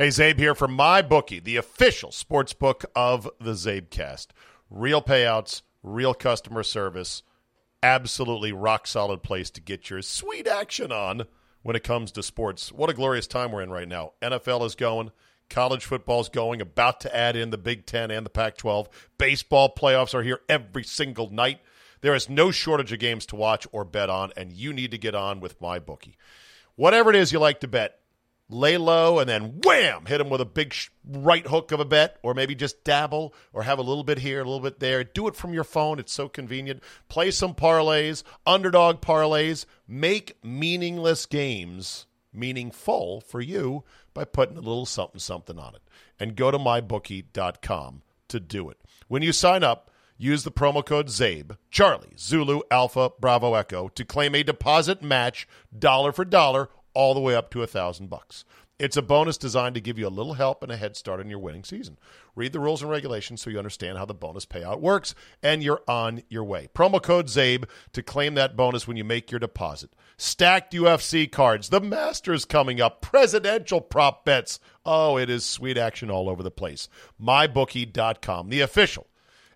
Hey, 0.00 0.10
Zabe 0.10 0.38
here 0.38 0.54
from 0.54 0.78
MyBookie, 0.78 1.42
the 1.42 1.56
official 1.56 2.12
sports 2.12 2.52
book 2.52 2.84
of 2.94 3.28
the 3.40 3.54
Zabecast. 3.54 4.28
Real 4.70 5.02
payouts, 5.02 5.62
real 5.82 6.14
customer 6.14 6.62
service, 6.62 7.24
absolutely 7.82 8.52
rock 8.52 8.86
solid 8.86 9.24
place 9.24 9.50
to 9.50 9.60
get 9.60 9.90
your 9.90 10.00
sweet 10.02 10.46
action 10.46 10.92
on 10.92 11.24
when 11.62 11.74
it 11.74 11.82
comes 11.82 12.12
to 12.12 12.22
sports. 12.22 12.70
What 12.70 12.90
a 12.90 12.94
glorious 12.94 13.26
time 13.26 13.50
we're 13.50 13.62
in 13.62 13.72
right 13.72 13.88
now. 13.88 14.12
NFL 14.22 14.64
is 14.66 14.76
going, 14.76 15.10
college 15.50 15.84
football 15.84 16.20
is 16.20 16.28
going, 16.28 16.60
about 16.60 17.00
to 17.00 17.12
add 17.16 17.34
in 17.34 17.50
the 17.50 17.58
Big 17.58 17.84
Ten 17.84 18.12
and 18.12 18.24
the 18.24 18.30
Pac 18.30 18.56
12. 18.56 18.88
Baseball 19.18 19.74
playoffs 19.76 20.14
are 20.14 20.22
here 20.22 20.42
every 20.48 20.84
single 20.84 21.28
night. 21.28 21.58
There 22.02 22.14
is 22.14 22.28
no 22.28 22.52
shortage 22.52 22.92
of 22.92 23.00
games 23.00 23.26
to 23.26 23.36
watch 23.36 23.66
or 23.72 23.84
bet 23.84 24.10
on, 24.10 24.30
and 24.36 24.52
you 24.52 24.72
need 24.72 24.92
to 24.92 24.98
get 24.98 25.16
on 25.16 25.40
with 25.40 25.60
MyBookie. 25.60 26.14
Whatever 26.76 27.10
it 27.10 27.16
is 27.16 27.32
you 27.32 27.40
like 27.40 27.58
to 27.58 27.66
bet, 27.66 27.98
lay 28.48 28.76
low 28.76 29.18
and 29.18 29.28
then 29.28 29.60
wham, 29.64 30.06
hit 30.06 30.18
them 30.18 30.30
with 30.30 30.40
a 30.40 30.46
big 30.46 30.72
sh- 30.72 30.88
right 31.06 31.46
hook 31.46 31.72
of 31.72 31.80
a 31.80 31.84
bet, 31.84 32.18
or 32.22 32.34
maybe 32.34 32.54
just 32.54 32.84
dabble 32.84 33.34
or 33.52 33.62
have 33.62 33.78
a 33.78 33.82
little 33.82 34.04
bit 34.04 34.18
here, 34.18 34.40
a 34.40 34.44
little 34.44 34.60
bit 34.60 34.80
there. 34.80 35.04
Do 35.04 35.28
it 35.28 35.36
from 35.36 35.52
your 35.52 35.64
phone. 35.64 35.98
It's 35.98 36.12
so 36.12 36.28
convenient. 36.28 36.82
Play 37.08 37.30
some 37.30 37.54
parlays, 37.54 38.22
underdog 38.46 39.00
parlays. 39.00 39.66
Make 39.86 40.42
meaningless 40.42 41.26
games 41.26 42.06
meaningful 42.32 43.20
for 43.20 43.40
you 43.40 43.84
by 44.14 44.24
putting 44.24 44.56
a 44.56 44.60
little 44.60 44.86
something 44.86 45.20
something 45.20 45.58
on 45.58 45.74
it. 45.74 45.82
And 46.18 46.36
go 46.36 46.50
to 46.50 46.58
mybookie.com 46.58 48.02
to 48.28 48.40
do 48.40 48.70
it. 48.70 48.78
When 49.06 49.22
you 49.22 49.32
sign 49.32 49.62
up, 49.62 49.90
use 50.16 50.42
the 50.44 50.50
promo 50.50 50.84
code 50.84 51.08
ZABE, 51.08 51.56
Charlie, 51.70 52.14
Zulu, 52.18 52.60
Alpha, 52.70 53.12
Bravo, 53.20 53.54
Echo, 53.54 53.88
to 53.88 54.04
claim 54.04 54.34
a 54.34 54.42
deposit 54.42 55.02
match 55.02 55.46
dollar 55.76 56.12
for 56.12 56.24
dollar 56.24 56.68
all 56.98 57.14
the 57.14 57.20
way 57.20 57.36
up 57.36 57.48
to 57.48 57.62
a 57.62 57.66
thousand 57.68 58.10
bucks. 58.10 58.44
It's 58.76 58.96
a 58.96 59.02
bonus 59.02 59.38
designed 59.38 59.76
to 59.76 59.80
give 59.80 60.00
you 60.00 60.08
a 60.08 60.10
little 60.10 60.34
help 60.34 60.64
and 60.64 60.72
a 60.72 60.76
head 60.76 60.96
start 60.96 61.20
in 61.20 61.30
your 61.30 61.38
winning 61.38 61.62
season. 61.62 61.96
Read 62.34 62.52
the 62.52 62.58
rules 62.58 62.82
and 62.82 62.90
regulations 62.90 63.40
so 63.40 63.50
you 63.50 63.58
understand 63.58 63.98
how 63.98 64.04
the 64.04 64.14
bonus 64.14 64.46
payout 64.46 64.80
works, 64.80 65.14
and 65.40 65.62
you're 65.62 65.82
on 65.86 66.22
your 66.28 66.42
way. 66.42 66.68
Promo 66.74 67.00
code 67.00 67.26
ZABE 67.26 67.66
to 67.92 68.02
claim 68.02 68.34
that 68.34 68.56
bonus 68.56 68.88
when 68.88 68.96
you 68.96 69.04
make 69.04 69.30
your 69.30 69.38
deposit. 69.38 69.90
Stacked 70.16 70.74
UFC 70.74 71.30
cards, 71.30 71.68
the 71.68 71.80
Masters 71.80 72.44
coming 72.44 72.80
up, 72.80 73.00
presidential 73.00 73.80
prop 73.80 74.24
bets. 74.24 74.58
Oh, 74.84 75.16
it 75.18 75.30
is 75.30 75.44
sweet 75.44 75.78
action 75.78 76.10
all 76.10 76.28
over 76.28 76.42
the 76.42 76.50
place. 76.50 76.88
MyBookie.com, 77.22 78.48
the 78.48 78.60
official 78.60 79.06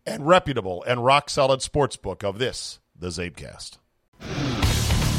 and 0.06 0.28
reputable 0.28 0.84
and 0.84 1.04
rock 1.04 1.28
solid 1.28 1.60
sports 1.60 1.96
book 1.96 2.22
of 2.22 2.38
this, 2.38 2.78
the 2.96 3.08
Zabecast. 3.08 3.78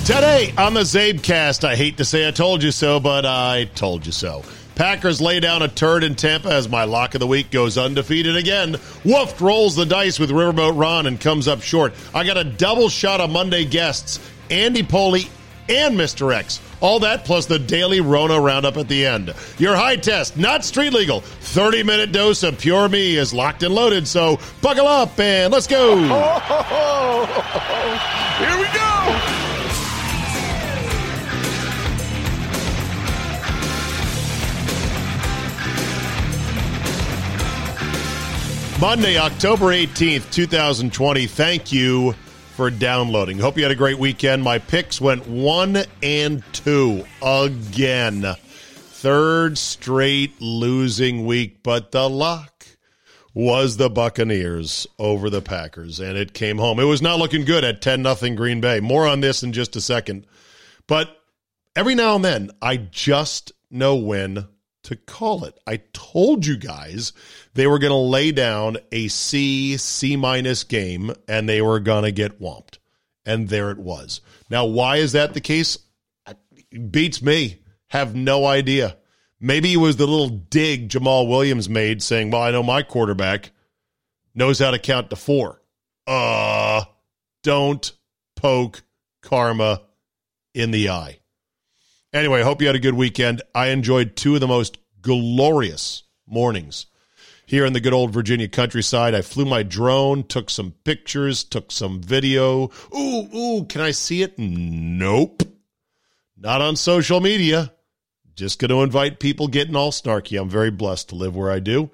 Today 0.06 0.54
on 0.58 0.74
the 0.74 0.82
Zabecast, 0.82 1.64
I 1.64 1.78
hate 1.78 1.96
to 1.96 2.04
say 2.04 2.28
I 2.28 2.32
told 2.32 2.62
you 2.62 2.72
so, 2.72 3.00
but 3.00 3.26
I 3.26 3.70
told 3.74 4.06
you 4.06 4.12
so. 4.12 4.44
Packers 4.76 5.22
lay 5.22 5.40
down 5.40 5.62
a 5.62 5.70
turd 5.70 6.04
in 6.04 6.16
Tampa 6.16 6.50
as 6.50 6.68
my 6.68 6.84
lock 6.84 7.16
of 7.16 7.22
the 7.22 7.28
week 7.28 7.52
goes 7.52 7.78
undefeated 7.78 8.36
again. 8.36 8.76
Wolf 9.06 9.40
rolls 9.40 9.78
the 9.78 9.86
dice 9.86 10.20
with 10.20 10.30
Riverboat 10.30 10.78
Ron 10.78 11.08
and 11.08 11.22
comes 11.22 11.48
up 11.48 11.62
short. 11.62 11.94
I 12.14 12.26
got 12.26 12.36
a 12.36 12.44
double 12.44 12.90
shot 12.90 13.22
of 13.22 13.30
Monday 13.30 13.64
guests 13.64 14.20
Andy 14.52 14.84
Pollin 14.84 15.24
and 15.70 15.96
Mr. 15.98 16.36
X. 16.36 16.60
All 16.82 17.00
that 17.00 17.24
plus 17.24 17.46
the 17.46 17.58
daily 17.58 18.02
Rona 18.02 18.42
roundup 18.42 18.76
at 18.76 18.90
the 18.90 19.06
end. 19.06 19.34
Your 19.58 19.78
high 19.78 19.96
test, 19.96 20.36
not 20.36 20.66
street 20.66 20.92
legal. 20.92 21.22
30 21.22 21.84
minute 21.84 22.12
dose 22.12 22.44
of 22.44 22.60
pure 22.60 22.90
me 22.90 23.16
is 23.16 23.34
locked 23.34 23.64
and 23.64 23.74
loaded, 23.74 24.06
so 24.06 24.38
buckle 24.62 24.86
up 24.86 25.18
and 25.18 25.54
let's 25.54 25.68
go. 25.68 25.96
Here 28.38 28.60
we 28.60 28.66
go. 28.78 29.33
Monday, 38.84 39.18
October 39.18 39.68
18th, 39.68 40.30
2020. 40.30 41.26
Thank 41.28 41.72
you 41.72 42.12
for 42.58 42.70
downloading. 42.70 43.40
Hope 43.40 43.56
you 43.56 43.64
had 43.64 43.72
a 43.72 43.76
great 43.76 43.98
weekend. 43.98 44.44
My 44.44 44.60
picks 44.60 45.00
went 45.00 45.26
one 45.26 45.86
and 46.04 46.44
two 46.52 47.06
again. 47.22 48.26
Third 48.76 49.58
straight 49.58 50.42
losing 50.42 51.26
week, 51.26 51.64
but 51.64 51.94
the 51.94 52.10
luck 52.10 52.68
was 53.34 53.78
the 53.78 53.90
Buccaneers 53.90 54.86
over 55.00 55.30
the 55.30 55.42
Packers, 55.42 56.02
and 56.02 56.18
it 56.18 56.34
came 56.34 56.58
home. 56.58 56.78
It 56.78 56.84
was 56.84 57.02
not 57.02 57.20
looking 57.20 57.46
good 57.46 57.64
at 57.64 57.82
10 57.82 58.02
nothing 58.02 58.36
Green 58.36 58.60
Bay. 58.60 58.82
More 58.82 59.08
on 59.08 59.22
this 59.22 59.44
in 59.44 59.54
just 59.54 59.78
a 59.78 59.82
second. 59.82 60.28
But 60.88 61.22
every 61.74 61.96
now 61.96 62.18
and 62.18 62.26
then, 62.26 62.52
I 62.62 62.76
just 62.76 63.54
know 63.72 63.96
when 63.96 64.46
to 64.84 64.96
call 64.96 65.46
it. 65.46 65.58
I 65.66 65.82
told 65.94 66.46
you 66.46 66.58
guys 66.58 67.14
they 67.54 67.68
were 67.68 67.80
going 67.80 67.92
to 67.92 67.98
lay 67.98 68.32
down 68.32 68.78
a 68.92 69.08
C, 69.08 69.78
C 69.78 70.16
minus 70.16 70.64
game, 70.64 71.14
and 71.28 71.48
they 71.48 71.62
were 71.62 71.80
going 71.80 72.04
to 72.04 72.12
get 72.12 72.40
whomped. 72.40 72.78
And 73.26 73.50
there 73.50 73.72
it 73.72 73.80
was. 73.80 74.22
Now, 74.50 74.66
why 74.66 74.98
is 74.98 75.14
that 75.14 75.34
the 75.34 75.42
case? 75.42 75.78
It 76.72 76.92
beats 76.92 77.22
me. 77.22 77.60
Have 77.88 78.16
no 78.16 78.46
idea. 78.46 78.98
Maybe 79.40 79.74
it 79.74 79.78
was 79.78 79.98
the 79.98 80.08
little 80.08 80.30
dig 80.30 80.90
Jamaal 80.90 81.30
Williams 81.30 81.70
made 81.70 82.02
saying, 82.02 82.32
Well, 82.32 82.42
I 82.42 82.52
know 82.52 82.64
my 82.64 82.82
quarterback 82.82 83.52
knows 84.34 84.60
how 84.60 84.72
to 84.72 84.80
count 84.80 85.10
to 85.10 85.16
four. 85.16 85.62
Uh, 86.08 86.84
don't 87.44 87.92
poke 88.36 88.84
karma 89.22 89.84
in 90.54 90.72
the 90.72 90.90
eye. 90.90 91.20
Anyway, 92.14 92.42
I 92.42 92.44
hope 92.44 92.62
you 92.62 92.68
had 92.68 92.76
a 92.76 92.80
good 92.80 92.94
weekend. 92.94 93.42
I 93.56 93.70
enjoyed 93.70 94.16
two 94.16 94.36
of 94.36 94.40
the 94.40 94.48
most 94.48 94.78
glorious 95.02 96.04
mornings 96.28 96.86
here 97.48 97.66
in 97.66 97.74
the 97.74 97.80
good 97.80 97.92
old 97.92 98.12
Virginia 98.12 98.48
countryside. 98.48 99.16
I 99.16 99.24
flew 99.24 99.46
my 99.46 99.64
drone, 99.64 100.24
took 100.24 100.52
some 100.52 100.76
pictures, 100.84 101.44
took 101.44 101.72
some 101.72 102.02
video. 102.02 102.70
Ooh, 102.96 103.36
ooh, 103.36 103.66
can 103.66 103.82
I 103.82 103.92
see 103.92 104.22
it? 104.22 104.38
Nope. 104.38 105.42
Not 106.38 106.62
on 106.62 106.76
social 106.76 107.20
media. 107.20 107.74
Just 108.36 108.60
going 108.60 108.70
to 108.70 108.84
invite 108.84 109.20
people 109.20 109.48
getting 109.48 109.76
all 109.76 109.92
snarky. 109.92 110.40
I'm 110.40 110.50
very 110.50 110.72
blessed 110.72 111.10
to 111.10 111.16
live 111.16 111.36
where 111.36 111.52
I 111.52 111.60
do. 111.60 111.90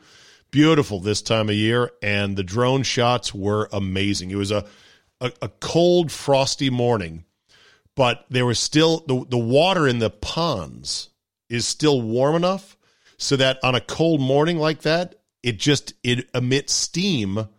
Beautiful 0.52 1.00
this 1.00 1.22
time 1.22 1.48
of 1.48 1.56
year, 1.56 1.92
and 2.02 2.36
the 2.36 2.44
drone 2.44 2.84
shots 2.84 3.34
were 3.34 3.70
amazing. 3.72 4.32
It 4.32 4.36
was 4.36 4.52
a, 4.52 4.66
a, 5.22 5.32
a 5.44 5.48
cold, 5.48 6.12
frosty 6.12 6.70
morning, 6.70 7.24
but 8.00 8.26
there 8.30 8.46
was 8.46 8.58
still 8.58 9.04
the, 9.08 9.26
the 9.28 9.38
water 9.38 9.86
in 9.86 10.00
the 10.00 10.10
ponds 10.10 11.10
is 11.50 11.68
still 11.68 12.02
warm 12.02 12.34
enough 12.34 12.78
so 13.18 13.36
that 13.36 13.60
on 13.62 13.76
a 13.76 13.82
cold 13.82 14.22
morning 14.22 14.58
like 14.58 14.84
that, 14.84 15.16
it 15.44 15.60
just 15.60 15.94
it 16.02 16.30
emits 16.34 16.72
steam 16.72 17.50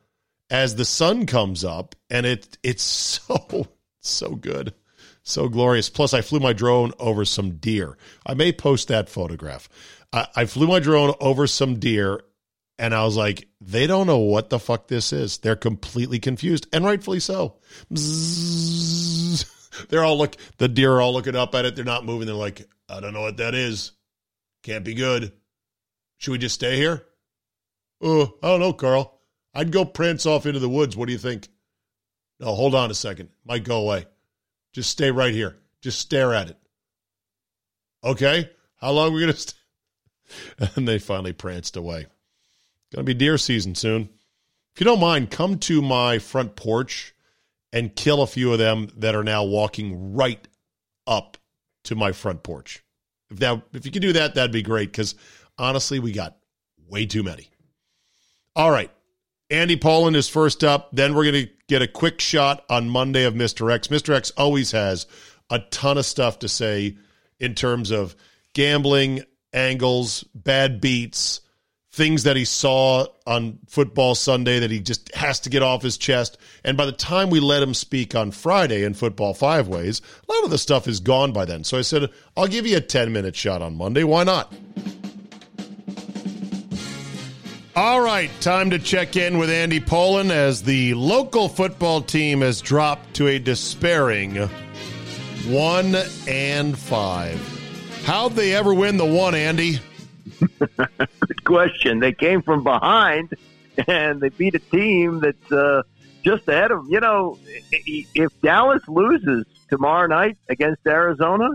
as 0.48 0.76
the 0.76 0.84
sun 0.86 1.26
comes 1.26 1.62
up 1.62 1.94
and 2.08 2.24
it 2.24 2.56
it's 2.62 2.82
so 2.82 3.66
so 4.00 4.34
good 4.34 4.72
so 5.24 5.46
glorious. 5.46 5.90
Plus 5.90 6.14
i 6.14 6.22
flew 6.22 6.40
my 6.40 6.54
drone 6.54 6.92
over 6.98 7.26
some 7.26 7.56
deer. 7.56 7.98
I 8.24 8.32
may 8.32 8.50
post 8.50 8.88
that 8.88 9.10
photograph. 9.10 9.68
I, 10.10 10.26
I 10.34 10.44
flew 10.46 10.66
my 10.66 10.80
drone 10.80 11.12
over 11.20 11.46
some 11.46 11.78
deer 11.78 12.22
and 12.78 12.94
i 12.94 13.04
was 13.04 13.14
like 13.14 13.46
they 13.60 13.86
don't 13.86 14.06
know 14.06 14.16
what 14.16 14.48
the 14.48 14.58
fuck 14.58 14.88
this 14.88 15.12
is. 15.12 15.36
They're 15.36 15.54
completely 15.54 16.18
confused 16.18 16.66
and 16.72 16.82
rightfully 16.82 17.20
so. 17.20 17.56
Bzzz. 17.92 19.56
they're 19.88 20.04
all 20.04 20.18
look 20.18 20.36
the 20.58 20.68
deer 20.68 20.94
are 20.94 21.00
all 21.00 21.12
looking 21.12 21.36
up 21.36 21.54
at 21.54 21.64
it 21.64 21.76
they're 21.76 21.84
not 21.84 22.04
moving 22.04 22.26
they're 22.26 22.34
like 22.34 22.68
i 22.88 23.00
don't 23.00 23.12
know 23.14 23.22
what 23.22 23.36
that 23.36 23.54
is 23.54 23.92
Can't 24.62 24.84
be 24.84 24.94
good. 24.94 25.32
Should 26.18 26.32
we 26.32 26.38
just 26.38 26.54
stay 26.54 26.76
here? 26.76 27.06
Oh, 28.02 28.34
I 28.42 28.48
don't 28.48 28.60
know, 28.60 28.72
Carl. 28.72 29.20
I'd 29.54 29.72
go 29.72 29.84
prance 29.84 30.26
off 30.26 30.46
into 30.46 30.58
the 30.60 30.68
woods. 30.68 30.96
What 30.96 31.06
do 31.06 31.12
you 31.12 31.18
think? 31.18 31.48
No, 32.38 32.54
hold 32.54 32.74
on 32.74 32.90
a 32.90 32.94
second. 32.94 33.30
Might 33.44 33.64
go 33.64 33.80
away. 33.80 34.06
Just 34.72 34.90
stay 34.90 35.10
right 35.10 35.32
here. 35.32 35.56
Just 35.80 35.98
stare 35.98 36.34
at 36.34 36.50
it. 36.50 36.58
Okay? 38.04 38.50
How 38.76 38.92
long 38.92 39.12
are 39.12 39.14
we 39.14 39.26
to 39.26 39.36
stay? 39.36 39.56
And 40.76 40.86
they 40.86 40.98
finally 40.98 41.32
pranced 41.32 41.76
away. 41.76 42.06
To 42.92 43.02
be 43.02 43.14
deer 43.14 43.36
season 43.36 43.74
soon. 43.74 44.10
If 44.74 44.80
you 44.80 44.84
don't 44.84 45.00
mind, 45.00 45.30
come 45.30 45.58
to 45.60 45.82
my 45.82 46.18
front 46.18 46.54
porch 46.54 47.14
and 47.72 47.94
kill 47.94 48.22
a 48.22 48.26
few 48.26 48.52
of 48.52 48.58
them 48.58 48.88
that 48.96 49.14
are 49.14 49.24
now 49.24 49.44
walking 49.44 50.14
right 50.14 50.46
up 51.06 51.36
to 51.84 51.94
my 51.94 52.12
front 52.12 52.42
porch. 52.42 52.82
If 53.30 53.38
that 53.38 53.62
if 53.72 53.86
you 53.86 53.92
could 53.92 54.02
do 54.02 54.12
that, 54.14 54.34
that'd 54.34 54.52
be 54.52 54.62
great 54.62 54.90
because 54.90 55.14
honestly, 55.58 55.98
we 55.98 56.12
got 56.12 56.36
way 56.88 57.06
too 57.06 57.22
many. 57.22 57.48
All 58.56 58.70
right. 58.70 58.90
Andy 59.50 59.76
Pollin 59.76 60.14
is 60.14 60.28
first 60.28 60.62
up. 60.62 60.90
Then 60.92 61.14
we're 61.14 61.30
going 61.30 61.46
to 61.46 61.52
get 61.68 61.82
a 61.82 61.88
quick 61.88 62.20
shot 62.20 62.64
on 62.70 62.88
Monday 62.88 63.24
of 63.24 63.34
Mr. 63.34 63.72
X. 63.72 63.88
Mr. 63.88 64.14
X 64.14 64.30
always 64.36 64.70
has 64.72 65.06
a 65.48 65.58
ton 65.58 65.98
of 65.98 66.06
stuff 66.06 66.40
to 66.40 66.48
say 66.48 66.96
in 67.40 67.54
terms 67.54 67.90
of 67.90 68.14
gambling, 68.54 69.22
angles, 69.52 70.24
bad 70.34 70.80
beats, 70.80 71.40
things 71.92 72.22
that 72.22 72.36
he 72.36 72.44
saw 72.44 73.06
on 73.26 73.58
football 73.66 74.14
Sunday 74.14 74.60
that 74.60 74.70
he 74.70 74.78
just 74.78 75.12
has 75.14 75.40
to 75.40 75.50
get 75.50 75.62
off 75.62 75.82
his 75.82 75.98
chest. 75.98 76.38
And 76.64 76.76
by 76.76 76.86
the 76.86 76.92
time 76.92 77.30
we 77.30 77.40
let 77.40 77.62
him 77.62 77.74
speak 77.74 78.14
on 78.14 78.30
Friday 78.30 78.84
in 78.84 78.94
Football 78.94 79.34
Five 79.34 79.66
Ways, 79.66 80.00
a 80.28 80.32
lot 80.32 80.44
of 80.44 80.50
the 80.50 80.58
stuff 80.58 80.86
is 80.86 81.00
gone 81.00 81.32
by 81.32 81.44
then. 81.44 81.64
So 81.64 81.78
I 81.78 81.82
said, 81.82 82.10
I'll 82.36 82.46
give 82.46 82.66
you 82.66 82.76
a 82.76 82.80
10 82.80 83.12
minute 83.12 83.34
shot 83.34 83.60
on 83.60 83.76
Monday. 83.76 84.04
Why 84.04 84.24
not? 84.24 84.52
All 87.74 88.00
right, 88.00 88.30
time 88.40 88.70
to 88.70 88.78
check 88.78 89.16
in 89.16 89.38
with 89.38 89.48
Andy 89.48 89.80
Pollin 89.80 90.30
as 90.30 90.62
the 90.62 90.94
local 90.94 91.48
football 91.48 92.02
team 92.02 92.40
has 92.40 92.60
dropped 92.60 93.14
to 93.14 93.28
a 93.28 93.38
despairing 93.38 94.36
one 95.46 95.96
and 96.28 96.78
five. 96.78 97.40
How'd 98.04 98.34
they 98.34 98.54
ever 98.54 98.74
win 98.74 98.96
the 98.96 99.06
one, 99.06 99.34
Andy? 99.34 99.80
Good 100.40 101.44
question. 101.44 102.00
They 102.00 102.12
came 102.12 102.42
from 102.42 102.64
behind 102.64 103.34
and 103.86 104.20
they 104.20 104.30
beat 104.30 104.54
a 104.54 104.58
team 104.58 105.20
that's 105.20 105.52
uh, 105.52 105.82
just 106.24 106.48
ahead 106.48 106.70
of. 106.70 106.84
them. 106.84 106.92
You 106.92 107.00
know, 107.00 107.38
if 107.72 108.40
Dallas 108.40 108.82
loses 108.88 109.46
tomorrow 109.68 110.06
night 110.06 110.38
against 110.48 110.86
Arizona, 110.86 111.50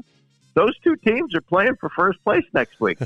those 0.53 0.77
two 0.79 0.95
teams 0.95 1.35
are 1.35 1.41
playing 1.41 1.75
for 1.79 1.89
first 1.89 2.23
place 2.23 2.45
next 2.53 2.79
week. 2.79 2.97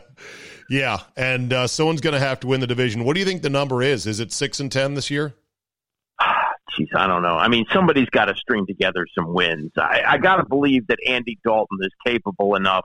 yeah, 0.70 0.98
and 1.16 1.52
uh, 1.52 1.66
someone's 1.66 2.00
going 2.00 2.14
to 2.14 2.20
have 2.20 2.40
to 2.40 2.48
win 2.48 2.60
the 2.60 2.66
division. 2.66 3.04
What 3.04 3.14
do 3.14 3.20
you 3.20 3.26
think 3.26 3.42
the 3.42 3.50
number 3.50 3.82
is? 3.82 4.06
Is 4.06 4.20
it 4.20 4.32
six 4.32 4.60
and 4.60 4.70
ten 4.70 4.94
this 4.94 5.10
year? 5.10 5.34
Jeez, 6.20 6.88
I 6.94 7.06
don't 7.06 7.22
know. 7.22 7.36
I 7.36 7.48
mean, 7.48 7.66
somebody's 7.72 8.08
got 8.10 8.26
to 8.26 8.34
string 8.34 8.66
together 8.66 9.06
some 9.14 9.32
wins. 9.32 9.72
I, 9.76 10.02
I 10.06 10.18
got 10.18 10.36
to 10.36 10.44
believe 10.44 10.86
that 10.88 10.98
Andy 11.06 11.38
Dalton 11.44 11.78
is 11.82 11.92
capable 12.04 12.56
enough 12.56 12.84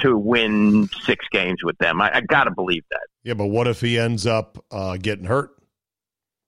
to 0.00 0.16
win 0.16 0.88
six 1.02 1.26
games 1.30 1.58
with 1.62 1.76
them. 1.78 2.00
I, 2.00 2.16
I 2.16 2.20
got 2.20 2.44
to 2.44 2.50
believe 2.50 2.84
that. 2.90 3.06
Yeah, 3.22 3.34
but 3.34 3.46
what 3.46 3.66
if 3.66 3.80
he 3.80 3.98
ends 3.98 4.26
up 4.26 4.64
uh, 4.70 4.96
getting 4.96 5.24
hurt? 5.24 5.50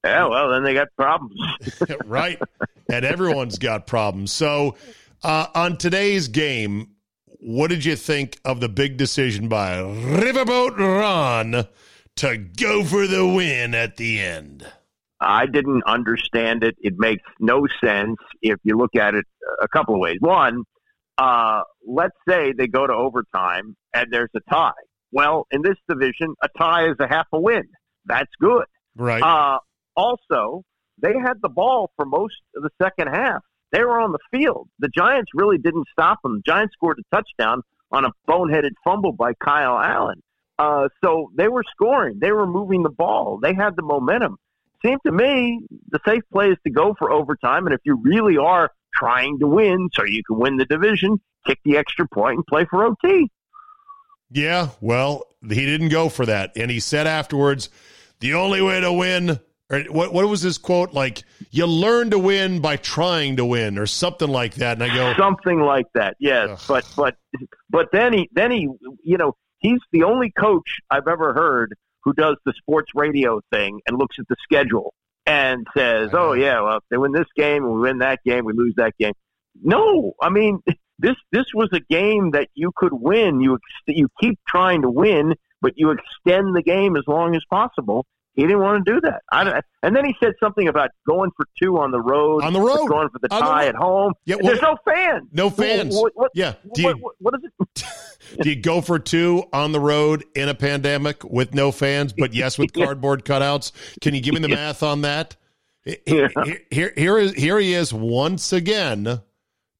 Yeah, 0.04 0.26
well, 0.28 0.50
then 0.50 0.62
they 0.62 0.74
got 0.74 0.88
problems. 0.96 1.38
right. 2.06 2.40
And 2.88 3.04
everyone's 3.04 3.58
got 3.58 3.86
problems. 3.86 4.32
So, 4.32 4.76
uh, 5.22 5.48
on 5.54 5.76
today's 5.76 6.28
game, 6.28 6.92
what 7.40 7.68
did 7.68 7.84
you 7.84 7.96
think 7.96 8.38
of 8.44 8.60
the 8.60 8.68
big 8.68 8.96
decision 8.96 9.48
by 9.48 9.76
Riverboat 9.76 10.78
Ron 10.78 11.66
to 12.16 12.36
go 12.36 12.84
for 12.84 13.06
the 13.06 13.26
win 13.26 13.74
at 13.74 13.96
the 13.96 14.20
end? 14.20 14.66
I 15.20 15.44
didn't 15.44 15.82
understand 15.84 16.64
it. 16.64 16.76
It 16.80 16.94
makes 16.96 17.22
no 17.38 17.66
sense 17.82 18.16
if 18.40 18.58
you 18.62 18.78
look 18.78 18.96
at 18.96 19.14
it 19.14 19.26
a 19.60 19.68
couple 19.68 19.94
of 19.94 20.00
ways. 20.00 20.16
One, 20.20 20.64
uh, 21.20 21.60
let's 21.86 22.16
say 22.26 22.52
they 22.56 22.66
go 22.66 22.86
to 22.86 22.94
overtime 22.94 23.76
and 23.92 24.06
there's 24.10 24.30
a 24.34 24.40
tie. 24.50 24.72
Well, 25.12 25.46
in 25.50 25.60
this 25.60 25.76
division, 25.86 26.34
a 26.42 26.48
tie 26.58 26.88
is 26.88 26.96
a 26.98 27.06
half 27.06 27.26
a 27.32 27.38
win. 27.38 27.64
That's 28.06 28.30
good. 28.40 28.64
Right. 28.96 29.22
Uh, 29.22 29.58
also, 29.94 30.62
they 31.02 31.12
had 31.12 31.34
the 31.42 31.50
ball 31.50 31.90
for 31.96 32.06
most 32.06 32.36
of 32.56 32.62
the 32.62 32.70
second 32.80 33.08
half. 33.08 33.42
They 33.70 33.84
were 33.84 34.00
on 34.00 34.12
the 34.12 34.18
field. 34.30 34.68
The 34.78 34.88
Giants 34.88 35.30
really 35.34 35.58
didn't 35.58 35.88
stop 35.92 36.22
them. 36.22 36.36
The 36.36 36.52
Giants 36.52 36.72
scored 36.72 36.98
a 36.98 37.14
touchdown 37.14 37.62
on 37.92 38.06
a 38.06 38.10
boneheaded 38.26 38.72
fumble 38.82 39.12
by 39.12 39.34
Kyle 39.34 39.78
Allen. 39.78 40.22
Uh, 40.58 40.88
so 41.04 41.30
they 41.36 41.48
were 41.48 41.64
scoring. 41.70 42.18
They 42.18 42.32
were 42.32 42.46
moving 42.46 42.82
the 42.82 42.90
ball. 42.90 43.38
They 43.42 43.54
had 43.54 43.76
the 43.76 43.82
momentum. 43.82 44.38
Seemed 44.84 45.00
to 45.04 45.12
me 45.12 45.60
the 45.90 46.00
safe 46.06 46.22
play 46.32 46.48
is 46.48 46.56
to 46.64 46.70
go 46.70 46.94
for 46.98 47.12
overtime. 47.12 47.66
And 47.66 47.74
if 47.74 47.80
you 47.84 48.00
really 48.02 48.38
are 48.38 48.70
trying 48.94 49.38
to 49.38 49.46
win 49.46 49.88
so 49.92 50.04
you 50.04 50.22
can 50.26 50.38
win 50.38 50.56
the 50.56 50.64
division, 50.64 51.20
kick 51.46 51.58
the 51.64 51.76
extra 51.76 52.06
point 52.08 52.36
and 52.36 52.46
play 52.46 52.64
for 52.64 52.84
OT. 52.84 53.30
Yeah, 54.30 54.68
well, 54.80 55.24
he 55.42 55.66
didn't 55.66 55.88
go 55.88 56.08
for 56.08 56.26
that. 56.26 56.52
And 56.56 56.70
he 56.70 56.80
said 56.80 57.06
afterwards, 57.06 57.68
the 58.20 58.34
only 58.34 58.62
way 58.62 58.80
to 58.80 58.92
win, 58.92 59.40
or 59.70 59.80
what, 59.90 60.12
what 60.12 60.28
was 60.28 60.42
his 60.42 60.58
quote? 60.58 60.92
Like, 60.92 61.24
you 61.50 61.66
learn 61.66 62.10
to 62.10 62.18
win 62.18 62.60
by 62.60 62.76
trying 62.76 63.36
to 63.36 63.44
win, 63.44 63.78
or 63.78 63.86
something 63.86 64.28
like 64.28 64.54
that. 64.56 64.80
And 64.80 64.90
I 64.90 64.94
go, 64.94 65.14
something 65.18 65.60
like 65.60 65.86
that, 65.94 66.16
yes. 66.20 66.50
Ugh. 66.50 66.60
But, 66.68 66.86
but, 66.96 67.16
but 67.70 67.88
then 67.92 68.12
he, 68.12 68.28
then 68.32 68.50
he, 68.50 68.68
you 69.02 69.16
know, 69.16 69.36
he's 69.58 69.80
the 69.90 70.04
only 70.04 70.30
coach 70.30 70.78
I've 70.90 71.08
ever 71.08 71.32
heard 71.32 71.74
who 72.04 72.12
does 72.12 72.36
the 72.44 72.52
sports 72.56 72.92
radio 72.94 73.40
thing 73.52 73.80
and 73.86 73.98
looks 73.98 74.16
at 74.18 74.26
the 74.28 74.36
schedule 74.42 74.94
and 75.26 75.66
says, 75.76 76.10
"Oh 76.12 76.30
uh-huh. 76.30 76.32
yeah, 76.34 76.60
well, 76.62 76.76
if 76.78 76.84
they 76.90 76.96
win 76.96 77.12
this 77.12 77.26
game 77.36 77.64
we 77.70 77.80
win 77.80 77.98
that 77.98 78.20
game, 78.24 78.44
we 78.44 78.52
lose 78.52 78.74
that 78.76 78.96
game." 78.98 79.12
No, 79.62 80.12
I 80.20 80.30
mean 80.30 80.60
this 80.98 81.16
this 81.32 81.46
was 81.54 81.68
a 81.72 81.80
game 81.80 82.32
that 82.32 82.48
you 82.54 82.72
could 82.76 82.92
win. 82.92 83.40
You 83.40 83.58
you 83.86 84.08
keep 84.20 84.38
trying 84.46 84.82
to 84.82 84.90
win, 84.90 85.34
but 85.60 85.72
you 85.76 85.90
extend 85.90 86.54
the 86.54 86.62
game 86.62 86.96
as 86.96 87.04
long 87.06 87.34
as 87.34 87.42
possible. 87.50 88.06
He 88.34 88.42
didn't 88.42 88.60
want 88.60 88.86
to 88.86 88.94
do 88.94 89.00
that. 89.02 89.22
I, 89.32 89.60
and 89.82 89.94
then 89.94 90.04
he 90.04 90.14
said 90.22 90.34
something 90.40 90.68
about 90.68 90.90
going 91.06 91.30
for 91.36 91.46
two 91.60 91.78
on 91.78 91.90
the 91.90 92.00
road, 92.00 92.44
on 92.44 92.52
the 92.52 92.60
road, 92.60 92.88
going 92.88 93.08
for 93.08 93.18
the 93.20 93.28
tie 93.28 93.64
the 93.64 93.68
at 93.70 93.74
home. 93.74 94.14
Yeah, 94.24 94.36
well, 94.36 94.46
there's 94.46 94.62
no 94.62 94.76
fans. 94.84 95.28
No 95.32 95.50
fans. 95.50 95.96
What, 95.96 96.12
what, 96.14 96.30
yeah. 96.34 96.54
You, 96.76 96.96
what, 96.96 97.14
what 97.18 97.34
is 97.34 97.50
it? 97.58 97.84
do 98.42 98.50
you 98.50 98.56
go 98.56 98.80
for 98.80 98.98
two 98.98 99.44
on 99.52 99.72
the 99.72 99.80
road 99.80 100.24
in 100.36 100.48
a 100.48 100.54
pandemic 100.54 101.24
with 101.24 101.54
no 101.54 101.72
fans, 101.72 102.12
but 102.12 102.32
yes, 102.32 102.56
with 102.56 102.72
cardboard 102.74 103.24
cutouts? 103.24 103.72
Can 104.00 104.14
you 104.14 104.20
give 104.20 104.34
me 104.34 104.40
the 104.40 104.48
math 104.48 104.82
on 104.82 105.02
that? 105.02 105.36
Yeah. 105.84 106.28
Here, 106.70 106.92
here, 106.96 107.18
is, 107.18 107.32
here 107.34 107.58
he 107.58 107.74
is 107.74 107.92
once 107.92 108.52
again 108.52 109.22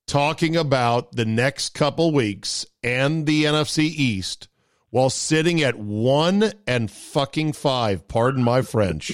talking 0.07 0.57
about 0.57 1.13
the 1.13 1.25
next 1.25 1.73
couple 1.75 2.13
weeks 2.13 2.67
and 2.83 3.27
the 3.27 3.45
NFC 3.45 3.85
East 3.85 4.49
while 4.91 5.11
sitting 5.11 5.63
at 5.63 5.77
one 5.77 6.53
and 6.67 6.91
fucking 6.91 7.53
five. 7.53 8.07
Pardon 8.09 8.43
my 8.43 8.63
French. 8.63 9.13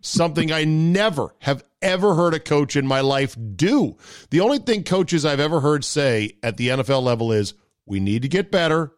Something 0.00 0.52
I 0.52 0.64
never 0.64 1.34
have 1.40 1.64
ever 1.82 2.14
heard 2.14 2.34
a 2.34 2.40
coach 2.40 2.76
in 2.76 2.86
my 2.86 3.00
life 3.00 3.36
do. 3.54 3.96
The 4.30 4.40
only 4.40 4.58
thing 4.58 4.84
coaches 4.84 5.24
I've 5.24 5.40
ever 5.40 5.60
heard 5.60 5.84
say 5.84 6.32
at 6.42 6.56
the 6.56 6.68
NFL 6.68 7.02
level 7.02 7.32
is, 7.32 7.54
we 7.86 8.00
need 8.00 8.22
to 8.22 8.28
get 8.28 8.50
better, 8.50 8.92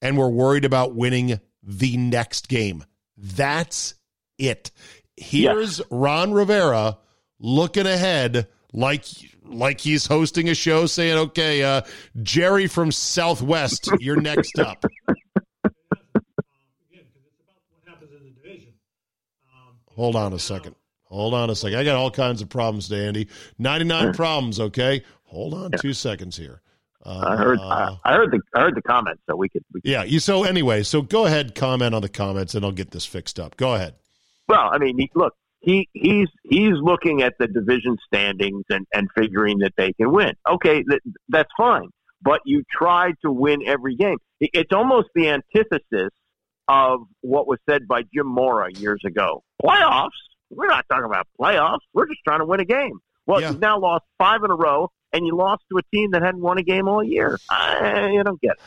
and 0.00 0.16
we're 0.16 0.28
worried 0.30 0.64
about 0.64 0.94
winning 0.94 1.40
the 1.62 1.96
next 1.96 2.48
game. 2.48 2.84
That's 3.16 3.94
it. 4.38 4.70
Here's 5.16 5.78
yeah. 5.78 5.84
Ron 5.90 6.32
Rivera 6.32 6.98
looking 7.38 7.86
ahead 7.86 8.48
like 8.72 9.04
like 9.44 9.80
he's 9.80 10.06
hosting 10.06 10.48
a 10.48 10.54
show 10.54 10.86
saying, 10.86 11.16
"Okay, 11.18 11.62
uh, 11.62 11.82
Jerry 12.22 12.66
from 12.66 12.90
Southwest, 12.90 13.88
you're 14.00 14.20
next 14.20 14.58
up." 14.58 14.84
Hold 19.94 20.16
on 20.16 20.32
a 20.32 20.38
second. 20.38 20.74
Hold 21.04 21.34
on 21.34 21.50
a 21.50 21.54
second. 21.54 21.78
I 21.78 21.84
got 21.84 21.96
all 21.96 22.10
kinds 22.10 22.42
of 22.42 22.48
problems, 22.48 22.88
today, 22.88 23.06
Andy. 23.06 23.28
99 23.58 24.14
problems, 24.14 24.58
okay? 24.58 25.02
Hold 25.24 25.54
on 25.54 25.70
yeah. 25.72 25.78
two 25.78 25.92
seconds 25.92 26.36
here. 26.36 26.60
Uh, 27.04 27.24
I 27.28 27.36
heard. 27.36 27.58
I, 27.60 27.96
I, 28.04 28.12
heard 28.14 28.30
the. 28.30 28.40
I 28.54 28.60
heard 28.60 28.74
the 28.74 28.82
comments, 28.82 29.22
so 29.28 29.36
we 29.36 29.48
could. 29.48 29.62
We 29.72 29.82
could 29.82 29.90
yeah. 29.90 30.04
You. 30.04 30.20
So 30.20 30.44
anyway, 30.44 30.82
so 30.82 31.02
go 31.02 31.26
ahead, 31.26 31.54
comment 31.54 31.94
on 31.94 32.00
the 32.00 32.08
comments, 32.08 32.54
and 32.54 32.64
I'll 32.64 32.72
get 32.72 32.92
this 32.92 33.04
fixed 33.04 33.38
up. 33.38 33.56
Go 33.56 33.74
ahead. 33.74 33.94
Well, 34.48 34.70
I 34.72 34.78
mean, 34.78 34.96
look, 35.14 35.34
he 35.60 35.88
he's 35.92 36.28
he's 36.44 36.74
looking 36.80 37.22
at 37.22 37.34
the 37.38 37.46
division 37.46 37.98
standings 38.06 38.64
and 38.70 38.86
and 38.94 39.08
figuring 39.14 39.58
that 39.58 39.74
they 39.76 39.92
can 39.92 40.12
win. 40.12 40.32
Okay, 40.48 40.82
that, 40.86 41.00
that's 41.28 41.50
fine. 41.56 41.90
But 42.22 42.40
you 42.46 42.62
try 42.70 43.12
to 43.22 43.30
win 43.30 43.60
every 43.66 43.96
game. 43.96 44.16
It's 44.40 44.72
almost 44.72 45.08
the 45.14 45.28
antithesis 45.28 46.10
of 46.68 47.00
what 47.20 47.46
was 47.46 47.58
said 47.68 47.86
by 47.86 48.02
Jim 48.14 48.26
Mora 48.26 48.72
years 48.72 49.00
ago. 49.04 49.42
Playoffs? 49.62 50.10
We're 50.50 50.68
not 50.68 50.84
talking 50.88 51.06
about 51.06 51.26
playoffs. 51.40 51.80
We're 51.92 52.06
just 52.06 52.20
trying 52.24 52.40
to 52.40 52.44
win 52.44 52.60
a 52.60 52.64
game. 52.64 53.00
Well, 53.26 53.40
yeah. 53.40 53.50
you've 53.50 53.60
now 53.60 53.78
lost 53.78 54.04
five 54.18 54.42
in 54.44 54.50
a 54.50 54.54
row, 54.54 54.90
and 55.12 55.26
you 55.26 55.34
lost 55.36 55.62
to 55.72 55.78
a 55.78 55.82
team 55.94 56.10
that 56.12 56.22
hadn't 56.22 56.40
won 56.40 56.58
a 56.58 56.62
game 56.62 56.88
all 56.88 57.02
year. 57.02 57.38
I, 57.50 58.16
I 58.18 58.22
don't 58.22 58.40
get 58.40 58.52
it. 58.52 58.60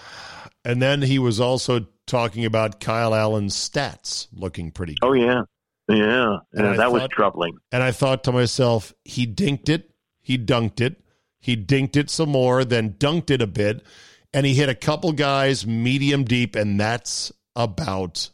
And 0.65 0.81
then 0.81 1.01
he 1.01 1.19
was 1.19 1.39
also 1.39 1.87
talking 2.07 2.45
about 2.45 2.79
Kyle 2.79 3.13
Allen's 3.13 3.55
stats 3.55 4.27
looking 4.33 4.71
pretty 4.71 4.95
good. 4.95 5.07
Oh 5.07 5.13
yeah, 5.13 5.43
yeah, 5.87 6.37
yeah 6.53 6.73
that 6.73 6.91
was 6.91 7.07
troubling. 7.11 7.57
And 7.71 7.83
I 7.83 7.91
thought 7.91 8.23
to 8.25 8.31
myself, 8.31 8.93
he 9.05 9.25
dinked 9.27 9.69
it, 9.69 9.91
he 10.19 10.37
dunked 10.37 10.81
it, 10.81 11.01
he 11.39 11.55
dinked 11.55 11.95
it 11.95 12.09
some 12.09 12.29
more, 12.29 12.65
then 12.65 12.93
dunked 12.93 13.29
it 13.29 13.41
a 13.41 13.47
bit, 13.47 13.85
and 14.33 14.45
he 14.45 14.55
hit 14.55 14.67
a 14.67 14.75
couple 14.75 15.11
guys 15.13 15.65
medium 15.65 16.23
deep, 16.23 16.55
and 16.55 16.79
that's 16.79 17.31
about 17.57 18.29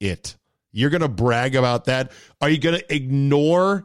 it. 0.00 0.36
You're 0.72 0.90
going 0.90 1.02
to 1.02 1.08
brag 1.08 1.56
about 1.56 1.86
that. 1.86 2.12
Are 2.40 2.48
you 2.48 2.58
going 2.58 2.78
to 2.78 2.94
ignore 2.94 3.84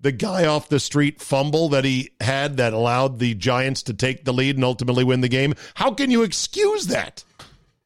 the 0.00 0.12
guy 0.12 0.44
off 0.44 0.68
the 0.68 0.78
street 0.78 1.20
fumble 1.20 1.70
that 1.70 1.84
he 1.84 2.10
had 2.20 2.58
that 2.58 2.72
allowed 2.72 3.18
the 3.18 3.34
Giants 3.34 3.82
to 3.84 3.94
take 3.94 4.24
the 4.24 4.32
lead 4.32 4.56
and 4.56 4.64
ultimately 4.64 5.02
win 5.02 5.22
the 5.22 5.28
game? 5.28 5.54
How 5.74 5.92
can 5.92 6.10
you 6.10 6.22
excuse 6.22 6.88
that? 6.88 7.24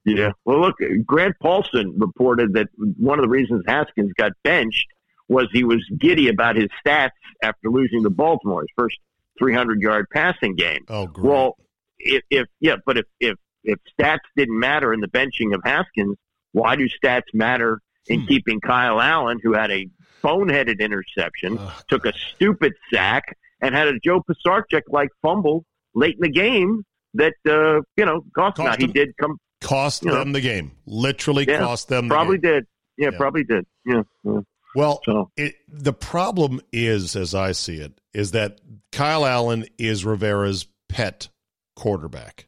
Yeah. 0.05 0.33
Well, 0.45 0.61
look, 0.61 0.77
Grant 1.07 1.37
Paulsen 1.43 1.93
reported 1.97 2.55
that 2.55 2.69
one 2.77 3.19
of 3.19 3.23
the 3.23 3.29
reasons 3.29 3.63
Haskins 3.67 4.13
got 4.19 4.33
benched 4.43 4.87
was 5.29 5.47
he 5.53 5.63
was 5.63 5.79
giddy 5.99 6.29
about 6.29 6.57
his 6.57 6.69
stats 6.85 7.11
after 7.43 7.71
losing 7.71 8.03
to 8.03 8.11
Baltimore, 8.11 8.63
his 8.63 8.71
first 8.77 8.99
300 9.39 9.81
yard 9.81 10.07
passing 10.13 10.57
game. 10.57 10.85
Oh, 10.89 11.07
great. 11.07 11.25
Well, 11.25 11.57
if, 11.99 12.23
if 12.31 12.47
yeah, 12.59 12.77
but 12.85 12.99
if, 12.99 13.05
if, 13.21 13.37
if 13.63 13.79
stats 13.99 14.19
didn't 14.37 14.59
matter 14.59 14.93
in 14.93 15.01
the 15.01 15.09
benching 15.09 15.55
of 15.55 15.61
Haskins, 15.65 16.17
why 16.53 16.77
do 16.77 16.89
stats 16.89 17.33
matter 17.33 17.81
in 18.07 18.21
hmm. 18.21 18.27
keeping 18.27 18.61
Kyle 18.61 19.01
Allen, 19.01 19.39
who 19.43 19.55
had 19.55 19.71
a 19.71 19.89
boneheaded 20.23 20.81
interception, 20.81 21.57
oh, 21.59 21.81
took 21.89 22.05
a 22.07 22.13
stupid 22.35 22.75
sack, 22.93 23.37
and 23.61 23.75
had 23.75 23.89
a 23.89 23.99
Joe 23.99 24.23
Pisarcik 24.23 24.83
like 24.89 25.09
fumble 25.23 25.65
late 25.95 26.17
in 26.17 26.23
the 26.23 26.31
game 26.31 26.85
that 27.15 27.35
uh, 27.49 27.83
you 27.97 28.05
know 28.05 28.23
cost, 28.35 28.57
cost 28.57 28.59
Now, 28.59 28.77
he 28.77 28.93
did 28.93 29.17
come 29.19 29.39
cost 29.61 30.03
them 30.03 30.29
know. 30.29 30.33
the 30.33 30.41
game. 30.41 30.73
Literally 30.87 31.47
yeah, 31.47 31.59
cost 31.59 31.89
them. 31.89 32.09
The 32.09 32.15
probably 32.15 32.39
game. 32.39 32.53
did. 32.53 32.67
Yeah, 32.97 33.11
yeah, 33.13 33.17
probably 33.17 33.45
did. 33.45 33.67
Yeah. 33.87 34.03
yeah. 34.25 34.41
Well, 34.75 35.01
so. 35.05 35.31
it, 35.37 35.57
the 35.69 35.93
problem 35.93 36.61
is, 36.73 37.17
as 37.17 37.35
I 37.35 37.53
see 37.53 37.77
it, 37.77 38.01
is 38.15 38.33
that 38.33 38.61
Kyle 38.93 39.27
Allen 39.27 39.67
is 39.79 40.05
Rivera's 40.05 40.67
pet 40.89 41.29
quarterback. 41.75 42.47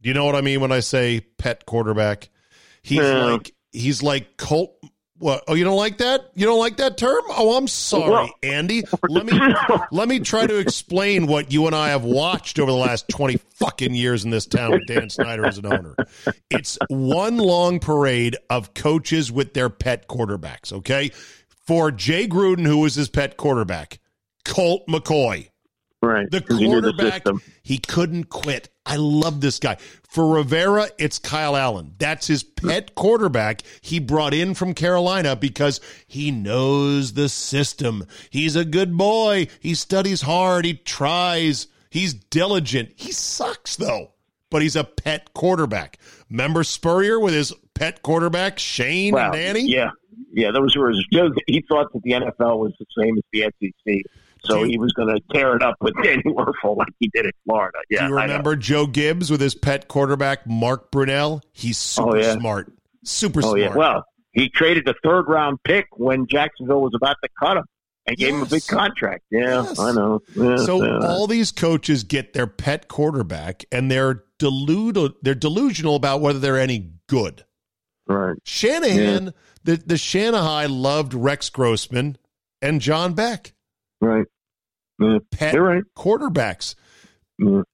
Do 0.00 0.08
you 0.08 0.14
know 0.14 0.24
what 0.24 0.36
I 0.36 0.40
mean 0.40 0.60
when 0.60 0.72
I 0.72 0.80
say 0.80 1.20
pet 1.20 1.66
quarterback? 1.66 2.28
He's 2.82 2.98
yeah. 2.98 3.24
like 3.24 3.54
he's 3.72 4.02
like 4.02 4.36
Colt. 4.36 4.76
What? 5.18 5.44
Oh, 5.46 5.54
you 5.54 5.62
don't 5.62 5.76
like 5.76 5.98
that? 5.98 6.32
You 6.34 6.46
don't 6.46 6.58
like 6.58 6.78
that 6.78 6.98
term? 6.98 7.22
Oh, 7.28 7.56
I'm 7.56 7.68
sorry, 7.68 8.10
well, 8.10 8.30
Andy. 8.42 8.82
Let 9.08 9.24
me 9.24 9.38
let 9.92 10.08
me 10.08 10.18
try 10.18 10.48
to 10.48 10.58
explain 10.58 11.28
what 11.28 11.52
you 11.52 11.66
and 11.68 11.76
I 11.76 11.90
have 11.90 12.02
watched 12.02 12.58
over 12.58 12.72
the 12.72 12.76
last 12.76 13.08
twenty 13.08 13.36
fucking 13.54 13.94
years 13.94 14.24
in 14.24 14.30
this 14.30 14.46
town 14.46 14.72
with 14.72 14.86
Dan 14.88 15.10
Snyder 15.10 15.46
as 15.46 15.58
an 15.58 15.66
owner. 15.66 15.94
It's 16.50 16.76
one 16.88 17.36
long 17.36 17.78
parade 17.78 18.36
of 18.50 18.74
coaches 18.74 19.30
with 19.30 19.54
their 19.54 19.70
pet 19.70 20.08
quarterbacks. 20.08 20.72
Okay, 20.72 21.12
for 21.48 21.92
Jay 21.92 22.26
Gruden, 22.26 22.66
who 22.66 22.78
was 22.78 22.96
his 22.96 23.08
pet 23.08 23.36
quarterback, 23.36 24.00
Colt 24.44 24.82
McCoy. 24.88 25.51
Right. 26.02 26.28
The 26.28 26.40
quarterback, 26.40 27.22
the 27.22 27.38
he 27.62 27.78
couldn't 27.78 28.24
quit. 28.24 28.68
I 28.84 28.96
love 28.96 29.40
this 29.40 29.60
guy. 29.60 29.76
For 30.02 30.34
Rivera, 30.34 30.88
it's 30.98 31.20
Kyle 31.20 31.56
Allen. 31.56 31.94
That's 31.98 32.26
his 32.26 32.42
pet 32.42 32.96
quarterback 32.96 33.62
he 33.80 34.00
brought 34.00 34.34
in 34.34 34.54
from 34.54 34.74
Carolina 34.74 35.36
because 35.36 35.80
he 36.08 36.32
knows 36.32 37.12
the 37.12 37.28
system. 37.28 38.04
He's 38.30 38.56
a 38.56 38.64
good 38.64 38.98
boy. 38.98 39.46
He 39.60 39.76
studies 39.76 40.22
hard. 40.22 40.64
He 40.64 40.74
tries. 40.74 41.68
He's 41.88 42.14
diligent. 42.14 42.90
He 42.96 43.12
sucks, 43.12 43.76
though, 43.76 44.10
but 44.50 44.60
he's 44.60 44.74
a 44.74 44.82
pet 44.82 45.32
quarterback. 45.34 45.98
Remember 46.28 46.64
Spurrier 46.64 47.20
with 47.20 47.34
his 47.34 47.52
pet 47.74 48.02
quarterback, 48.02 48.58
Shane 48.58 49.14
well, 49.14 49.26
and 49.26 49.34
Danny? 49.34 49.68
Yeah. 49.68 49.90
Yeah, 50.34 50.50
those 50.50 50.74
were 50.76 50.90
his. 50.90 51.04
He 51.46 51.62
thought 51.68 51.92
that 51.92 52.02
the 52.02 52.12
NFL 52.12 52.58
was 52.58 52.72
the 52.78 52.86
same 52.98 53.18
as 53.18 53.24
the 53.32 53.52
SEC. 53.60 54.02
So 54.44 54.64
he 54.64 54.78
was 54.78 54.92
going 54.92 55.14
to 55.14 55.20
tear 55.32 55.54
it 55.56 55.62
up 55.62 55.76
with 55.80 55.94
Danny 56.02 56.22
Wuerffel 56.24 56.76
like 56.76 56.88
he 56.98 57.08
did 57.14 57.26
in 57.26 57.32
Florida. 57.44 57.78
Yeah, 57.90 58.02
Do 58.02 58.08
you 58.08 58.20
remember 58.20 58.56
Joe 58.56 58.86
Gibbs 58.86 59.30
with 59.30 59.40
his 59.40 59.54
pet 59.54 59.88
quarterback 59.88 60.46
Mark 60.46 60.90
Brunell? 60.90 61.42
He's 61.52 61.78
oh, 61.98 62.04
super 62.04 62.16
oh, 62.16 62.20
yeah. 62.20 62.38
smart. 62.38 62.72
Super 63.04 63.40
oh, 63.40 63.42
smart. 63.42 63.60
Yeah. 63.60 63.74
Well, 63.74 64.04
he 64.32 64.48
traded 64.48 64.88
a 64.88 64.94
third 65.04 65.28
round 65.28 65.58
pick 65.64 65.86
when 65.92 66.26
Jacksonville 66.26 66.80
was 66.80 66.92
about 66.94 67.16
to 67.22 67.28
cut 67.38 67.58
him 67.58 67.64
and 68.06 68.16
yes. 68.18 68.26
gave 68.26 68.36
him 68.36 68.42
a 68.42 68.46
big 68.46 68.66
contract. 68.66 69.24
Yeah, 69.30 69.62
yes. 69.62 69.78
I 69.78 69.92
know. 69.92 70.20
Yeah, 70.34 70.56
so 70.56 70.82
yeah. 70.84 71.06
all 71.06 71.26
these 71.26 71.52
coaches 71.52 72.02
get 72.02 72.32
their 72.32 72.46
pet 72.46 72.88
quarterback 72.88 73.64
and 73.70 73.90
they're 73.90 74.24
deluded 74.38 75.12
they're 75.22 75.34
delusional 75.34 75.94
about 75.94 76.20
whether 76.20 76.38
they're 76.38 76.58
any 76.58 76.92
good. 77.08 77.44
Right. 78.08 78.36
Shanahan, 78.44 79.32
the 79.62 79.76
the 79.76 79.96
Shanahan 79.96 80.70
loved 80.70 81.14
Rex 81.14 81.48
Grossman 81.50 82.16
and 82.60 82.80
John 82.80 83.14
Beck. 83.14 83.52
Right. 84.02 84.26
Pet 85.30 85.54
right. 85.58 85.84
quarterbacks. 85.96 86.74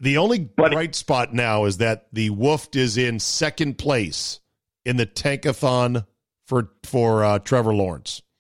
The 0.00 0.18
only 0.18 0.38
but, 0.40 0.72
bright 0.72 0.94
spot 0.94 1.34
now 1.34 1.64
is 1.64 1.78
that 1.78 2.06
the 2.12 2.30
Wolf 2.30 2.68
is 2.74 2.96
in 2.96 3.18
second 3.18 3.78
place 3.78 4.40
in 4.84 4.96
the 4.96 5.06
tankathon 5.06 6.06
for 6.46 6.70
for 6.84 7.24
uh, 7.24 7.38
Trevor 7.40 7.74
Lawrence. 7.74 8.22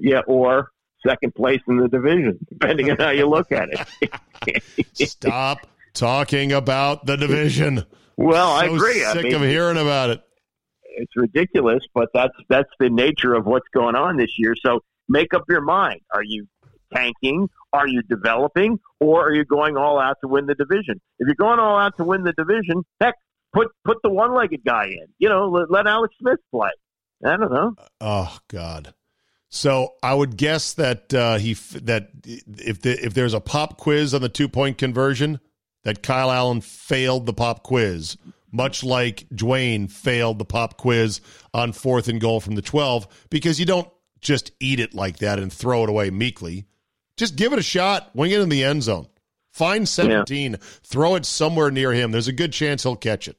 Yeah, 0.00 0.20
or 0.26 0.72
second 1.06 1.34
place 1.36 1.60
in 1.68 1.78
the 1.78 1.88
division, 1.88 2.38
depending 2.50 2.90
on 2.90 2.98
how 2.98 3.10
you 3.10 3.26
look 3.26 3.52
at 3.52 3.68
it. 4.42 4.62
Stop 5.08 5.66
talking 5.94 6.52
about 6.52 7.06
the 7.06 7.16
division. 7.16 7.84
Well, 8.16 8.58
so 8.58 8.66
I 8.66 8.74
agree. 8.74 9.00
Sick 9.00 9.16
I 9.16 9.22
mean, 9.22 9.34
of 9.36 9.42
hearing 9.42 9.78
about 9.78 10.10
it. 10.10 10.20
It's 10.82 11.16
ridiculous, 11.16 11.84
but 11.94 12.08
that's 12.12 12.34
that's 12.48 12.68
the 12.80 12.90
nature 12.90 13.34
of 13.34 13.46
what's 13.46 13.68
going 13.72 13.94
on 13.94 14.16
this 14.16 14.32
year. 14.36 14.54
So 14.60 14.80
make 15.08 15.32
up 15.32 15.44
your 15.48 15.60
mind. 15.60 16.00
Are 16.12 16.24
you 16.24 16.48
tanking? 16.94 17.48
Are 17.72 17.86
you 17.86 18.02
developing? 18.02 18.78
Or 19.00 19.26
are 19.26 19.34
you 19.34 19.44
going 19.44 19.76
all 19.76 19.98
out 20.00 20.16
to 20.22 20.28
win 20.28 20.46
the 20.46 20.54
division? 20.54 21.00
If 21.18 21.26
you're 21.26 21.34
going 21.34 21.60
all 21.60 21.78
out 21.78 21.96
to 21.98 22.04
win 22.04 22.24
the 22.24 22.32
division, 22.32 22.84
heck, 23.00 23.14
put 23.52 23.68
put 23.84 23.98
the 24.02 24.10
one 24.10 24.34
legged 24.34 24.64
guy 24.64 24.86
in. 24.86 25.06
You 25.18 25.28
know, 25.28 25.48
let, 25.48 25.70
let 25.70 25.86
Alex 25.86 26.14
Smith 26.20 26.40
play. 26.50 26.70
I 27.24 27.36
don't 27.36 27.52
know. 27.52 27.74
Oh 28.00 28.38
God. 28.48 28.94
So 29.50 29.94
I 30.02 30.12
would 30.12 30.36
guess 30.36 30.74
that 30.74 31.12
uh, 31.14 31.38
he 31.38 31.54
that 31.54 32.10
if 32.24 32.82
the, 32.82 33.04
if 33.04 33.14
there's 33.14 33.34
a 33.34 33.40
pop 33.40 33.78
quiz 33.78 34.12
on 34.14 34.20
the 34.20 34.28
two 34.28 34.48
point 34.48 34.78
conversion, 34.78 35.40
that 35.84 36.02
Kyle 36.02 36.30
Allen 36.30 36.60
failed 36.60 37.24
the 37.24 37.32
pop 37.32 37.62
quiz, 37.62 38.18
much 38.52 38.84
like 38.84 39.26
Dwayne 39.30 39.90
failed 39.90 40.38
the 40.38 40.44
pop 40.44 40.76
quiz 40.76 41.20
on 41.54 41.72
fourth 41.72 42.08
and 42.08 42.20
goal 42.20 42.40
from 42.40 42.56
the 42.56 42.62
twelve, 42.62 43.08
because 43.30 43.58
you 43.58 43.64
don't 43.64 43.88
just 44.20 44.52
eat 44.60 44.80
it 44.80 44.92
like 44.94 45.18
that 45.18 45.38
and 45.38 45.52
throw 45.52 45.82
it 45.84 45.88
away 45.88 46.10
meekly. 46.10 46.66
Just 47.18 47.36
give 47.36 47.52
it 47.52 47.58
a 47.58 47.62
shot. 47.62 48.10
Wing 48.14 48.30
it 48.30 48.40
in 48.40 48.48
the 48.48 48.64
end 48.64 48.84
zone. 48.84 49.06
Find 49.52 49.88
17. 49.88 50.52
Yeah. 50.52 50.56
Throw 50.60 51.16
it 51.16 51.26
somewhere 51.26 51.70
near 51.70 51.92
him. 51.92 52.12
There's 52.12 52.28
a 52.28 52.32
good 52.32 52.52
chance 52.52 52.84
he'll 52.84 52.96
catch 52.96 53.28
it. 53.28 53.36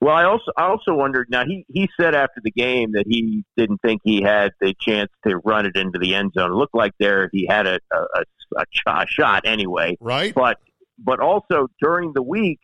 Well, 0.00 0.14
I 0.14 0.24
also 0.24 0.52
I 0.56 0.64
also 0.64 0.92
wondered. 0.92 1.28
Now 1.30 1.46
he 1.46 1.64
he 1.68 1.88
said 1.98 2.14
after 2.14 2.42
the 2.42 2.50
game 2.50 2.92
that 2.92 3.04
he 3.06 3.42
didn't 3.56 3.80
think 3.80 4.02
he 4.04 4.20
had 4.20 4.52
the 4.60 4.74
chance 4.78 5.10
to 5.26 5.38
run 5.38 5.64
it 5.64 5.76
into 5.76 5.98
the 5.98 6.14
end 6.14 6.32
zone. 6.36 6.50
It 6.50 6.54
looked 6.54 6.74
like 6.74 6.92
there 6.98 7.30
he 7.32 7.46
had 7.46 7.66
a 7.66 7.78
a, 7.90 7.96
a, 8.56 8.64
a 8.86 9.06
shot 9.08 9.46
anyway. 9.46 9.96
Right. 10.00 10.34
But 10.34 10.58
but 10.98 11.20
also 11.20 11.68
during 11.80 12.12
the 12.12 12.22
week, 12.22 12.60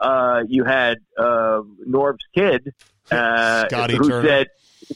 uh, 0.00 0.42
you 0.46 0.64
had 0.64 0.98
uh, 1.18 1.62
Norv's 1.84 2.24
kid 2.36 2.72
uh, 3.10 3.64
who 3.88 4.08
Turner. 4.08 4.28
said, 4.28 4.46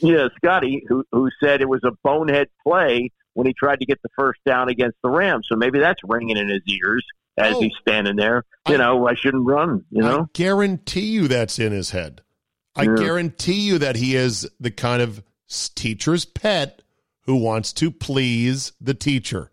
yeah, 0.01 0.27
Scotty, 0.37 0.85
who 0.87 1.03
who 1.11 1.29
said 1.43 1.59
it 1.59 1.67
was 1.67 1.83
a 1.83 1.91
bonehead 2.03 2.47
play 2.65 3.11
when 3.33 3.47
he 3.47 3.53
tried 3.53 3.79
to 3.79 3.85
get 3.85 4.01
the 4.01 4.09
first 4.17 4.39
down 4.45 4.69
against 4.69 4.97
the 5.03 5.09
Rams. 5.09 5.47
So 5.49 5.55
maybe 5.55 5.79
that's 5.79 5.99
ringing 6.03 6.37
in 6.37 6.49
his 6.49 6.61
ears 6.67 7.05
as 7.37 7.55
oh, 7.55 7.61
he's 7.61 7.73
standing 7.81 8.15
there. 8.15 8.43
You 8.67 8.75
I, 8.75 8.77
know, 8.77 9.07
I 9.07 9.15
shouldn't 9.15 9.45
run. 9.45 9.85
You 9.89 10.01
know, 10.01 10.21
I 10.21 10.25
guarantee 10.33 11.11
you 11.11 11.27
that's 11.27 11.59
in 11.59 11.71
his 11.71 11.91
head. 11.91 12.21
I 12.75 12.83
yeah. 12.83 12.95
guarantee 12.95 13.61
you 13.61 13.77
that 13.79 13.95
he 13.95 14.15
is 14.15 14.49
the 14.59 14.71
kind 14.71 15.01
of 15.01 15.23
teacher's 15.75 16.25
pet 16.25 16.81
who 17.25 17.35
wants 17.35 17.73
to 17.73 17.91
please 17.91 18.73
the 18.79 18.93
teacher. 18.93 19.51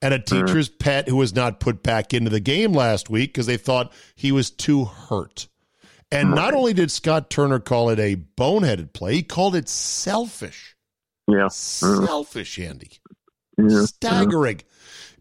And 0.00 0.14
a 0.14 0.18
mm. 0.18 0.24
teacher's 0.24 0.68
pet 0.68 1.08
who 1.08 1.16
was 1.16 1.34
not 1.34 1.60
put 1.60 1.82
back 1.82 2.14
into 2.14 2.30
the 2.30 2.40
game 2.40 2.72
last 2.72 3.10
week 3.10 3.30
because 3.32 3.46
they 3.46 3.56
thought 3.56 3.92
he 4.14 4.30
was 4.30 4.50
too 4.50 4.84
hurt. 4.84 5.48
And 6.10 6.28
mm. 6.28 6.34
not 6.34 6.54
only 6.54 6.72
did 6.72 6.90
Scott 6.90 7.30
Turner 7.30 7.58
call 7.58 7.90
it 7.90 7.98
a 7.98 8.16
boneheaded 8.16 8.92
play, 8.92 9.14
he 9.14 9.22
called 9.22 9.56
it 9.56 9.68
selfish. 9.68 10.76
Yeah. 11.26 11.46
Mm. 11.46 12.06
Selfish, 12.06 12.58
Andy. 12.58 12.90
Yeah. 13.58 13.84
Staggering. 13.84 14.62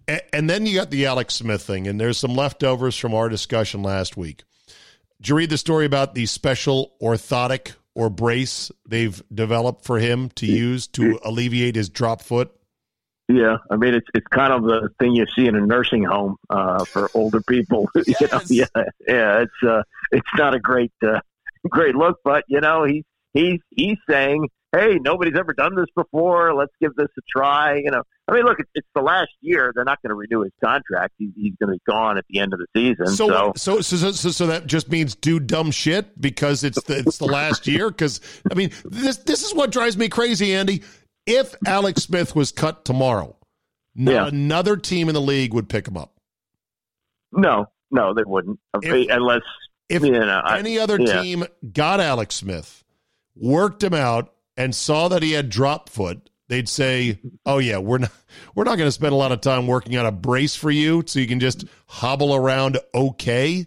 And, 0.07 0.21
and 0.31 0.49
then 0.49 0.65
you 0.65 0.75
got 0.75 0.89
the 0.89 1.05
Alex 1.05 1.35
Smith 1.35 1.61
thing, 1.61 1.87
and 1.87 1.99
there's 1.99 2.17
some 2.17 2.35
leftovers 2.35 2.95
from 2.95 3.13
our 3.13 3.29
discussion 3.29 3.83
last 3.83 4.15
week. 4.15 4.43
Did 5.19 5.29
you 5.29 5.35
read 5.35 5.49
the 5.49 5.57
story 5.57 5.85
about 5.85 6.13
the 6.13 6.25
special 6.27 6.93
orthotic 7.01 7.73
or 7.95 8.09
brace 8.09 8.71
they've 8.87 9.21
developed 9.33 9.83
for 9.83 9.97
him 9.97 10.29
to 10.35 10.45
use 10.45 10.87
to 10.87 11.19
alleviate 11.23 11.75
his 11.75 11.89
drop 11.89 12.21
foot? 12.21 12.51
Yeah, 13.27 13.57
I 13.69 13.75
mean 13.75 13.93
it's 13.93 14.07
it's 14.13 14.27
kind 14.27 14.53
of 14.53 14.63
the 14.63 14.89
thing 14.99 15.13
you 15.13 15.25
see 15.35 15.47
in 15.47 15.55
a 15.55 15.59
nursing 15.59 16.05
home 16.05 16.37
uh, 16.49 16.85
for 16.85 17.09
older 17.13 17.41
people. 17.41 17.89
Yes. 17.95 18.07
you 18.21 18.27
know? 18.31 18.41
Yeah, 18.75 18.83
yeah, 19.05 19.41
it's 19.41 19.67
uh, 19.67 19.81
it's 20.11 20.29
not 20.37 20.53
a 20.53 20.59
great 20.59 20.93
uh, 21.05 21.19
great 21.69 21.95
look, 21.95 22.19
but 22.23 22.45
you 22.47 22.61
know, 22.61 22.85
he's 22.85 23.03
he's 23.33 23.59
he's 23.75 23.97
saying, 24.09 24.47
"Hey, 24.77 24.99
nobody's 24.99 25.37
ever 25.37 25.53
done 25.53 25.75
this 25.75 25.87
before. 25.95 26.53
Let's 26.53 26.73
give 26.79 26.95
this 26.95 27.07
a 27.17 27.21
try." 27.29 27.77
You 27.77 27.91
know, 27.91 28.03
I 28.27 28.33
mean, 28.33 28.43
look, 28.45 28.59
it's, 28.59 28.69
it's 28.75 28.87
the 28.93 29.01
last 29.01 29.31
year. 29.41 29.71
They're 29.73 29.83
not 29.83 30.01
going 30.01 30.09
to 30.09 30.15
renew 30.15 30.43
his 30.43 30.53
contract. 30.63 31.13
He's, 31.17 31.31
he's 31.35 31.53
going 31.59 31.73
to 31.73 31.77
be 31.77 31.91
gone 31.91 32.17
at 32.17 32.25
the 32.29 32.39
end 32.39 32.53
of 32.53 32.59
the 32.59 32.67
season. 32.75 33.07
So, 33.07 33.53
so, 33.55 33.81
so, 33.81 33.81
so, 33.81 34.11
so, 34.11 34.29
so 34.29 34.47
that 34.47 34.67
just 34.67 34.89
means 34.89 35.15
do 35.15 35.39
dumb 35.39 35.71
shit 35.71 36.19
because 36.19 36.63
it's 36.63 36.81
the, 36.83 36.99
it's 36.99 37.17
the 37.17 37.25
last 37.25 37.67
year. 37.67 37.89
Because 37.89 38.21
I 38.51 38.55
mean, 38.55 38.71
this 38.85 39.17
this 39.17 39.43
is 39.43 39.53
what 39.53 39.71
drives 39.71 39.97
me 39.97 40.09
crazy, 40.09 40.53
Andy. 40.53 40.83
If 41.25 41.55
Alex 41.65 42.03
Smith 42.03 42.35
was 42.35 42.51
cut 42.51 42.85
tomorrow, 42.85 43.35
not 43.95 44.11
yeah. 44.11 44.27
another 44.27 44.77
team 44.77 45.09
in 45.09 45.13
the 45.13 45.21
league 45.21 45.53
would 45.53 45.67
pick 45.67 45.87
him 45.87 45.97
up. 45.97 46.13
No, 47.33 47.65
no, 47.91 48.13
they 48.13 48.23
wouldn't, 48.25 48.59
if, 48.81 49.09
unless 49.09 49.41
if 49.89 50.03
you 50.03 50.11
know, 50.11 50.41
any 50.47 50.79
other 50.79 50.97
yeah. 50.99 51.21
team 51.21 51.43
got 51.73 51.99
Alex 51.99 52.35
Smith, 52.35 52.85
worked 53.35 53.83
him 53.83 53.93
out, 53.93 54.33
and 54.57 54.75
saw 54.75 55.07
that 55.07 55.23
he 55.23 55.31
had 55.31 55.49
drop 55.49 55.89
foot, 55.89 56.29
they'd 56.49 56.67
say, 56.67 57.19
"Oh 57.45 57.59
yeah, 57.59 57.77
we're 57.77 57.99
not 57.99 58.11
we're 58.55 58.63
not 58.65 58.77
going 58.77 58.87
to 58.87 58.91
spend 58.91 59.13
a 59.13 59.17
lot 59.17 59.31
of 59.31 59.41
time 59.41 59.67
working 59.67 59.95
on 59.97 60.05
a 60.05 60.11
brace 60.11 60.55
for 60.55 60.71
you, 60.71 61.03
so 61.05 61.19
you 61.19 61.27
can 61.27 61.39
just 61.39 61.65
hobble 61.85 62.35
around 62.35 62.79
okay." 62.93 63.65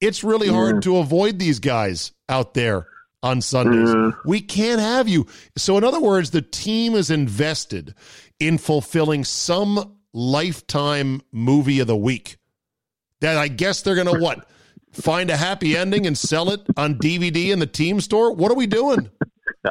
It's 0.00 0.24
really 0.24 0.48
hard 0.48 0.82
to 0.82 0.98
avoid 0.98 1.38
these 1.38 1.60
guys 1.60 2.12
out 2.28 2.52
there 2.54 2.86
on 3.22 3.40
Sundays. 3.40 3.94
We 4.26 4.40
can't 4.40 4.80
have 4.80 5.08
you. 5.08 5.26
So, 5.56 5.78
in 5.78 5.84
other 5.84 6.00
words, 6.00 6.30
the 6.30 6.42
team 6.42 6.94
is 6.94 7.10
invested 7.10 7.94
in 8.38 8.58
fulfilling 8.58 9.24
some 9.24 9.96
lifetime 10.12 11.22
movie 11.32 11.80
of 11.80 11.86
the 11.86 11.96
week. 11.96 12.36
That 13.20 13.38
I 13.38 13.48
guess 13.48 13.80
they're 13.80 13.94
going 13.94 14.14
to 14.14 14.20
what? 14.20 14.46
Find 14.92 15.30
a 15.30 15.36
happy 15.36 15.76
ending 15.76 16.06
and 16.06 16.16
sell 16.18 16.50
it 16.50 16.60
on 16.76 16.96
DVD 16.96 17.50
in 17.50 17.58
the 17.58 17.66
team 17.66 18.00
store? 18.00 18.32
What 18.34 18.52
are 18.52 18.56
we 18.56 18.66
doing? 18.66 19.10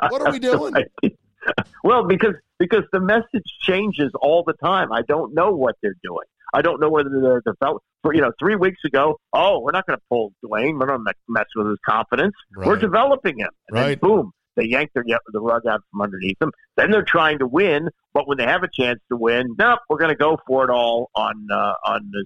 What 0.10 0.22
are 0.22 0.32
we 0.32 0.40
doing? 0.40 0.74
well, 1.84 2.06
because 2.06 2.36
because 2.60 2.84
the 2.92 3.00
message 3.00 3.46
changes 3.62 4.12
all 4.22 4.44
the 4.46 4.54
time. 4.54 4.92
I 4.92 5.02
don't 5.02 5.34
know 5.34 5.52
what 5.52 5.76
they're 5.82 5.96
doing. 6.04 6.26
I 6.54 6.62
don't 6.62 6.80
know 6.80 6.90
whether 6.90 7.10
they're 7.10 7.42
developing. 7.42 7.82
For 8.04 8.14
you 8.14 8.22
know, 8.22 8.32
three 8.40 8.56
weeks 8.56 8.82
ago, 8.86 9.18
oh, 9.34 9.60
we're 9.60 9.72
not 9.72 9.88
going 9.88 9.98
to 9.98 10.04
pull 10.10 10.34
Dwayne. 10.44 10.80
We're 10.80 10.88
not 10.88 10.98
going 10.98 11.06
to 11.06 11.14
mess 11.30 11.46
with 11.56 11.68
his 11.68 11.80
confidence. 11.86 12.34
Right. 12.56 12.68
We're 12.68 12.78
developing 12.78 13.40
him. 13.40 13.50
And 13.70 13.78
right. 13.78 14.00
then 14.00 14.10
boom, 14.10 14.32
they 14.56 14.66
yank 14.66 14.92
their, 14.94 15.04
the 15.04 15.40
rug 15.40 15.66
out 15.66 15.82
from 15.92 16.02
underneath 16.02 16.38
them. 16.40 16.52
Then 16.76 16.92
they're 16.92 17.04
trying 17.04 17.40
to 17.40 17.48
win, 17.48 17.90
but 18.14 18.28
when 18.28 18.38
they 18.38 18.46
have 18.46 18.64
a 18.64 18.70
chance 18.72 19.00
to 19.10 19.18
win, 19.18 19.56
nope, 19.58 19.80
we're 19.90 19.98
going 19.98 20.10
to 20.10 20.16
go 20.16 20.38
for 20.46 20.64
it 20.66 20.70
all 20.70 21.10
on 21.16 21.48
uh, 21.52 21.74
on 21.86 22.12
this, 22.12 22.26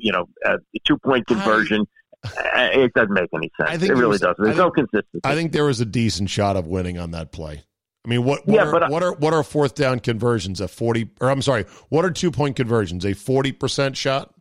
you 0.00 0.12
know, 0.12 0.26
uh, 0.44 0.58
two 0.84 0.98
point 0.98 1.26
conversion. 1.26 1.80
I, 1.80 1.84
it 2.24 2.92
doesn't 2.94 3.12
make 3.12 3.30
any 3.34 3.50
sense. 3.60 3.70
I 3.70 3.76
think 3.76 3.92
it 3.92 3.96
really 3.96 4.18
doesn't. 4.18 4.36
There's 4.38 4.56
think, 4.56 4.58
no 4.58 4.70
consistency. 4.70 5.20
I 5.24 5.34
think 5.34 5.52
there 5.52 5.64
was 5.64 5.80
a 5.80 5.84
decent 5.84 6.30
shot 6.30 6.56
of 6.56 6.66
winning 6.66 6.98
on 6.98 7.10
that 7.12 7.32
play. 7.32 7.62
I 8.04 8.08
mean, 8.08 8.24
what, 8.24 8.46
what, 8.46 8.54
yeah, 8.54 8.66
are, 8.66 8.72
but, 8.72 8.82
uh, 8.82 8.88
what 8.88 9.02
are 9.02 9.12
what 9.14 9.32
are 9.32 9.42
fourth 9.42 9.74
down 9.74 9.98
conversions? 10.00 10.60
A 10.60 10.68
forty, 10.68 11.10
or 11.20 11.30
I'm 11.30 11.42
sorry, 11.42 11.64
what 11.88 12.04
are 12.04 12.10
two 12.10 12.30
point 12.30 12.56
conversions? 12.56 13.04
A 13.06 13.14
forty 13.14 13.52
percent 13.52 13.96
shot? 13.96 14.34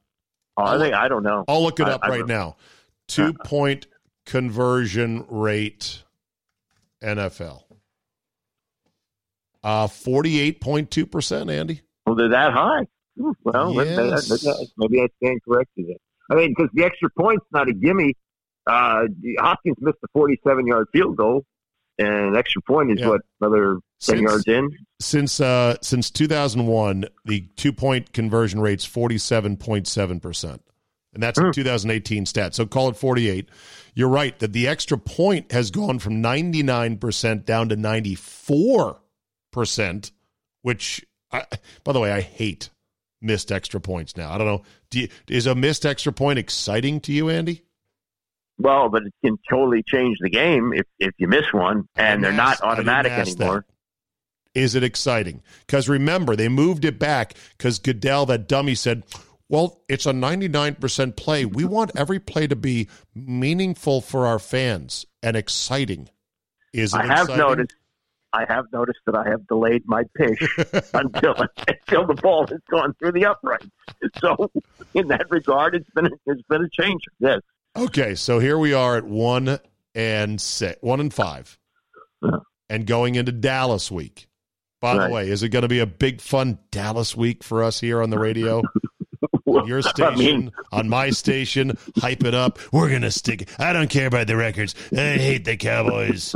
Oh, 0.57 0.63
I 0.63 0.77
think 0.77 0.93
I 0.93 1.07
don't 1.07 1.23
know. 1.23 1.45
I'll 1.47 1.63
look 1.63 1.79
it 1.79 1.87
up 1.87 2.01
I, 2.03 2.09
right 2.09 2.27
now. 2.27 2.57
Two 3.07 3.33
point 3.45 3.87
conversion 4.25 5.25
rate, 5.29 6.03
NFL. 7.01 7.63
Uh, 9.63 9.87
forty-eight 9.87 10.59
point 10.59 10.91
two 10.91 11.05
percent, 11.05 11.49
Andy. 11.49 11.81
Well, 12.05 12.15
they're 12.15 12.29
that 12.29 12.51
high. 12.51 12.85
Well, 13.15 13.73
yes. 13.73 14.29
maybe, 14.29 14.69
maybe 14.77 15.01
I 15.01 15.07
stand 15.17 15.39
corrected. 15.47 15.85
I 16.33 16.37
mean, 16.41 16.53
because 16.57 16.71
the 16.73 16.83
extra 16.83 17.09
point's 17.17 17.45
not 17.51 17.69
a 17.69 17.73
gimme. 17.73 18.15
Uh, 18.65 19.03
Hopkins 19.39 19.77
missed 19.79 19.97
a 20.03 20.07
47 20.13 20.67
yard 20.67 20.87
field 20.93 21.15
goal 21.15 21.45
and 21.97 22.35
extra 22.35 22.61
point 22.61 22.91
is 22.91 22.99
yeah. 22.99 23.09
what 23.09 23.21
another 23.41 23.79
ten 24.01 24.17
since, 24.17 24.21
yards 24.21 24.47
in. 24.47 24.69
Since 24.99 25.39
uh, 25.39 25.75
since 25.81 26.09
2001, 26.11 27.05
the 27.25 27.41
two 27.55 27.73
point 27.73 28.13
conversion 28.13 28.59
rate's 28.59 28.87
47.7 28.87 30.21
percent, 30.21 30.61
and 31.13 31.21
that's 31.21 31.39
mm. 31.39 31.49
a 31.49 31.53
2018 31.53 32.25
stat. 32.25 32.55
So 32.55 32.65
call 32.65 32.89
it 32.89 32.97
48. 32.97 33.49
You're 33.95 34.09
right 34.09 34.37
that 34.39 34.53
the 34.53 34.67
extra 34.67 34.97
point 34.97 35.51
has 35.51 35.69
gone 35.69 35.99
from 35.99 36.21
99 36.21 36.97
percent 36.97 37.45
down 37.45 37.69
to 37.69 37.75
94 37.75 38.99
percent, 39.51 40.11
which, 40.63 41.05
I, 41.31 41.45
by 41.83 41.93
the 41.93 41.99
way, 41.99 42.11
I 42.11 42.21
hate 42.21 42.69
missed 43.23 43.51
extra 43.51 43.79
points 43.79 44.17
now. 44.17 44.31
I 44.31 44.37
don't 44.37 44.47
know. 44.47 44.63
Do 44.89 44.99
you, 44.99 45.07
is 45.29 45.47
a 45.47 45.55
missed 45.55 45.85
extra 45.85 46.11
point 46.11 46.39
exciting 46.39 46.99
to 47.01 47.13
you, 47.13 47.29
Andy? 47.29 47.63
Well, 48.59 48.89
but 48.89 49.03
it 49.03 49.13
can 49.23 49.37
totally 49.49 49.83
change 49.83 50.17
the 50.21 50.29
game 50.29 50.73
if, 50.73 50.85
if 50.99 51.13
you 51.17 51.27
miss 51.27 51.51
one, 51.51 51.87
and 51.95 52.23
they're 52.23 52.31
not 52.31 52.61
automatic 52.61 53.11
anymore. 53.11 53.65
That. 54.53 54.59
Is 54.59 54.75
it 54.75 54.83
exciting? 54.83 55.41
Because 55.61 55.89
remember, 55.89 56.35
they 56.35 56.49
moved 56.49 56.85
it 56.85 56.99
back 56.99 57.33
because 57.57 57.79
Goodell, 57.79 58.27
that 58.27 58.47
dummy, 58.47 58.75
said, 58.75 59.03
well, 59.49 59.81
it's 59.89 60.05
a 60.05 60.11
99% 60.11 61.15
play. 61.15 61.45
We 61.45 61.65
want 61.65 61.91
every 61.95 62.19
play 62.19 62.45
to 62.47 62.55
be 62.55 62.87
meaningful 63.15 64.01
for 64.01 64.27
our 64.27 64.39
fans 64.39 65.05
and 65.23 65.35
exciting. 65.35 66.09
Is 66.71 66.93
it 66.93 66.97
I 66.97 67.05
have 67.05 67.29
exciting? 67.29 67.37
noticed. 67.37 67.75
I 68.33 68.45
have 68.49 68.65
noticed 68.73 68.99
that 69.05 69.15
I 69.15 69.29
have 69.29 69.47
delayed 69.47 69.83
my 69.85 70.03
pitch 70.15 70.41
until 70.93 71.35
until 71.67 72.07
the 72.07 72.19
ball 72.21 72.47
has 72.47 72.59
gone 72.69 72.95
through 72.95 73.11
the 73.13 73.25
uprights. 73.25 73.67
So, 74.19 74.51
in 74.93 75.07
that 75.09 75.29
regard, 75.29 75.75
it's 75.75 75.89
been 75.91 76.09
it's 76.25 76.41
been 76.49 76.63
a 76.63 76.69
change. 76.69 77.03
Yes. 77.19 77.41
Okay, 77.75 78.15
so 78.15 78.39
here 78.39 78.57
we 78.57 78.73
are 78.73 78.97
at 78.97 79.05
one 79.05 79.59
and 79.95 80.41
six, 80.41 80.77
one 80.81 80.99
and 80.99 81.13
five, 81.13 81.57
and 82.69 82.85
going 82.85 83.15
into 83.15 83.31
Dallas 83.31 83.91
week. 83.91 84.27
By 84.81 84.97
right. 84.97 85.07
the 85.07 85.13
way, 85.13 85.29
is 85.29 85.43
it 85.43 85.49
going 85.49 85.61
to 85.61 85.69
be 85.69 85.79
a 85.79 85.85
big 85.85 86.19
fun 86.19 86.59
Dallas 86.69 87.15
week 87.15 87.43
for 87.43 87.63
us 87.63 87.79
here 87.79 88.01
on 88.01 88.09
the 88.09 88.19
radio? 88.19 88.61
on 89.61 89.67
your 89.67 89.81
station, 89.81 90.03
I 90.13 90.15
mean, 90.15 90.51
on 90.71 90.89
my 90.89 91.09
station, 91.09 91.77
hype 91.97 92.23
it 92.23 92.33
up. 92.33 92.59
We're 92.71 92.89
gonna 92.89 93.11
stick. 93.11 93.49
I 93.59 93.73
don't 93.73 93.89
care 93.89 94.07
about 94.07 94.27
the 94.27 94.37
records. 94.37 94.75
I 94.91 95.17
hate 95.17 95.45
the 95.45 95.57
Cowboys. 95.57 96.35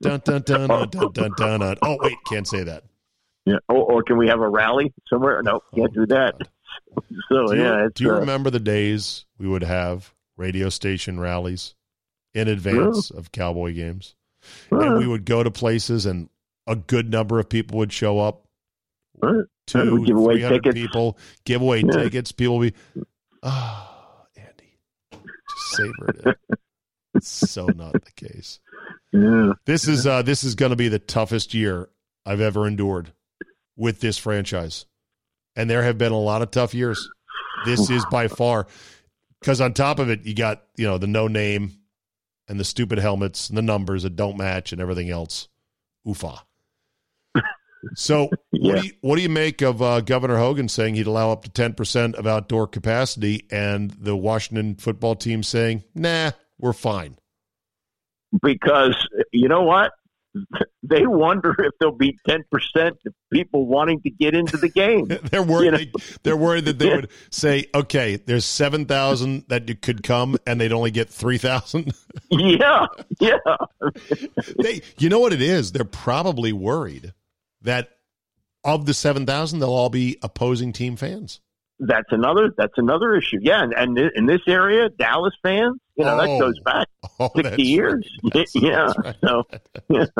dun 0.00 0.20
dun 0.24 0.42
dun 0.42 0.68
dun 0.68 0.88
dun 0.88 1.12
dun 1.12 1.32
dun. 1.36 1.60
dun. 1.60 1.76
Oh 1.82 1.98
wait, 2.00 2.16
can't 2.26 2.48
say 2.48 2.64
that. 2.64 2.84
Yeah. 3.46 3.58
Or, 3.68 3.92
or 3.92 4.02
can 4.02 4.16
we 4.16 4.28
have 4.28 4.40
a 4.40 4.48
rally 4.48 4.92
somewhere? 5.08 5.42
No, 5.42 5.60
can't 5.74 5.92
do 5.92 6.06
that. 6.06 6.34
So 7.28 7.48
do 7.48 7.56
yeah. 7.56 7.84
You, 7.84 7.90
do 7.92 8.04
you 8.04 8.10
uh, 8.12 8.20
remember 8.20 8.50
the 8.50 8.60
days 8.60 9.26
we 9.38 9.48
would 9.48 9.64
have 9.64 10.14
radio 10.36 10.68
station 10.68 11.18
rallies 11.18 11.74
in 12.34 12.48
advance 12.48 13.10
of 13.10 13.32
Cowboy 13.32 13.74
games. 13.74 14.14
And 14.70 14.98
we 14.98 15.06
would 15.06 15.24
go 15.24 15.42
to 15.42 15.50
places 15.50 16.04
and 16.04 16.28
a 16.66 16.76
good 16.76 17.10
number 17.10 17.38
of 17.38 17.48
people 17.48 17.78
would 17.78 17.92
show 17.92 18.18
up. 18.18 18.46
Two, 19.66 20.04
give 20.04 20.16
away 20.16 20.40
tickets. 20.40 20.74
people, 20.74 21.18
give 21.44 21.62
away 21.62 21.82
yeah. 21.86 22.02
tickets. 22.02 22.32
People 22.32 22.58
would 22.58 22.74
be, 22.74 23.02
oh, 23.42 24.26
Andy, 24.36 24.78
just 25.12 25.76
savored 25.76 26.22
it. 26.26 26.58
it's 27.14 27.28
so 27.28 27.66
not 27.66 27.92
the 27.92 28.12
case. 28.16 28.60
Yeah. 29.12 29.52
This 29.64 29.88
is 29.88 30.06
uh, 30.06 30.22
this 30.22 30.44
is 30.44 30.54
going 30.54 30.70
to 30.70 30.76
be 30.76 30.88
the 30.88 30.98
toughest 30.98 31.54
year 31.54 31.88
I've 32.26 32.40
ever 32.40 32.66
endured 32.66 33.12
with 33.76 34.00
this 34.00 34.18
franchise, 34.18 34.86
and 35.56 35.70
there 35.70 35.82
have 35.82 35.98
been 35.98 36.12
a 36.12 36.20
lot 36.20 36.42
of 36.42 36.50
tough 36.50 36.74
years. 36.74 37.08
This 37.64 37.88
is 37.88 38.04
by 38.10 38.28
far 38.28 38.66
because 39.40 39.60
on 39.60 39.72
top 39.72 39.98
of 39.98 40.10
it, 40.10 40.26
you 40.26 40.34
got 40.34 40.64
you 40.76 40.86
know 40.86 40.98
the 40.98 41.06
no 41.06 41.28
name 41.28 41.72
and 42.48 42.60
the 42.60 42.64
stupid 42.64 42.98
helmets 42.98 43.48
and 43.48 43.56
the 43.56 43.62
numbers 43.62 44.02
that 44.02 44.16
don't 44.16 44.36
match 44.36 44.72
and 44.72 44.80
everything 44.80 45.10
else. 45.10 45.48
Oofa. 46.06 46.40
So, 47.94 48.30
yeah. 48.52 48.72
what, 48.72 48.80
do 48.80 48.86
you, 48.86 48.92
what 49.00 49.16
do 49.16 49.22
you 49.22 49.28
make 49.28 49.62
of 49.62 49.82
uh, 49.82 50.00
Governor 50.00 50.38
Hogan 50.38 50.68
saying 50.68 50.94
he'd 50.94 51.06
allow 51.06 51.30
up 51.30 51.44
to 51.44 51.50
10% 51.50 52.14
of 52.14 52.26
outdoor 52.26 52.66
capacity 52.66 53.46
and 53.50 53.90
the 53.92 54.16
Washington 54.16 54.76
football 54.76 55.16
team 55.16 55.42
saying, 55.42 55.84
nah, 55.94 56.32
we're 56.58 56.72
fine? 56.72 57.16
Because 58.42 58.96
you 59.32 59.48
know 59.48 59.62
what? 59.62 59.92
they 60.82 61.06
wonder 61.06 61.54
if 61.58 61.72
there'll 61.78 61.94
be 61.94 62.18
10% 62.28 62.42
of 62.74 63.14
people 63.32 63.66
wanting 63.66 64.00
to 64.02 64.10
get 64.10 64.34
into 64.34 64.56
the 64.56 64.68
game. 64.68 65.06
they're 65.30 65.42
worried. 65.42 65.64
You 65.64 65.70
know? 65.70 65.78
they, 65.78 65.92
they're 66.22 66.36
worried 66.36 66.64
that 66.66 66.78
they 66.78 66.88
yeah. 66.88 66.96
would 66.96 67.10
say, 67.30 67.66
okay, 67.74 68.16
there's 68.16 68.44
7,000 68.44 69.44
that 69.48 69.82
could 69.82 70.02
come 70.02 70.36
and 70.46 70.60
they'd 70.60 70.72
only 70.72 70.90
get 70.90 71.08
3,000. 71.08 71.92
yeah. 72.30 72.86
Yeah. 73.20 73.36
they, 74.58 74.82
you 74.98 75.08
know 75.08 75.20
what 75.20 75.32
it 75.32 75.42
is? 75.42 75.72
They're 75.72 75.84
probably 75.84 76.52
worried 76.52 77.12
that 77.64 77.90
of 78.62 78.86
the 78.86 78.94
7,000, 78.94 79.58
they'll 79.58 79.68
all 79.68 79.90
be 79.90 80.18
opposing 80.22 80.72
team 80.72 80.96
fans. 80.96 81.40
That's 81.80 82.12
another. 82.12 82.54
That's 82.56 82.74
another 82.76 83.16
issue. 83.16 83.38
Yeah, 83.42 83.62
and, 83.62 83.74
and 83.74 83.98
in 83.98 84.26
this 84.26 84.42
area, 84.46 84.88
Dallas 84.90 85.34
fans, 85.42 85.76
you 85.96 86.04
know, 86.04 86.14
oh. 86.14 86.18
that 86.18 86.40
goes 86.40 86.60
back 86.60 86.88
oh, 87.18 87.30
sixty 87.34 87.64
years. 87.64 88.08
Right. 88.34 88.48
yeah. 88.54 88.92
Right. 88.96 89.16
So. 89.20 89.44
Yeah. 89.88 90.06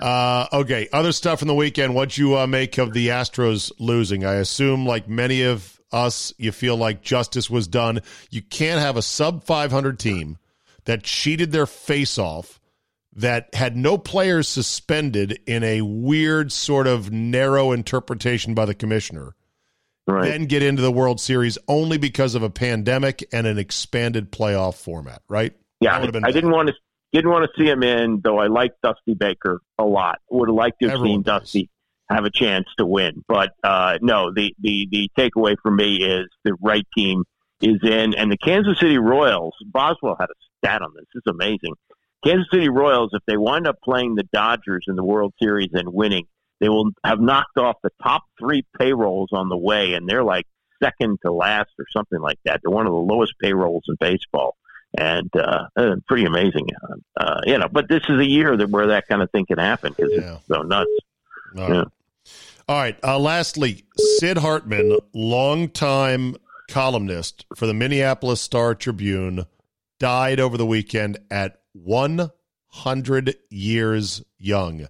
Uh, 0.00 0.46
okay. 0.54 0.88
Other 0.90 1.12
stuff 1.12 1.40
from 1.40 1.48
the 1.48 1.54
weekend. 1.54 1.94
What 1.94 2.16
you 2.16 2.38
uh, 2.38 2.46
make 2.46 2.78
of 2.78 2.94
the 2.94 3.08
Astros 3.08 3.70
losing? 3.78 4.24
I 4.24 4.36
assume, 4.36 4.86
like 4.86 5.06
many 5.06 5.42
of 5.42 5.78
us, 5.92 6.32
you 6.38 6.50
feel 6.50 6.76
like 6.76 7.02
justice 7.02 7.50
was 7.50 7.68
done. 7.68 8.00
You 8.30 8.40
can't 8.40 8.80
have 8.80 8.96
a 8.96 9.02
sub 9.02 9.44
500 9.44 9.98
team 9.98 10.38
that 10.86 11.02
cheated 11.02 11.52
their 11.52 11.66
face 11.66 12.18
off, 12.18 12.58
that 13.14 13.54
had 13.54 13.76
no 13.76 13.98
players 13.98 14.48
suspended 14.48 15.40
in 15.46 15.62
a 15.62 15.82
weird 15.82 16.50
sort 16.50 16.86
of 16.86 17.10
narrow 17.10 17.72
interpretation 17.72 18.54
by 18.54 18.64
the 18.64 18.74
commissioner, 18.74 19.34
right. 20.06 20.24
then 20.24 20.46
get 20.46 20.62
into 20.62 20.82
the 20.82 20.92
World 20.92 21.20
Series 21.20 21.58
only 21.68 21.98
because 21.98 22.34
of 22.34 22.42
a 22.42 22.50
pandemic 22.50 23.24
and 23.32 23.46
an 23.46 23.58
expanded 23.58 24.32
playoff 24.32 24.74
format, 24.76 25.22
right? 25.28 25.54
Yeah, 25.80 25.96
I, 25.96 26.30
didn't 26.30 26.52
want 26.52 26.68
to 26.68 26.74
didn't 27.12 27.30
want 27.30 27.44
to 27.44 27.60
see 27.60 27.68
him 27.68 27.82
in, 27.82 28.20
though 28.22 28.38
I 28.38 28.46
like 28.46 28.72
Dusty 28.82 29.14
Baker 29.14 29.60
a 29.78 29.84
lot. 29.84 30.20
Would 30.30 30.48
have 30.48 30.54
liked 30.54 30.80
to 30.80 30.86
have 30.86 30.98
Everyone 30.98 31.16
seen 31.16 31.22
does. 31.22 31.42
Dusty 31.42 31.70
have 32.08 32.24
a 32.24 32.30
chance 32.30 32.66
to 32.78 32.86
win. 32.86 33.24
But 33.26 33.50
uh, 33.62 33.98
no, 34.00 34.32
the, 34.32 34.54
the, 34.60 34.88
the 34.90 35.10
takeaway 35.18 35.56
for 35.62 35.70
me 35.70 35.96
is 35.96 36.26
the 36.44 36.54
right 36.60 36.86
team 36.96 37.24
is 37.60 37.80
in. 37.82 38.14
And 38.14 38.30
the 38.30 38.38
Kansas 38.38 38.78
City 38.78 38.98
Royals, 38.98 39.54
Boswell 39.66 40.16
had 40.18 40.30
a 40.30 40.34
stat 40.58 40.82
on 40.82 40.92
this. 40.94 41.04
This 41.14 41.22
is 41.26 41.30
amazing. 41.30 41.74
Kansas 42.24 42.46
City 42.52 42.68
Royals, 42.68 43.10
if 43.12 43.22
they 43.26 43.36
wind 43.36 43.66
up 43.66 43.80
playing 43.82 44.14
the 44.14 44.28
Dodgers 44.32 44.84
in 44.88 44.96
the 44.96 45.04
World 45.04 45.34
Series 45.40 45.70
and 45.72 45.92
winning, 45.92 46.26
they 46.60 46.68
will 46.68 46.90
have 47.04 47.20
knocked 47.20 47.58
off 47.58 47.76
the 47.82 47.90
top 48.02 48.22
three 48.38 48.64
payrolls 48.78 49.30
on 49.32 49.48
the 49.48 49.56
way, 49.56 49.94
and 49.94 50.08
they're 50.08 50.22
like 50.22 50.46
second 50.82 51.18
to 51.24 51.32
last 51.32 51.70
or 51.78 51.86
something 51.92 52.20
like 52.20 52.38
that. 52.44 52.60
They're 52.62 52.74
one 52.74 52.86
of 52.86 52.92
the 52.92 52.98
lowest 52.98 53.34
payrolls 53.40 53.84
in 53.88 53.96
baseball, 53.98 54.56
and 54.96 55.28
uh, 55.34 55.66
uh 55.76 55.96
pretty 56.06 56.24
amazing. 56.24 56.68
Uh, 56.88 57.20
uh, 57.20 57.40
you 57.44 57.58
know, 57.58 57.68
but 57.70 57.88
this 57.88 58.02
is 58.08 58.20
a 58.20 58.28
year 58.28 58.56
that 58.56 58.70
where 58.70 58.88
that 58.88 59.08
kind 59.08 59.22
of 59.22 59.30
thing 59.30 59.46
can 59.46 59.58
happen 59.58 59.92
because 59.96 60.12
yeah. 60.12 60.34
it's 60.34 60.46
so 60.46 60.62
nuts. 60.62 60.90
All 61.58 61.68
yeah. 61.68 61.84
All 62.68 62.76
right. 62.76 62.96
Uh, 63.02 63.18
lastly, 63.18 63.84
Sid 64.18 64.38
Hartman, 64.38 64.98
longtime 65.12 66.36
columnist 66.68 67.44
for 67.56 67.66
the 67.66 67.74
Minneapolis 67.74 68.40
Star 68.40 68.74
Tribune, 68.74 69.46
died 70.02 70.40
over 70.40 70.56
the 70.56 70.66
weekend 70.66 71.16
at 71.30 71.60
100 71.74 73.36
years 73.50 74.20
young. 74.36 74.88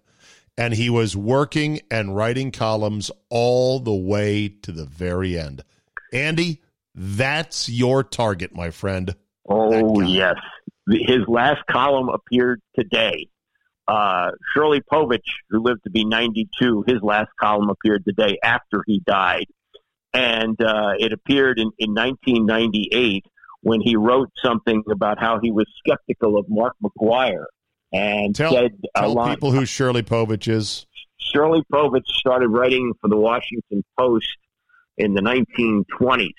And 0.56 0.72
he 0.72 0.88
was 0.88 1.14
working 1.14 1.80
and 1.90 2.16
writing 2.16 2.50
columns 2.50 3.10
all 3.28 3.78
the 3.78 3.94
way 3.94 4.48
to 4.48 4.72
the 4.72 4.86
very 4.86 5.38
end. 5.38 5.64
Andy, 6.14 6.62
that's 6.94 7.68
your 7.68 8.02
target, 8.02 8.54
my 8.56 8.70
friend. 8.70 9.14
Oh, 9.46 10.00
yes. 10.00 10.36
His 10.88 11.28
last 11.28 11.60
column 11.70 12.08
appeared 12.08 12.62
today. 12.74 13.28
Uh, 13.86 14.30
Shirley 14.54 14.80
Povich, 14.80 15.20
who 15.50 15.60
lived 15.60 15.84
to 15.84 15.90
be 15.90 16.06
92, 16.06 16.84
his 16.86 17.02
last 17.02 17.28
column 17.38 17.68
appeared 17.68 18.04
the 18.06 18.14
day 18.14 18.38
after 18.42 18.82
he 18.86 19.02
died. 19.06 19.44
And 20.14 20.58
uh, 20.62 20.92
it 20.98 21.12
appeared 21.12 21.58
in, 21.58 21.70
in 21.78 21.92
1998 21.92 23.26
when 23.62 23.80
he 23.80 23.96
wrote 23.96 24.30
something 24.44 24.82
about 24.90 25.18
how 25.18 25.38
he 25.40 25.50
was 25.50 25.66
skeptical 25.78 26.36
of 26.36 26.46
Mark 26.48 26.74
McGwire 26.82 27.46
and 27.92 28.34
tell, 28.34 28.52
said 28.52 28.72
tell 28.96 29.14
line, 29.14 29.34
people 29.34 29.52
who 29.52 29.64
Shirley 29.64 30.02
Povich 30.02 30.48
is. 30.48 30.86
Shirley 31.18 31.62
Povich 31.72 32.06
started 32.06 32.48
writing 32.48 32.92
for 33.00 33.08
the 33.08 33.16
Washington 33.16 33.84
Post 33.98 34.36
in 34.98 35.14
the 35.14 35.22
1920s 35.22 36.30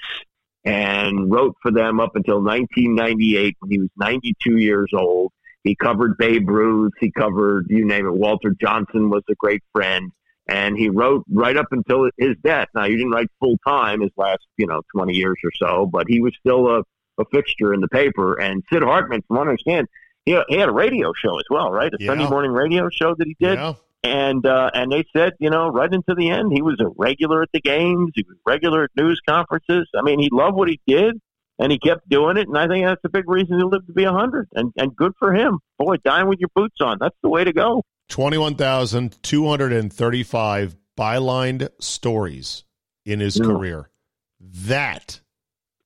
and 0.65 1.31
wrote 1.31 1.55
for 1.61 1.71
them 1.71 1.99
up 1.99 2.15
until 2.15 2.41
1998 2.41 3.55
when 3.59 3.71
he 3.71 3.79
was 3.79 3.89
92 3.97 4.57
years 4.57 4.89
old. 4.93 5.31
He 5.63 5.75
covered 5.75 6.17
Babe 6.17 6.49
Ruth. 6.49 6.93
He 6.99 7.11
covered, 7.11 7.67
you 7.69 7.85
name 7.85 8.05
it. 8.05 8.13
Walter 8.13 8.53
Johnson 8.59 9.09
was 9.09 9.23
a 9.29 9.35
great 9.35 9.63
friend. 9.71 10.11
And 10.47 10.77
he 10.77 10.89
wrote 10.89 11.23
right 11.31 11.55
up 11.55 11.67
until 11.71 12.09
his 12.17 12.35
death. 12.43 12.67
Now, 12.75 12.83
he 12.83 12.97
didn't 12.97 13.11
write 13.11 13.29
full 13.39 13.55
time 13.65 14.01
his 14.01 14.11
last, 14.17 14.45
you 14.57 14.67
know, 14.67 14.81
20 14.93 15.13
years 15.13 15.37
or 15.43 15.51
so, 15.55 15.85
but 15.85 16.05
he 16.09 16.19
was 16.19 16.33
still 16.37 16.67
a, 16.67 16.83
a 17.19 17.25
fixture 17.31 17.73
in 17.73 17.81
the 17.81 17.87
paper. 17.87 18.39
And 18.39 18.63
Sid 18.71 18.83
Hartman, 18.83 19.23
from 19.27 19.37
what 19.37 19.47
I 19.47 19.51
understand, 19.51 19.87
he, 20.25 20.39
he 20.49 20.57
had 20.57 20.69
a 20.69 20.73
radio 20.73 21.13
show 21.13 21.37
as 21.37 21.45
well, 21.49 21.71
right? 21.71 21.93
A 21.93 21.97
yeah. 21.99 22.07
Sunday 22.07 22.29
morning 22.29 22.51
radio 22.51 22.89
show 22.89 23.15
that 23.15 23.27
he 23.27 23.35
did. 23.39 23.57
Yeah. 23.57 23.73
And 24.05 24.45
uh, 24.45 24.69
and 24.73 24.91
they 24.91 25.05
said, 25.15 25.31
you 25.39 25.49
know, 25.49 25.69
right 25.69 25.91
into 25.91 26.13
the 26.13 26.29
end, 26.29 26.51
he 26.51 26.61
was 26.61 26.77
a 26.81 26.89
regular 26.97 27.41
at 27.41 27.49
the 27.53 27.61
games. 27.61 28.11
He 28.15 28.25
was 28.27 28.35
regular 28.45 28.83
at 28.83 28.89
news 28.97 29.21
conferences. 29.25 29.87
I 29.97 30.01
mean, 30.01 30.19
he 30.19 30.27
loved 30.29 30.57
what 30.57 30.67
he 30.67 30.81
did 30.85 31.21
and 31.59 31.71
he 31.71 31.77
kept 31.79 32.09
doing 32.09 32.35
it. 32.37 32.47
And 32.47 32.57
I 32.57 32.67
think 32.67 32.85
that's 32.85 33.05
a 33.05 33.09
big 33.09 33.29
reason 33.29 33.57
he 33.57 33.63
lived 33.63 33.87
to 33.87 33.93
be 33.93 34.03
a 34.03 34.11
100. 34.11 34.49
And, 34.53 34.71
and 34.75 34.95
good 34.95 35.13
for 35.17 35.33
him. 35.33 35.59
Boy, 35.77 35.97
dying 35.97 36.27
with 36.27 36.39
your 36.39 36.49
boots 36.55 36.77
on. 36.81 36.97
That's 36.99 37.17
the 37.21 37.29
way 37.29 37.43
to 37.43 37.53
go. 37.53 37.83
21,235 38.09 40.75
bylined 40.97 41.69
stories 41.79 42.63
in 43.05 43.19
his 43.19 43.37
yeah. 43.37 43.45
career. 43.45 43.91
That 44.39 45.21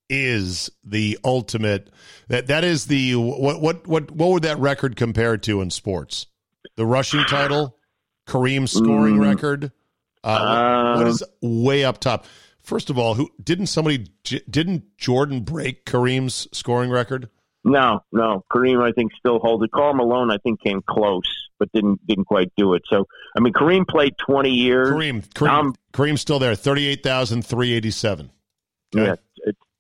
is 0.10 0.70
the 0.84 1.20
ultimate 1.24 1.90
that 2.30 2.48
that 2.48 2.64
is 2.64 2.86
the 2.86 3.16
what 3.16 3.62
what 3.62 3.88
what 3.88 4.12
what 4.12 4.30
would 4.30 4.44
that 4.44 4.58
record 4.60 4.96
compare 4.96 5.38
to 5.38 5.62
in 5.62 5.70
sports 5.70 6.28
the 6.76 6.86
rushing 6.86 7.24
title 7.26 7.76
kareem's 8.26 8.72
scoring 8.72 9.18
mm. 9.18 9.30
record 9.30 9.72
uh, 10.24 10.96
what 10.96 11.08
is 11.08 11.24
way 11.42 11.84
up 11.84 12.00
top 12.00 12.26
First 12.68 12.90
of 12.90 13.00
all, 13.00 13.14
who 13.14 13.30
didn't 13.42 13.68
somebody 13.68 14.08
didn't 14.26 14.98
Jordan 14.98 15.40
break 15.40 15.86
Kareem's 15.86 16.50
scoring 16.52 16.90
record? 16.90 17.30
No, 17.64 18.04
no. 18.12 18.44
Kareem, 18.52 18.84
I 18.84 18.92
think, 18.92 19.14
still 19.18 19.40
holds 19.40 19.64
it. 19.64 19.72
Karl 19.72 19.94
Malone, 19.94 20.32
I 20.32 20.38
think, 20.38 20.60
came 20.60 20.82
close, 20.86 21.48
but 21.60 21.72
didn't 21.72 22.06
didn't 22.06 22.26
quite 22.26 22.52
do 22.58 22.74
it. 22.74 22.84
So, 22.90 23.08
I 23.38 23.40
mean, 23.40 23.54
Kareem 23.54 23.88
played 23.88 24.18
twenty 24.18 24.50
years. 24.50 24.90
Kareem, 24.90 25.26
Kareem 25.30 25.48
Tom, 25.48 25.76
Kareem's 25.94 26.20
still 26.20 26.40
there. 26.40 26.56
Thirty 26.56 26.88
eight 26.88 27.04
thousand 27.04 27.46
three 27.46 27.72
eighty 27.72 27.90
seven. 27.90 28.32
Yeah, 28.94 29.16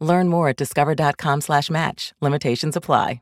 Learn 0.00 0.28
more 0.28 0.48
at 0.48 0.56
discover.com 0.56 1.40
slash 1.40 1.70
match. 1.70 2.12
Limitations 2.20 2.76
apply. 2.76 3.20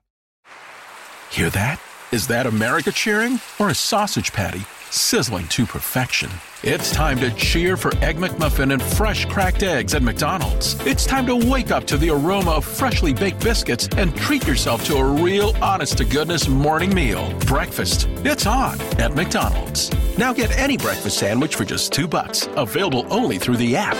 Hear 1.30 1.50
that? 1.50 1.80
Is 2.12 2.28
that 2.28 2.46
America 2.46 2.92
cheering 2.92 3.40
or 3.58 3.70
a 3.70 3.74
sausage 3.74 4.32
patty 4.32 4.60
sizzling 4.92 5.48
to 5.48 5.66
perfection? 5.66 6.30
It's 6.62 6.92
time 6.92 7.18
to 7.18 7.32
cheer 7.32 7.76
for 7.76 7.90
Egg 7.96 8.18
McMuffin 8.18 8.72
and 8.72 8.80
fresh 8.80 9.24
cracked 9.24 9.64
eggs 9.64 9.94
at 9.94 10.02
McDonald's. 10.04 10.74
It's 10.86 11.06
time 11.06 11.26
to 11.26 11.34
wake 11.34 11.72
up 11.72 11.88
to 11.88 11.96
the 11.96 12.10
aroma 12.10 12.52
of 12.52 12.64
freshly 12.64 13.12
baked 13.12 13.42
biscuits 13.42 13.88
and 13.96 14.14
treat 14.16 14.46
yourself 14.46 14.84
to 14.84 14.94
a 14.94 15.04
real 15.04 15.56
honest 15.60 15.98
to 15.98 16.04
goodness 16.04 16.46
morning 16.46 16.94
meal. 16.94 17.36
Breakfast. 17.40 18.06
It's 18.24 18.46
on 18.46 18.80
at 19.00 19.12
McDonald's. 19.16 19.90
Now 20.16 20.32
get 20.32 20.56
any 20.56 20.76
breakfast 20.76 21.18
sandwich 21.18 21.56
for 21.56 21.64
just 21.64 21.92
two 21.92 22.06
bucks. 22.06 22.48
Available 22.54 23.12
only 23.12 23.38
through 23.38 23.56
the 23.56 23.74
app. 23.74 23.96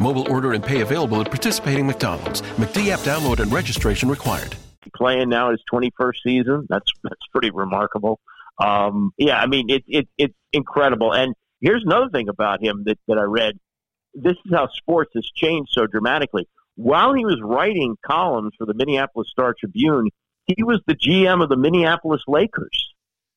Mobile 0.00 0.30
order 0.32 0.52
and 0.52 0.62
pay 0.62 0.80
available 0.80 1.20
at 1.20 1.28
participating 1.28 1.86
McDonald's. 1.86 2.42
McD 2.42 2.88
app 2.88 3.00
download 3.00 3.40
and 3.40 3.52
registration 3.52 4.08
required. 4.08 4.56
Playing 4.96 5.28
now 5.28 5.50
his 5.50 5.62
21st 5.72 6.14
season. 6.22 6.66
That's 6.68 6.90
that's 7.02 7.26
pretty 7.32 7.50
remarkable. 7.50 8.20
Um, 8.58 9.12
yeah, 9.16 9.40
I 9.40 9.46
mean, 9.46 9.70
it, 9.70 9.84
it, 9.86 10.08
it's 10.16 10.34
incredible. 10.52 11.12
And 11.12 11.34
here's 11.60 11.84
another 11.84 12.08
thing 12.10 12.28
about 12.28 12.62
him 12.62 12.84
that, 12.86 12.98
that 13.06 13.18
I 13.18 13.22
read. 13.22 13.58
This 14.14 14.36
is 14.44 14.52
how 14.52 14.68
sports 14.68 15.12
has 15.14 15.28
changed 15.34 15.70
so 15.72 15.86
dramatically. 15.86 16.48
While 16.74 17.14
he 17.14 17.24
was 17.24 17.40
writing 17.42 17.96
columns 18.04 18.52
for 18.56 18.66
the 18.66 18.74
Minneapolis 18.74 19.28
Star 19.30 19.54
Tribune, 19.58 20.08
he 20.46 20.62
was 20.62 20.80
the 20.86 20.94
GM 20.94 21.42
of 21.42 21.48
the 21.48 21.56
Minneapolis 21.56 22.22
Lakers. 22.26 22.94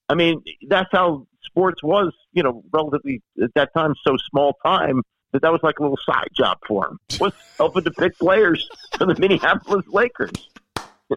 I 0.07 0.15
mean, 0.15 0.41
that's 0.67 0.89
how 0.91 1.27
sports 1.43 1.83
was, 1.83 2.13
you 2.33 2.43
know, 2.43 2.63
relatively 2.71 3.21
at 3.41 3.53
that 3.55 3.73
time 3.73 3.93
so 4.05 4.15
small 4.29 4.57
time 4.65 5.01
that 5.31 5.41
that 5.41 5.51
was 5.51 5.61
like 5.63 5.79
a 5.79 5.81
little 5.81 5.99
side 6.05 6.29
job 6.35 6.57
for 6.67 6.87
him. 6.87 6.99
Was 7.19 7.33
helping 7.57 7.83
to 7.83 7.91
pick 7.91 8.17
players 8.17 8.69
for 8.97 9.05
the 9.05 9.15
Minneapolis 9.19 9.87
Lakers 9.87 10.49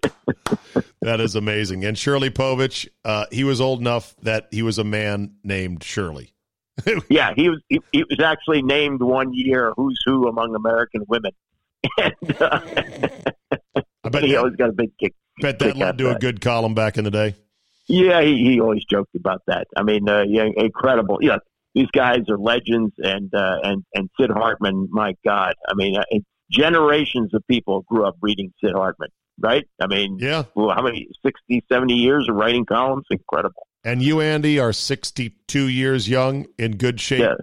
that 1.02 1.20
is 1.20 1.34
amazing. 1.34 1.84
And 1.84 1.96
Shirley 1.96 2.30
Povich, 2.30 2.88
uh, 3.04 3.26
he 3.30 3.44
was 3.44 3.60
old 3.60 3.80
enough 3.80 4.14
that 4.22 4.48
he 4.50 4.62
was 4.62 4.78
a 4.78 4.84
man 4.84 5.34
named 5.42 5.82
Shirley. 5.82 6.32
yeah, 7.08 7.32
he 7.36 7.48
was. 7.48 7.60
He, 7.68 7.80
he, 7.92 8.02
was 8.02 8.18
actually 8.20 8.62
named 8.62 9.00
one 9.00 9.32
year 9.32 9.72
"Who's 9.76 10.00
Who 10.04 10.26
Among 10.26 10.56
American 10.56 11.04
Women," 11.06 11.30
and 11.98 12.14
uh, 12.40 12.60
I 14.02 14.08
bet 14.08 14.24
he 14.24 14.32
that, 14.32 14.38
always 14.38 14.56
got 14.56 14.70
a 14.70 14.72
big 14.72 14.90
kick. 14.98 15.14
Bet 15.40 15.60
that 15.60 15.76
led 15.76 15.98
to 15.98 16.10
a 16.10 16.18
good 16.18 16.40
column 16.40 16.74
back 16.74 16.98
in 16.98 17.04
the 17.04 17.12
day. 17.12 17.36
Yeah, 17.86 18.22
he, 18.22 18.38
he 18.38 18.60
always 18.60 18.84
joked 18.86 19.14
about 19.14 19.42
that. 19.46 19.68
I 19.76 19.84
mean, 19.84 20.08
uh, 20.08 20.24
yeah, 20.26 20.48
incredible. 20.56 21.18
Yeah, 21.20 21.38
these 21.74 21.88
guys 21.92 22.20
are 22.28 22.38
legends, 22.38 22.92
and 22.98 23.32
uh, 23.34 23.58
and 23.62 23.84
and 23.94 24.08
Sid 24.20 24.30
Hartman. 24.30 24.88
My 24.90 25.14
God, 25.24 25.54
I 25.68 25.74
mean, 25.74 25.96
uh, 25.96 26.04
generations 26.50 27.34
of 27.34 27.46
people 27.48 27.82
grew 27.88 28.06
up 28.06 28.16
reading 28.22 28.52
Sid 28.62 28.72
Hartman 28.74 29.08
right? 29.40 29.64
I 29.82 29.88
mean, 29.88 30.16
Yeah. 30.20 30.44
well, 30.54 30.70
how 30.70 30.80
many 30.82 31.08
60, 31.26 31.64
70 31.68 31.94
years 31.94 32.28
of 32.28 32.36
writing 32.36 32.64
columns? 32.64 33.04
Incredible. 33.10 33.66
And 33.82 34.00
you, 34.00 34.20
Andy, 34.20 34.60
are 34.60 34.72
62 34.72 35.66
years 35.68 36.08
young, 36.08 36.46
in 36.56 36.76
good 36.76 37.00
shape. 37.00 37.18
Yeah. 37.22 37.34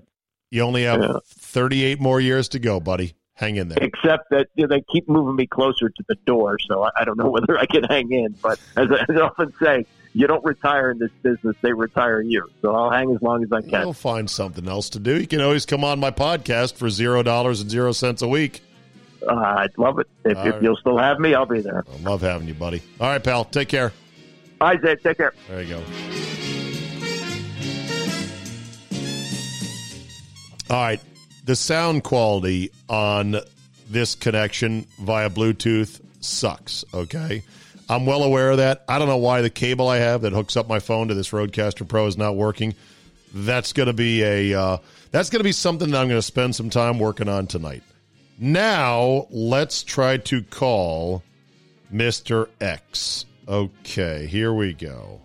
You 0.52 0.62
only 0.62 0.84
have 0.84 1.02
Yeah. 1.02 1.18
38 1.26 2.00
more 2.00 2.22
years 2.22 2.48
to 2.48 2.60
go, 2.60 2.80
buddy. 2.80 3.12
Hang 3.34 3.58
in 3.58 3.68
there. 3.68 3.78
Except 3.82 4.30
that 4.30 4.48
you 4.56 4.66
know, 4.66 4.74
they 4.74 4.84
keep 4.90 5.10
moving 5.10 5.36
me 5.36 5.48
closer 5.48 5.90
to 5.90 6.04
the 6.08 6.16
door, 6.26 6.58
so 6.66 6.84
I, 6.84 6.92
I 6.96 7.04
don't 7.04 7.18
know 7.18 7.30
whether 7.38 7.58
I 7.60 7.66
can 7.66 7.84
hang 7.84 8.10
in. 8.12 8.36
But 8.42 8.58
as 8.78 8.88
I, 8.90 9.02
as 9.10 9.18
I 9.18 9.20
often 9.26 9.54
say, 9.62 9.86
you 10.14 10.28
don't 10.28 10.44
retire 10.44 10.92
in 10.92 11.00
this 11.00 11.12
business; 11.22 11.56
they 11.62 11.74
retire 11.74 12.22
you. 12.22 12.48
So 12.62 12.76
I'll 12.76 12.92
hang 12.92 13.14
as 13.14 13.22
long 13.22 13.44
as 13.44 13.52
I 13.52 13.62
can. 13.62 13.82
You'll 13.82 13.94
find 13.94 14.30
something 14.30 14.68
else 14.68 14.90
to 14.92 15.00
do. 15.00 15.20
You 15.20 15.28
can 15.28 15.42
always 15.42 15.66
come 15.66 15.84
on 15.84 16.00
my 16.00 16.12
podcast 16.12 16.76
for 16.76 16.90
zero 16.90 17.24
dollars 17.24 17.62
and 17.62 17.70
zero 17.70 17.92
cents 17.92 18.22
a 18.22 18.28
week. 18.28 18.62
Uh, 19.28 19.36
I'd 19.36 19.78
love 19.78 20.00
it 20.00 20.08
if, 20.26 20.32
if 20.32 20.38
right. 20.38 20.64
you'll 20.64 20.78
still 20.78 20.98
have 20.98 21.20
me. 21.20 21.34
I'll 21.34 21.46
be 21.46 21.62
there. 21.62 21.84
I 21.88 22.10
love 22.10 22.22
having 22.22 22.48
you, 22.48 22.54
buddy. 22.54 22.82
All 23.00 23.08
right, 23.08 23.24
pal. 23.24 23.46
Take 23.46 23.70
care. 23.70 23.94
Bye, 24.60 24.78
Zed. 24.82 25.02
Take 25.04 25.18
care. 25.18 25.34
There 25.48 25.62
you 25.62 25.70
go. 25.70 25.84
All 30.70 30.82
right. 30.82 31.02
The 31.46 31.56
sound 31.56 32.04
quality 32.04 32.72
on 32.88 33.38
this 33.90 34.16
connection 34.16 34.88
via 35.00 35.30
Bluetooth 35.30 36.00
sucks, 36.22 36.86
okay? 36.94 37.44
I'm 37.92 38.06
well 38.06 38.24
aware 38.24 38.52
of 38.52 38.58
that. 38.58 38.86
I 38.88 39.00
don't 39.00 39.10
know 39.10 39.18
why 39.18 39.42
the 39.42 39.50
cable 39.50 39.90
I 39.90 39.98
have 39.98 40.22
that 40.22 40.32
hooks 40.32 40.56
up 40.56 40.66
my 40.66 40.80
phone 40.80 41.10
to 41.10 41.14
this 41.14 41.32
Rodecaster 41.32 41.86
Pro 41.86 42.08
is 42.08 42.18
not 42.18 42.38
working. 42.38 42.74
That's 43.34 43.74
going 43.74 43.88
to 43.88 43.94
be 43.94 44.24
a 44.24 44.54
uh, 44.58 44.78
that's 45.12 45.30
going 45.30 45.42
to 45.42 45.44
be 45.44 45.52
something 45.52 45.92
that 45.92 46.00
I'm 46.00 46.08
going 46.08 46.18
to 46.18 46.26
spend 46.26 46.56
some 46.56 46.70
time 46.70 47.00
working 47.00 47.28
on 47.28 47.48
tonight. 47.48 47.84
Now, 48.40 49.28
let's 49.30 49.84
try 49.84 50.16
to 50.16 50.42
call 50.42 51.22
Mr. 51.94 52.48
X. 52.62 53.26
Okay, 53.46 54.26
here 54.26 54.54
we 54.54 54.72
go. 54.74 55.20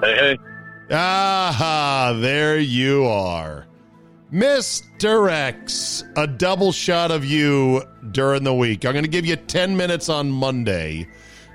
Hey, 0.00 0.14
hey. 0.14 0.47
Ah, 0.90 2.16
there 2.18 2.58
you 2.58 3.04
are. 3.06 3.66
Mr. 4.32 5.30
X, 5.30 6.04
a 6.16 6.26
double 6.26 6.72
shot 6.72 7.10
of 7.10 7.24
you 7.24 7.82
during 8.10 8.44
the 8.44 8.54
week. 8.54 8.84
I'm 8.84 8.92
going 8.92 9.04
to 9.04 9.10
give 9.10 9.24
you 9.26 9.36
10 9.36 9.76
minutes 9.76 10.08
on 10.08 10.30
Monday 10.30 11.08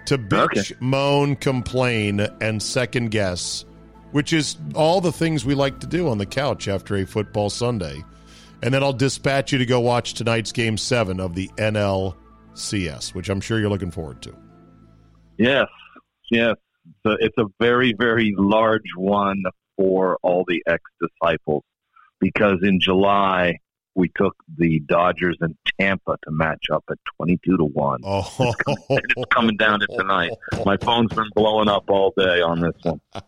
to 0.05 0.17
bitch, 0.17 0.71
Okay. 0.71 0.75
moan, 0.79 1.35
complain, 1.35 2.19
and 2.41 2.61
second 2.61 3.11
guess, 3.11 3.65
which 4.11 4.33
is 4.33 4.57
all 4.75 5.01
the 5.01 5.11
things 5.11 5.45
we 5.45 5.55
like 5.55 5.79
to 5.79 5.87
do 5.87 6.09
on 6.09 6.17
the 6.17 6.25
couch 6.25 6.67
after 6.67 6.95
a 6.95 7.05
football 7.05 7.49
Sunday. 7.49 8.03
And 8.63 8.73
then 8.73 8.81
I'll 8.83 8.93
dispatch 8.93 9.51
you 9.51 9.57
to 9.59 9.65
go 9.65 9.79
watch 9.79 10.13
tonight's 10.13 10.51
game 10.51 10.77
seven 10.77 11.19
of 11.19 11.35
the 11.35 11.49
NLCS, 11.57 13.13
which 13.13 13.29
I'm 13.29 13.41
sure 13.41 13.59
you're 13.59 13.69
looking 13.69 13.91
forward 13.91 14.21
to. 14.23 14.35
Yes, 15.37 15.67
yes. 16.31 16.55
So 17.05 17.15
it's 17.19 17.37
a 17.37 17.45
very, 17.59 17.93
very 17.97 18.33
large 18.37 18.81
one 18.95 19.43
for 19.77 20.17
all 20.21 20.45
the 20.47 20.61
ex 20.67 20.81
disciples 21.01 21.63
because 22.19 22.59
in 22.61 22.79
July 22.79 23.57
we 23.95 24.09
took 24.15 24.35
the 24.57 24.79
Dodgers 24.79 25.37
and 25.41 25.55
Tampa 25.79 26.17
to 26.23 26.31
match 26.31 26.65
up 26.71 26.83
at 26.89 26.97
twenty-two 27.17 27.57
to 27.57 27.63
one. 27.65 28.01
Oh, 28.03 28.53
It's 28.89 29.13
coming 29.31 29.55
down 29.57 29.79
to 29.81 29.87
tonight. 29.87 30.31
My 30.65 30.77
phone's 30.77 31.13
been 31.13 31.29
blowing 31.35 31.69
up 31.69 31.89
all 31.89 32.11
day 32.17 32.41
on 32.41 32.59
this 32.61 32.73
one. 32.81 33.01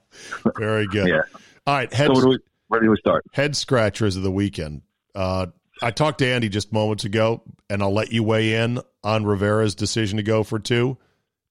Very 0.57 0.87
good. 0.87 1.07
Yeah. 1.07 1.21
All 1.67 1.75
right, 1.75 1.91
head, 1.93 2.07
So 2.07 2.13
where 2.13 2.21
do 2.23 2.29
we, 2.29 2.37
where 2.67 2.81
do 2.81 2.89
we 2.89 2.97
start? 2.97 3.23
head 3.33 3.55
scratchers 3.55 4.15
of 4.15 4.23
the 4.23 4.31
weekend. 4.31 4.81
Uh, 5.13 5.47
I 5.81 5.91
talked 5.91 6.19
to 6.19 6.27
Andy 6.27 6.49
just 6.49 6.71
moments 6.73 7.03
ago, 7.05 7.43
and 7.69 7.81
I'll 7.83 7.93
let 7.93 8.11
you 8.11 8.23
weigh 8.23 8.53
in 8.55 8.79
on 9.03 9.25
Rivera's 9.25 9.75
decision 9.75 10.17
to 10.17 10.23
go 10.23 10.43
for 10.43 10.57
two. 10.59 10.97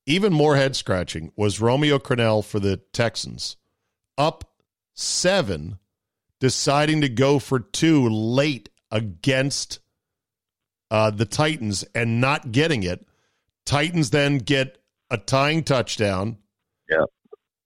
Even 0.06 0.32
more 0.32 0.56
head 0.56 0.76
scratching 0.76 1.32
was 1.36 1.60
Romeo 1.60 1.98
Crennel 1.98 2.44
for 2.44 2.60
the 2.60 2.76
Texans, 2.92 3.56
up 4.18 4.44
seven, 4.94 5.78
deciding 6.40 7.00
to 7.00 7.08
go 7.08 7.38
for 7.38 7.60
two 7.60 8.08
late 8.08 8.68
against 8.90 9.80
uh, 10.90 11.10
the 11.10 11.24
Titans 11.24 11.84
and 11.94 12.20
not 12.20 12.52
getting 12.52 12.82
it. 12.82 13.06
Titans 13.64 14.10
then 14.10 14.38
get 14.38 14.78
a 15.10 15.16
tying 15.16 15.64
touchdown. 15.64 16.36
Yeah. 16.88 17.04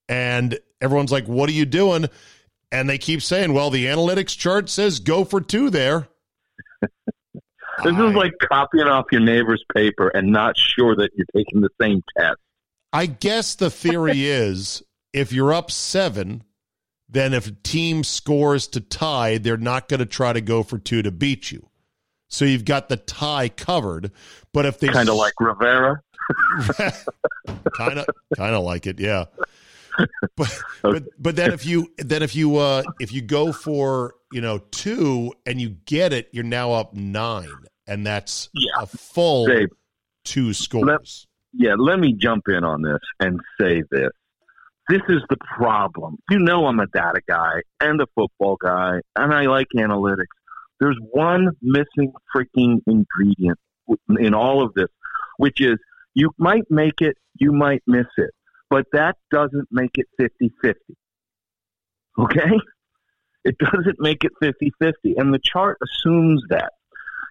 And 0.09 0.59
everyone's 0.81 1.13
like, 1.13 1.27
what 1.27 1.49
are 1.49 1.55
you 1.55 1.67
doing? 1.67 2.07
And 2.71 2.89
they 2.89 2.99
keep 2.99 3.21
saying, 3.21 3.53
well, 3.53 3.71
the 3.71 3.87
analytics 3.87 4.37
chart 4.37 4.69
says 4.69 5.01
go 5.01 5.25
for 5.25 5.41
two 5.41 5.71
there. 5.71 6.09
This 7.85 7.95
I- 7.95 8.09
is 8.09 8.15
like 8.15 8.33
copying 8.51 8.87
off 8.89 9.07
your 9.13 9.21
neighbor's 9.21 9.65
paper 9.75 10.09
and 10.09 10.31
not 10.33 10.57
sure 10.57 10.97
that 10.97 11.11
you're 11.15 11.27
taking 11.35 11.61
the 11.61 11.71
same 11.81 12.03
test. 12.17 12.39
I 12.93 13.07
guess 13.07 13.55
the 13.55 13.71
theory 13.71 14.25
is 14.27 14.83
if 15.13 15.33
you're 15.33 15.53
up 15.53 15.71
seven, 15.71 16.43
then 17.09 17.33
if 17.35 17.47
a 17.47 17.53
team 17.53 18.05
scores 18.05 18.67
to 18.69 18.81
tie, 18.81 19.39
they're 19.39 19.57
not 19.57 19.89
going 19.89 20.01
to 20.01 20.07
try 20.07 20.33
to 20.33 20.41
go 20.41 20.63
for 20.63 20.79
two 20.79 21.03
to 21.03 21.11
beat 21.11 21.51
you. 21.51 21.67
So 22.29 22.45
you've 22.45 22.67
got 22.67 22.89
the 22.91 22.99
tie 22.99 23.49
covered. 23.49 24.11
But 24.53 24.67
if 24.67 24.79
they 24.81 24.89
Kind 24.89 25.09
of 25.09 25.15
like 25.15 25.33
Rivera. 25.41 26.03
kind 27.77 27.99
of 27.99 28.07
kind 28.37 28.55
of 28.55 28.63
like 28.65 28.87
it, 28.87 29.01
yeah. 29.01 29.25
But 30.37 30.59
but 30.83 31.03
but 31.19 31.37
then 31.37 31.53
if 31.53 31.67
you 31.67 31.89
then 31.99 32.23
if 32.23 32.35
you 32.37 32.57
uh 32.57 32.83
if 33.01 33.13
you 33.13 33.23
go 33.23 33.53
for 33.53 34.15
you 34.33 34.41
know 34.41 34.59
two 34.71 35.33
and 35.47 35.61
you 35.61 35.71
get 35.71 36.13
it, 36.13 36.29
you're 36.33 36.45
now 36.45 36.73
up 36.73 36.95
nine, 36.95 37.49
and 37.87 38.07
that's 38.07 38.49
Yeah. 38.55 38.83
a 38.83 38.87
full 38.87 39.47
Dave, 39.47 39.69
two 40.25 40.53
scores. 40.53 41.27
yeah, 41.53 41.75
let 41.79 41.99
me 41.99 42.13
jump 42.13 42.45
in 42.49 42.65
on 42.65 42.83
this 42.83 43.01
and 43.21 43.41
say 43.61 43.83
this. 43.91 44.11
This 44.89 45.03
is 45.11 45.21
the 45.29 45.37
problem. 45.57 46.17
You 46.31 46.39
know, 46.39 46.67
I'm 46.67 46.81
a 46.81 46.87
data 46.87 47.21
guy 47.29 47.61
and 47.81 48.01
a 48.01 48.07
football 48.15 48.57
guy, 48.57 49.01
and 49.17 49.35
I 49.35 49.43
like 49.47 49.67
analytics. 49.77 50.25
There's 50.81 50.97
one 51.11 51.51
missing 51.61 52.13
freaking 52.35 52.81
ingredient 52.87 53.59
in 54.19 54.33
all 54.33 54.63
of 54.65 54.73
this, 54.75 54.89
which 55.37 55.61
is 55.61 55.77
you 56.15 56.31
might 56.39 56.71
make 56.71 57.03
it, 57.03 57.17
you 57.39 57.53
might 57.53 57.83
miss 57.87 58.07
it, 58.17 58.31
but 58.71 58.87
that 58.93 59.17
doesn't 59.31 59.69
make 59.71 59.93
it 59.95 60.07
50 60.19 60.53
50. 60.63 60.81
Okay? 62.19 62.59
It 63.45 63.57
doesn't 63.59 64.01
make 64.01 64.25
it 64.25 64.33
50 64.43 64.73
50. 64.81 65.15
And 65.17 65.33
the 65.33 65.39
chart 65.43 65.79
assumes 65.83 66.43
that. 66.51 66.73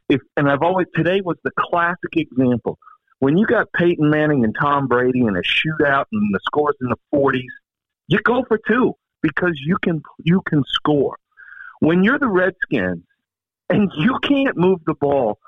If, 0.10 0.22
and 0.38 0.50
I've 0.50 0.62
always, 0.62 0.88
today 0.96 1.22
was 1.22 1.38
the 1.44 1.52
classic 1.60 2.16
example 2.16 2.80
when 3.20 3.38
you 3.38 3.46
got 3.46 3.72
Peyton 3.74 4.10
Manning 4.10 4.44
and 4.44 4.56
Tom 4.60 4.88
Brady 4.88 5.22
in 5.22 5.36
a 5.36 5.42
shootout 5.42 6.06
and 6.12 6.34
the 6.34 6.40
scores 6.46 6.76
in 6.82 6.90
the 6.90 6.98
40s, 7.14 7.42
you 8.08 8.20
go 8.20 8.44
for 8.48 8.60
two 8.68 8.94
because 9.22 9.60
you 9.66 9.78
can 9.84 10.02
you 10.24 10.42
can 10.48 10.64
score. 10.68 11.18
When 11.80 12.04
you're 12.04 12.20
the 12.20 12.28
Redskins 12.28 13.04
and 13.70 13.92
you 13.98 14.18
can't 14.24 14.56
move 14.56 14.80
the 14.86 14.94
ball 14.94 15.40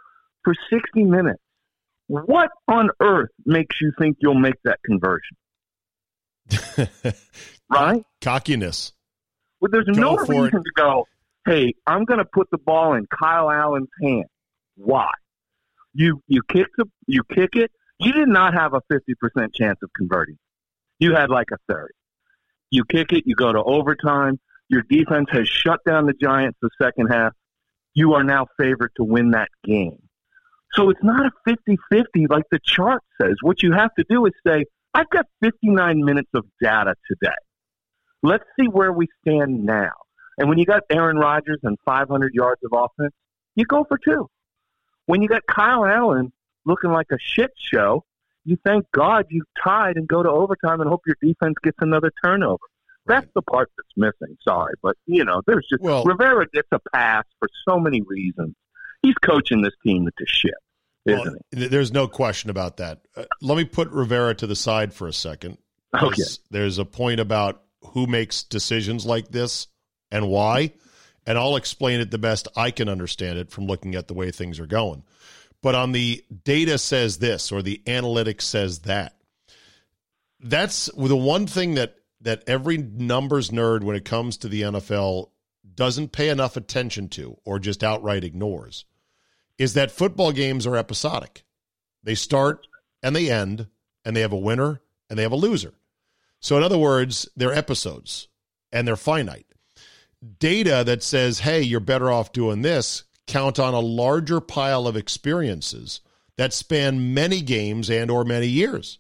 for 0.43 0.53
60 0.69 1.03
minutes, 1.03 1.41
what 2.07 2.49
on 2.67 2.89
earth 3.01 3.29
makes 3.45 3.79
you 3.81 3.91
think 3.99 4.17
you'll 4.19 4.33
make 4.33 4.61
that 4.63 4.79
conversion? 4.83 5.37
Right? 7.71 8.03
Cockiness. 8.21 8.93
Well, 9.61 9.69
there's 9.71 9.85
Go 9.85 9.93
no 10.01 10.17
for 10.25 10.33
it. 10.33 10.39
reason 10.45 10.63
to 10.63 10.71
go, 10.75 11.05
hey, 11.45 11.73
I'm 11.85 12.03
going 12.05 12.17
to 12.17 12.25
put 12.25 12.49
the 12.51 12.57
ball 12.57 12.93
in 12.95 13.05
Kyle 13.07 13.51
Allen's 13.51 13.89
hand. 14.01 14.25
Why? 14.75 15.09
You 15.93 16.21
you 16.27 16.41
kick 16.49 16.67
the 16.77 16.85
you 17.05 17.21
kick 17.23 17.55
it. 17.55 17.71
You 17.99 18.11
did 18.13 18.27
not 18.29 18.53
have 18.53 18.73
a 18.73 18.81
50% 18.91 19.53
chance 19.53 19.77
of 19.83 19.89
converting. 19.95 20.37
You 20.99 21.13
had 21.13 21.29
like 21.29 21.47
a 21.51 21.57
30. 21.71 21.93
You 22.71 22.85
kick 22.85 23.11
it. 23.11 23.25
You 23.27 23.35
go 23.35 23.51
to 23.53 23.61
overtime. 23.61 24.39
Your 24.69 24.83
defense 24.89 25.27
has 25.31 25.47
shut 25.47 25.79
down 25.85 26.05
the 26.05 26.13
Giants 26.13 26.57
the 26.61 26.69
second 26.81 27.07
half. 27.07 27.33
You 27.93 28.13
are 28.13 28.23
now 28.23 28.47
favored 28.57 28.91
to 28.97 29.03
win 29.03 29.31
that 29.31 29.49
game. 29.63 30.01
So 30.73 30.89
it's 30.89 31.03
not 31.03 31.25
a 31.25 31.31
50-50 31.49 32.29
like 32.29 32.45
the 32.51 32.59
chart 32.63 33.01
says. 33.21 33.35
What 33.41 33.61
you 33.63 33.73
have 33.73 33.93
to 33.95 34.05
do 34.09 34.25
is 34.27 34.33
say, 34.45 34.65
I've 34.93 35.09
got 35.09 35.27
59 35.41 36.03
minutes 36.03 36.29
of 36.33 36.45
data 36.61 36.95
today. 37.09 37.35
Let's 38.23 38.43
see 38.59 38.67
where 38.67 38.91
we 38.91 39.07
stand 39.21 39.63
now. 39.63 39.91
And 40.37 40.49
when 40.49 40.57
you 40.57 40.65
got 40.65 40.83
Aaron 40.89 41.17
Rodgers 41.17 41.59
and 41.63 41.77
500 41.85 42.33
yards 42.33 42.61
of 42.63 42.71
offense, 42.73 43.13
you 43.55 43.65
go 43.65 43.83
for 43.87 43.97
two. 43.97 44.27
When 45.05 45.21
you 45.21 45.27
got 45.27 45.45
Kyle 45.47 45.85
Allen 45.85 46.31
looking 46.65 46.91
like 46.91 47.07
a 47.11 47.17
shit 47.19 47.51
show, 47.57 48.03
you 48.45 48.57
thank 48.65 48.85
God 48.91 49.25
you 49.29 49.43
tied 49.63 49.97
and 49.97 50.07
go 50.07 50.23
to 50.23 50.29
overtime 50.29 50.81
and 50.81 50.89
hope 50.89 51.01
your 51.05 51.17
defense 51.21 51.55
gets 51.63 51.77
another 51.81 52.11
turnover. 52.23 52.63
That's 53.05 53.27
the 53.33 53.41
part 53.41 53.69
that's 53.77 53.89
missing. 53.97 54.37
Sorry, 54.43 54.73
but 54.81 54.95
you 55.05 55.25
know, 55.25 55.41
there's 55.45 55.67
just 55.69 55.81
Well- 55.81 56.03
Rivera 56.03 56.47
gets 56.53 56.67
a 56.71 56.79
pass 56.93 57.25
for 57.39 57.49
so 57.67 57.79
many 57.79 58.01
reasons. 58.01 58.55
He's 59.01 59.15
coaching 59.15 59.61
this 59.61 59.73
team 59.83 60.05
to 60.05 60.25
shit, 60.25 60.53
Well, 61.13 61.35
there's 61.51 61.91
no 61.91 62.07
question 62.07 62.49
about 62.49 62.77
that. 62.77 63.01
Uh, 63.15 63.25
let 63.41 63.57
me 63.57 63.65
put 63.65 63.89
Rivera 63.89 64.35
to 64.35 64.47
the 64.47 64.55
side 64.55 64.93
for 64.93 65.07
a 65.07 65.13
second. 65.13 65.57
Okay. 65.93 66.23
There's 66.51 66.77
a 66.77 66.85
point 66.85 67.19
about 67.19 67.63
who 67.81 68.07
makes 68.07 68.43
decisions 68.43 69.05
like 69.05 69.29
this 69.29 69.67
and 70.11 70.29
why, 70.29 70.73
and 71.25 71.37
I'll 71.37 71.55
explain 71.55 71.99
it 71.99 72.11
the 72.11 72.17
best 72.17 72.47
I 72.55 72.71
can 72.71 72.89
understand 72.89 73.39
it 73.39 73.51
from 73.51 73.65
looking 73.65 73.95
at 73.95 74.07
the 74.07 74.13
way 74.13 74.31
things 74.31 74.59
are 74.59 74.67
going. 74.67 75.03
But 75.61 75.75
on 75.75 75.91
the 75.91 76.23
data 76.43 76.77
says 76.77 77.17
this 77.17 77.51
or 77.51 77.61
the 77.61 77.81
analytics 77.85 78.43
says 78.43 78.79
that. 78.79 79.15
That's 80.39 80.89
the 80.95 81.17
one 81.17 81.47
thing 81.47 81.75
that 81.75 81.95
that 82.21 82.43
every 82.47 82.77
numbers 82.77 83.49
nerd 83.49 83.83
when 83.83 83.95
it 83.95 84.05
comes 84.05 84.37
to 84.37 84.49
the 84.49 84.63
NFL 84.63 85.29
doesn't 85.75 86.11
pay 86.11 86.29
enough 86.29 86.57
attention 86.57 87.07
to 87.09 87.37
or 87.45 87.59
just 87.59 87.83
outright 87.83 88.23
ignores 88.23 88.85
is 89.59 89.75
that 89.75 89.91
football 89.91 90.31
games 90.31 90.65
are 90.65 90.75
episodic. 90.75 91.43
They 92.01 92.15
start 92.15 92.65
and 93.03 93.15
they 93.15 93.29
end 93.29 93.67
and 94.03 94.15
they 94.15 94.21
have 94.21 94.33
a 94.33 94.37
winner 94.37 94.81
and 95.09 95.19
they 95.19 95.23
have 95.23 95.31
a 95.31 95.35
loser. 95.35 95.75
So 96.39 96.57
in 96.57 96.63
other 96.63 96.77
words, 96.77 97.29
they're 97.35 97.53
episodes 97.53 98.29
and 98.71 98.87
they're 98.87 98.95
finite. 98.95 99.45
Data 100.39 100.83
that 100.85 101.03
says, 101.03 101.39
"Hey, 101.39 101.61
you're 101.61 101.79
better 101.79 102.09
off 102.09 102.31
doing 102.31 102.61
this," 102.61 103.03
count 103.27 103.59
on 103.59 103.73
a 103.73 103.79
larger 103.79 104.41
pile 104.41 104.87
of 104.87 104.97
experiences 104.97 106.01
that 106.39 106.53
span 106.53 107.13
many 107.13 107.41
games 107.41 107.89
and 107.89 108.09
or 108.09 108.23
many 108.23 108.47
years. 108.47 108.99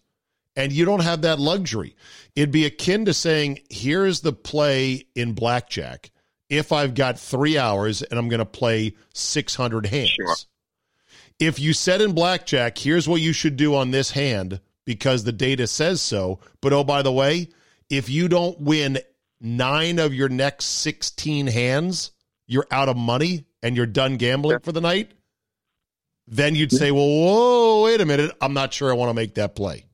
And 0.57 0.73
you 0.73 0.83
don't 0.83 1.03
have 1.03 1.21
that 1.21 1.39
luxury. 1.39 1.95
It'd 2.35 2.51
be 2.51 2.65
akin 2.65 3.05
to 3.05 3.13
saying, 3.13 3.59
here's 3.69 4.19
the 4.19 4.33
play 4.33 5.05
in 5.15 5.31
blackjack 5.31 6.11
if 6.49 6.73
I've 6.73 6.95
got 6.95 7.17
three 7.17 7.57
hours 7.57 8.01
and 8.01 8.19
I'm 8.19 8.27
going 8.27 8.39
to 8.39 8.45
play 8.45 8.95
600 9.13 9.85
hands. 9.85 10.09
Sure. 10.09 10.35
If 11.39 11.59
you 11.59 11.73
said 11.73 12.01
in 12.01 12.13
blackjack, 12.13 12.77
here's 12.77 13.07
what 13.07 13.21
you 13.21 13.31
should 13.33 13.55
do 13.55 13.75
on 13.75 13.91
this 13.91 14.11
hand 14.11 14.59
because 14.85 15.23
the 15.23 15.31
data 15.31 15.67
says 15.67 16.01
so. 16.01 16.39
But 16.61 16.73
oh, 16.73 16.83
by 16.83 17.01
the 17.01 17.13
way, 17.13 17.49
if 17.89 18.09
you 18.09 18.27
don't 18.27 18.59
win 18.59 18.99
nine 19.39 19.99
of 19.99 20.13
your 20.13 20.29
next 20.29 20.65
16 20.65 21.47
hands, 21.47 22.11
you're 22.47 22.67
out 22.71 22.89
of 22.89 22.97
money 22.97 23.45
and 23.63 23.77
you're 23.77 23.85
done 23.85 24.17
gambling 24.17 24.59
for 24.59 24.71
the 24.71 24.81
night. 24.81 25.11
Then 26.27 26.55
you'd 26.55 26.71
say, 26.71 26.91
well, 26.91 27.07
whoa, 27.07 27.83
wait 27.83 28.01
a 28.01 28.05
minute. 28.05 28.35
I'm 28.41 28.53
not 28.53 28.73
sure 28.73 28.91
I 28.91 28.93
want 28.93 29.09
to 29.09 29.13
make 29.13 29.35
that 29.35 29.55
play. 29.55 29.85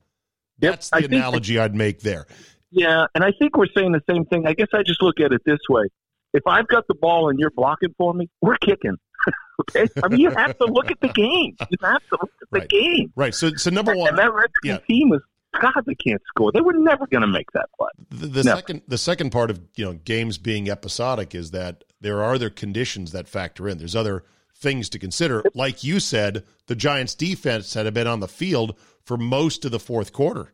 That's 0.58 0.90
the 0.90 0.96
I 0.96 1.00
analogy 1.00 1.58
I'd 1.58 1.74
make 1.74 2.00
there. 2.00 2.26
Yeah, 2.70 3.06
and 3.14 3.24
I 3.24 3.32
think 3.38 3.56
we're 3.56 3.68
saying 3.74 3.92
the 3.92 4.02
same 4.08 4.24
thing. 4.26 4.46
I 4.46 4.52
guess 4.52 4.68
I 4.74 4.82
just 4.82 5.02
look 5.02 5.20
at 5.20 5.32
it 5.32 5.42
this 5.44 5.60
way: 5.68 5.84
if 6.32 6.42
I've 6.46 6.68
got 6.68 6.86
the 6.88 6.94
ball 6.94 7.28
and 7.30 7.38
you're 7.38 7.50
blocking 7.50 7.94
for 7.96 8.12
me, 8.12 8.28
we're 8.40 8.58
kicking. 8.58 8.96
okay, 9.60 9.86
I 10.02 10.08
mean 10.08 10.20
you 10.20 10.30
have 10.30 10.56
to 10.58 10.66
look 10.66 10.90
at 10.90 11.00
the 11.00 11.08
game. 11.08 11.56
You 11.70 11.78
have 11.82 12.02
to 12.08 12.18
look 12.20 12.32
at 12.42 12.48
the 12.50 12.58
right. 12.60 12.68
game. 12.68 13.12
Right. 13.16 13.34
So, 13.34 13.50
so 13.56 13.70
number 13.70 13.94
one, 13.94 14.10
and 14.10 14.18
that 14.18 14.32
Redskins 14.32 14.52
yeah. 14.64 14.78
team 14.86 15.12
is 15.12 15.20
God, 15.60 15.84
they 15.86 15.94
can't 15.94 16.22
score. 16.28 16.52
They 16.52 16.60
were 16.60 16.74
never 16.74 17.06
going 17.06 17.22
to 17.22 17.26
make 17.26 17.50
that 17.52 17.68
play. 17.78 17.88
The, 18.10 18.26
the 18.26 18.42
second, 18.42 18.82
the 18.86 18.98
second 18.98 19.30
part 19.30 19.50
of 19.50 19.60
you 19.76 19.84
know 19.84 19.94
games 19.94 20.38
being 20.38 20.68
episodic 20.68 21.34
is 21.34 21.50
that 21.52 21.84
there 22.00 22.22
are 22.22 22.34
other 22.34 22.50
conditions 22.50 23.12
that 23.12 23.28
factor 23.28 23.68
in. 23.68 23.78
There's 23.78 23.96
other 23.96 24.24
things 24.54 24.88
to 24.90 24.98
consider. 24.98 25.42
Like 25.54 25.84
you 25.84 26.00
said, 26.00 26.44
the 26.66 26.76
Giants' 26.76 27.14
defense 27.14 27.74
had 27.74 27.92
been 27.92 28.06
on 28.06 28.20
the 28.20 28.28
field 28.28 28.78
for 29.02 29.16
most 29.16 29.64
of 29.64 29.70
the 29.70 29.80
fourth 29.80 30.12
quarter. 30.12 30.52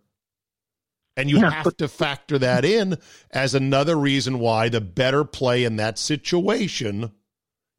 And 1.17 1.29
you 1.29 1.41
yeah, 1.41 1.51
have 1.51 1.77
to 1.77 1.89
factor 1.89 2.39
that 2.39 2.65
in 2.65 2.97
as 3.31 3.55
another 3.55 3.97
reason 3.97 4.39
why 4.39 4.71
the 4.71 4.81
better 4.81 5.25
play 5.25 5.65
in 5.65 5.77
that 5.77 5.99
situation 5.99 7.13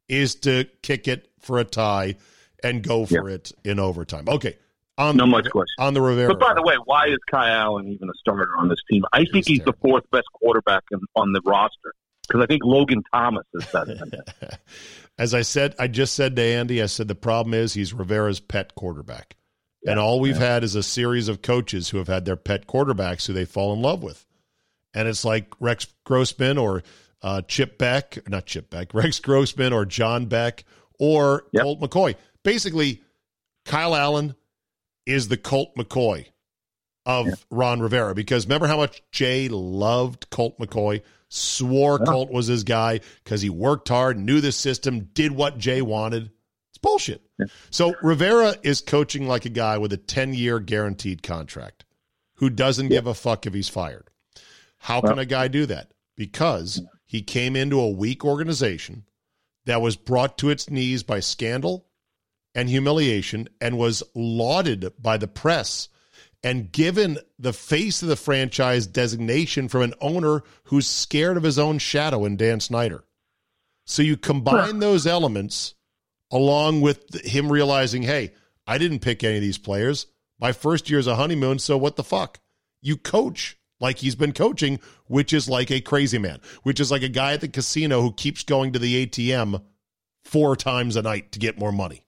is 0.08 0.36
to 0.36 0.66
kick 0.84 1.08
it 1.08 1.32
for 1.40 1.58
a 1.58 1.64
tie 1.64 2.16
and 2.64 2.84
go 2.84 3.06
for 3.06 3.30
yeah. 3.30 3.36
it 3.36 3.52
in 3.64 3.80
overtime. 3.80 4.26
Okay. 4.28 4.58
On 4.98 5.18
no 5.18 5.24
the, 5.24 5.28
much 5.28 5.50
question. 5.50 5.76
On 5.80 5.94
the 5.94 6.02
Rivera. 6.02 6.30
But 6.30 6.40
by 6.40 6.54
the 6.54 6.62
way, 6.62 6.76
why 6.86 7.08
is 7.08 7.18
Kyle 7.30 7.52
Allen 7.52 7.88
even 7.88 8.10
a 8.10 8.14
starter 8.20 8.52
on 8.58 8.70
this 8.70 8.78
team? 8.90 9.04
I 9.12 9.20
think 9.20 9.48
he's, 9.48 9.48
he's 9.48 9.66
the 9.66 9.74
fourth 9.82 10.04
best 10.12 10.28
quarterback 10.34 10.84
in, 10.92 11.00
on 11.16 11.34
the 11.34 11.42
roster 11.44 11.96
because 12.28 12.44
I 12.44 12.46
think 12.46 12.64
Logan 12.64 13.04
Thomas 13.12 13.46
is 13.54 13.66
better 13.66 13.96
than. 13.96 14.12
As 15.18 15.34
I 15.34 15.42
said, 15.42 15.76
I 15.78 15.88
just 15.88 16.14
said 16.14 16.36
to 16.36 16.42
Andy, 16.42 16.82
I 16.82 16.88
said 16.88 17.08
the 17.08 17.16
problem 17.16 17.54
is 17.54 17.74
he's 17.74 17.94
Rivera's 17.94 18.40
pet 18.40 18.76
quarterback. 18.76 19.36
Yeah, 19.84 19.92
and 19.92 20.00
all 20.00 20.20
we've 20.20 20.40
yeah. 20.40 20.54
had 20.54 20.64
is 20.64 20.76
a 20.76 20.84
series 20.84 21.28
of 21.28 21.42
coaches 21.42 21.90
who 21.90 21.98
have 21.98 22.08
had 22.08 22.26
their 22.26 22.36
pet 22.36 22.68
quarterbacks 22.68 23.28
who 23.28 23.34
they 23.34 23.46
fall 23.46 23.74
in 23.74 23.82
love 23.82 24.04
with. 24.04 24.26
And 24.94 25.08
it's 25.08 25.26
like 25.26 25.48
Rex 25.60 25.88
Grossman 26.06 26.58
or 26.58 26.84
uh, 27.22 27.42
Chip 27.42 27.78
Beck, 27.78 28.30
not 28.30 28.46
Chip 28.46 28.70
Beck, 28.70 28.94
Rex 28.94 29.20
Grossman 29.20 29.74
or 29.74 29.86
John 29.86 30.28
Beck 30.28 30.64
or 31.00 31.46
yep. 31.52 31.64
Colt 31.64 31.82
McCoy. 31.82 32.16
Basically, 32.44 33.02
Kyle 33.66 33.96
Allen 33.96 34.36
is 35.06 35.28
the 35.28 35.38
Colt 35.38 35.76
McCoy 35.76 36.28
of 37.06 37.28
yeah. 37.28 37.34
Ron 37.50 37.82
Rivera 37.82 38.16
because 38.16 38.46
remember 38.46 38.68
how 38.68 38.78
much 38.78 39.02
Jay 39.12 39.50
loved 39.50 40.30
Colt 40.30 40.58
McCoy, 40.60 41.02
swore 41.30 42.00
yeah. 42.00 42.12
Colt 42.12 42.32
was 42.32 42.48
his 42.48 42.64
guy 42.64 43.02
because 43.24 43.42
he 43.42 43.50
worked 43.50 43.90
hard, 43.90 44.18
knew 44.18 44.40
the 44.40 44.52
system, 44.52 45.10
did 45.14 45.32
what 45.32 45.58
Jay 45.58 45.82
wanted. 45.82 46.32
Bullshit. 46.84 47.24
Yeah. 47.40 47.48
So 47.72 47.96
Rivera 48.04 48.56
is 48.62 48.82
coaching 48.82 49.28
like 49.28 49.46
a 49.46 49.50
guy 49.50 49.80
with 49.80 49.92
a 49.92 49.98
10 49.98 50.36
year 50.36 50.60
guaranteed 50.60 51.24
contract 51.24 51.86
who 52.36 52.52
doesn't 52.52 52.90
give 52.90 53.08
a 53.08 53.16
fuck 53.16 53.48
if 53.48 53.54
he's 53.56 53.70
fired. 53.70 54.10
How 54.78 55.02
can 55.02 55.18
a 55.18 55.26
guy 55.26 55.48
do 55.48 55.66
that? 55.66 55.94
Because 56.16 56.82
he 57.06 57.22
came 57.22 57.56
into 57.56 57.80
a 57.80 57.90
weak 57.90 58.26
organization 58.26 59.06
that 59.66 59.82
was 59.82 59.96
brought 59.96 60.38
to 60.40 60.50
its 60.50 60.70
knees 60.70 61.04
by 61.04 61.22
scandal 61.22 61.88
and 62.54 62.70
humiliation 62.70 63.48
and 63.62 63.78
was 63.78 64.04
lauded 64.14 64.92
by 65.00 65.18
the 65.18 65.28
press 65.28 65.88
and 66.44 66.72
given 66.72 67.18
the 67.40 67.54
face 67.54 68.02
of 68.02 68.10
the 68.10 68.18
franchise 68.18 68.86
designation 68.86 69.70
from 69.70 69.82
an 69.82 69.94
owner 70.02 70.44
who's 70.66 70.86
scared 70.86 71.38
of 71.38 71.44
his 71.44 71.58
own 71.58 71.78
shadow 71.78 72.26
in 72.26 72.36
Dan 72.36 72.60
Snyder. 72.60 73.06
So 73.86 74.02
you 74.02 74.18
combine 74.18 74.80
those 74.80 75.08
elements 75.08 75.76
along 76.34 76.82
with 76.82 77.24
him 77.24 77.52
realizing, 77.52 78.02
hey, 78.02 78.34
I 78.66 78.80
didn't 78.80 79.00
pick 79.00 79.24
any 79.24 79.36
of 79.36 79.42
these 79.42 79.60
players. 79.60 80.08
My 80.40 80.52
first 80.52 80.90
year 80.90 81.00
is 81.00 81.08
a 81.08 81.16
honeymoon, 81.16 81.60
so 81.60 81.78
what 81.78 81.96
the 81.96 82.04
fuck? 82.04 82.40
You 82.82 82.98
coach 82.98 83.56
like 83.80 84.00
he's 84.00 84.16
been 84.16 84.34
coaching, 84.34 84.80
which 85.06 85.32
is 85.32 85.48
like 85.48 85.70
a 85.70 85.80
crazy 85.80 86.18
man, 86.18 86.42
which 86.64 86.80
is 86.80 86.90
like 86.90 87.04
a 87.04 87.10
guy 87.10 87.34
at 87.34 87.42
the 87.42 87.48
casino 87.48 88.02
who 88.02 88.12
keeps 88.12 88.44
going 88.44 88.74
to 88.74 88.80
the 88.80 89.06
ATM 89.06 89.62
four 90.24 90.56
times 90.56 90.96
a 90.96 91.04
night 91.04 91.32
to 91.34 91.40
get 91.40 91.60
more 91.60 91.72
money. 91.72 92.04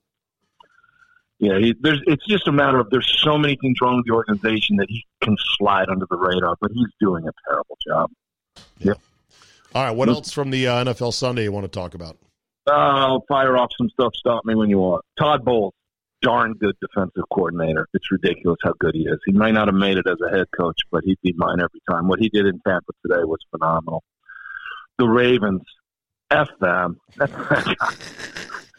Yeah, 1.38 1.60
he, 1.60 1.76
there's. 1.80 2.02
It's 2.08 2.26
just 2.26 2.48
a 2.48 2.52
matter 2.52 2.80
of 2.80 2.90
there's 2.90 3.22
so 3.24 3.38
many 3.38 3.58
things 3.62 3.78
wrong 3.82 3.98
with 3.98 4.06
the 4.06 4.14
organization 4.14 4.78
that 4.78 4.88
he 4.90 5.06
can 5.22 5.36
slide 5.58 5.90
under 5.90 6.08
the 6.10 6.18
radar, 6.18 6.56
but 6.60 6.72
he's 6.72 6.88
doing 7.00 7.28
a 7.28 7.32
terrible 7.48 7.78
job. 7.86 8.10
Yeah. 8.80 8.88
Yep. 8.88 9.00
All 9.76 9.84
right. 9.84 9.92
What 9.92 10.08
else 10.08 10.32
from 10.32 10.50
the 10.50 10.68
uh, 10.68 10.86
NFL 10.86 11.14
Sunday 11.14 11.44
you 11.44 11.52
want 11.52 11.66
to 11.66 11.80
talk 11.80 11.94
about? 11.94 12.18
I'll 12.67 13.23
fire 13.28 13.58
off 13.58 13.71
some 13.78 13.89
stuff. 13.89 14.13
Stop 14.15 14.45
me 14.45 14.56
when 14.56 14.69
you 14.69 14.80
want. 14.80 15.04
Todd 15.17 15.45
Bowles, 15.45 15.73
darn 16.21 16.54
good 16.54 16.75
defensive 16.82 17.23
coordinator. 17.32 17.88
It's 17.93 18.12
ridiculous 18.12 18.58
how 18.63 18.73
good 18.80 18.95
he 18.95 19.01
is. 19.01 19.19
He 19.25 19.32
might 19.32 19.54
not 19.54 19.67
have 19.67 19.75
made 19.75 19.97
it 19.97 20.08
as 20.08 20.17
a 20.25 20.36
head 20.36 20.47
coach, 20.58 20.80
but 20.91 21.04
he'd 21.04 21.19
be 21.21 21.34
mine 21.38 21.60
every 21.60 21.82
time. 21.89 22.08
What 22.08 22.19
he 22.19 22.30
did 22.30 22.45
in 22.45 22.60
Tampa 22.65 22.91
today 23.06 23.23
was 23.23 23.39
phenomenal. 23.51 24.04
The 24.97 25.08
Ravens, 25.08 25.62
f 26.32 26.49
them. 26.60 26.99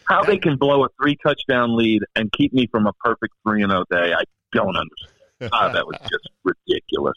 How 0.08 0.22
they 0.22 0.38
can 0.38 0.56
blow 0.56 0.84
a 0.84 0.88
three 1.00 1.16
touchdown 1.16 1.76
lead 1.76 2.02
and 2.14 2.30
keep 2.30 2.52
me 2.52 2.68
from 2.68 2.86
a 2.86 2.92
perfect 3.04 3.34
three 3.42 3.62
and 3.62 3.72
zero 3.72 3.84
oh 3.90 3.94
day, 3.94 4.12
I 4.12 4.22
don't 4.52 4.76
understand. 4.76 5.50
Ah, 5.52 5.68
that 5.72 5.86
was 5.86 5.96
just 6.02 6.28
ridiculous. 6.44 7.16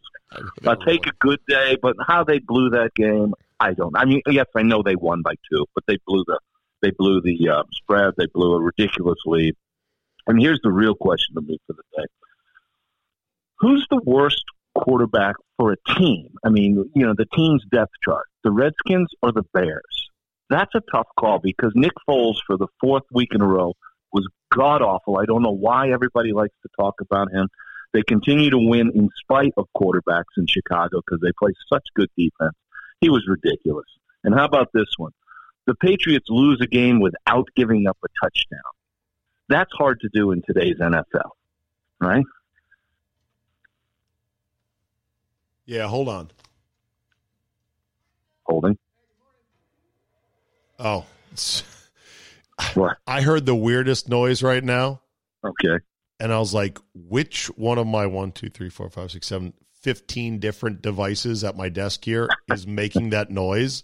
I 0.67 0.75
take 0.85 1.07
a 1.07 1.13
good 1.19 1.39
day, 1.47 1.77
but 1.81 1.95
how 2.05 2.23
they 2.23 2.39
blew 2.39 2.71
that 2.71 2.93
game, 2.95 3.33
I 3.59 3.73
don't. 3.73 3.95
I 3.95 4.05
mean, 4.05 4.21
yes, 4.27 4.47
I 4.55 4.63
know 4.63 4.83
they 4.83 4.95
won 4.95 5.21
by 5.21 5.35
two, 5.51 5.65
but 5.73 5.83
they 5.87 5.97
blew 6.05 6.23
the 6.27 6.39
they 6.81 6.91
blew 6.91 7.21
the 7.21 7.49
uh, 7.49 7.63
spread. 7.71 8.13
They 8.17 8.27
blew 8.33 8.53
a 8.53 8.61
ridiculous 8.61 9.19
lead. 9.25 9.55
And 10.27 10.39
here's 10.41 10.59
the 10.63 10.71
real 10.71 10.95
question 10.95 11.35
to 11.35 11.41
me 11.41 11.59
for 11.67 11.73
the 11.73 11.83
day: 11.97 12.07
Who's 13.59 13.85
the 13.89 14.01
worst 14.05 14.43
quarterback 14.75 15.35
for 15.57 15.73
a 15.73 15.93
team? 15.97 16.29
I 16.43 16.49
mean, 16.49 16.89
you 16.95 17.05
know, 17.05 17.13
the 17.17 17.27
team's 17.35 17.63
depth 17.71 17.93
chart: 18.03 18.25
the 18.43 18.51
Redskins 18.51 19.09
or 19.21 19.31
the 19.31 19.43
Bears? 19.53 20.09
That's 20.49 20.73
a 20.75 20.81
tough 20.91 21.07
call 21.19 21.39
because 21.39 21.71
Nick 21.75 21.91
Foles, 22.07 22.37
for 22.47 22.57
the 22.57 22.67
fourth 22.81 23.03
week 23.11 23.29
in 23.33 23.41
a 23.41 23.47
row, 23.47 23.73
was 24.11 24.27
god 24.53 24.81
awful. 24.81 25.17
I 25.17 25.25
don't 25.25 25.43
know 25.43 25.55
why 25.55 25.91
everybody 25.91 26.33
likes 26.33 26.55
to 26.63 26.69
talk 26.79 26.95
about 27.01 27.31
him. 27.31 27.49
They 27.93 28.01
continue 28.03 28.49
to 28.51 28.57
win 28.57 28.91
in 28.93 29.09
spite 29.23 29.53
of 29.57 29.67
quarterbacks 29.75 30.37
in 30.37 30.47
Chicago 30.47 31.01
because 31.05 31.21
they 31.21 31.31
play 31.39 31.51
such 31.71 31.83
good 31.95 32.09
defense. 32.17 32.55
He 33.01 33.09
was 33.09 33.27
ridiculous. 33.27 33.87
And 34.23 34.35
how 34.35 34.45
about 34.45 34.69
this 34.73 34.87
one? 34.97 35.11
The 35.69 35.75
Patriots 35.75 36.25
lose 36.29 36.59
a 36.63 36.65
game 36.65 36.99
without 36.99 37.47
giving 37.55 37.85
up 37.85 37.95
a 38.03 38.07
touchdown. 38.25 38.71
That's 39.49 39.71
hard 39.71 39.99
to 39.99 40.09
do 40.11 40.31
in 40.31 40.41
today's 40.41 40.77
NFL, 40.79 41.29
right? 42.01 42.25
Yeah, 45.67 45.85
hold 45.85 46.09
on. 46.09 46.31
Holding. 48.47 48.79
Oh, 50.79 51.05
what? 52.73 52.97
I 53.05 53.21
heard 53.21 53.45
the 53.45 53.53
weirdest 53.53 54.09
noise 54.09 54.41
right 54.41 54.63
now. 54.63 55.01
Okay. 55.43 55.83
And 56.19 56.33
I 56.33 56.39
was 56.39 56.51
like, 56.51 56.79
which 56.95 57.45
one 57.57 57.77
of 57.77 57.85
my 57.85 58.07
one, 58.07 58.31
two, 58.31 58.49
three, 58.49 58.69
four, 58.69 58.89
five, 58.89 59.11
six, 59.11 59.27
seven, 59.27 59.53
15 59.81 60.39
different 60.39 60.81
devices 60.81 61.43
at 61.43 61.55
my 61.55 61.69
desk 61.69 62.03
here 62.03 62.27
is 62.51 62.65
making 62.65 63.11
that 63.11 63.29
noise. 63.29 63.83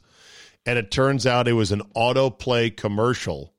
And 0.66 0.80
it 0.80 0.92
turns 0.92 1.28
out 1.28 1.48
it 1.48 1.54
was 1.54 1.72
an 1.72 1.82
autoplay 1.96 2.76
commercial 2.76 3.54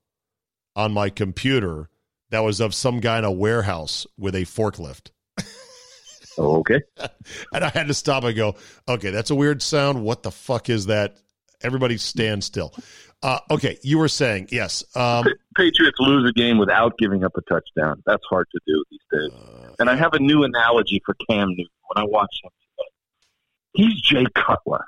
on 0.75 0.93
my 0.93 1.09
computer 1.09 1.89
that 2.31 2.41
was 2.41 2.61
of 2.61 2.75
some 2.75 3.01
guy 3.01 3.19
in 3.19 3.25
a 3.25 3.33
warehouse 3.33 4.07
with 4.19 4.35
a 4.35 4.43
forklift. 4.43 5.11
Oh, 6.39 6.57
okay. 6.59 6.83
and 7.55 7.65
I 7.65 7.71
had 7.71 7.87
to 7.87 7.95
stop 7.95 8.25
and 8.25 8.37
go, 8.37 8.57
okay, 8.87 9.11
that's 9.11 9.31
a 9.31 9.35
weird 9.35 9.63
sound. 9.63 10.03
What 10.03 10.23
the 10.23 10.31
fuck 10.31 10.69
is 10.69 10.85
that? 10.87 11.17
Everybody 11.63 11.97
stand 11.97 12.45
still. 12.45 12.75
Uh, 13.23 13.39
okay, 13.51 13.79
you 13.83 13.97
were 13.97 14.09
saying, 14.09 14.49
yes. 14.53 14.85
Um, 14.95 15.25
Patriots 15.57 15.97
lose 15.99 16.29
a 16.29 16.33
game 16.33 16.59
without 16.59 16.99
giving 16.99 17.25
up 17.25 17.33
a 17.37 17.41
touchdown. 17.41 18.03
That's 18.05 18.23
hard 18.29 18.47
to 18.53 18.61
do 18.67 18.85
these 18.91 19.01
days. 19.11 19.33
Uh, 19.33 19.75
and 19.79 19.89
I 19.89 19.97
have 19.97 20.13
a 20.13 20.19
new 20.19 20.45
analogy 20.45 21.01
for 21.07 21.17
Cam 21.29 21.49
Newton 21.49 21.67
when 21.89 22.05
I 22.05 22.07
watch 22.07 22.37
him 22.45 22.51
today. 22.77 23.87
He's 23.89 24.01
Jay 24.03 24.27
Cutler. 24.35 24.85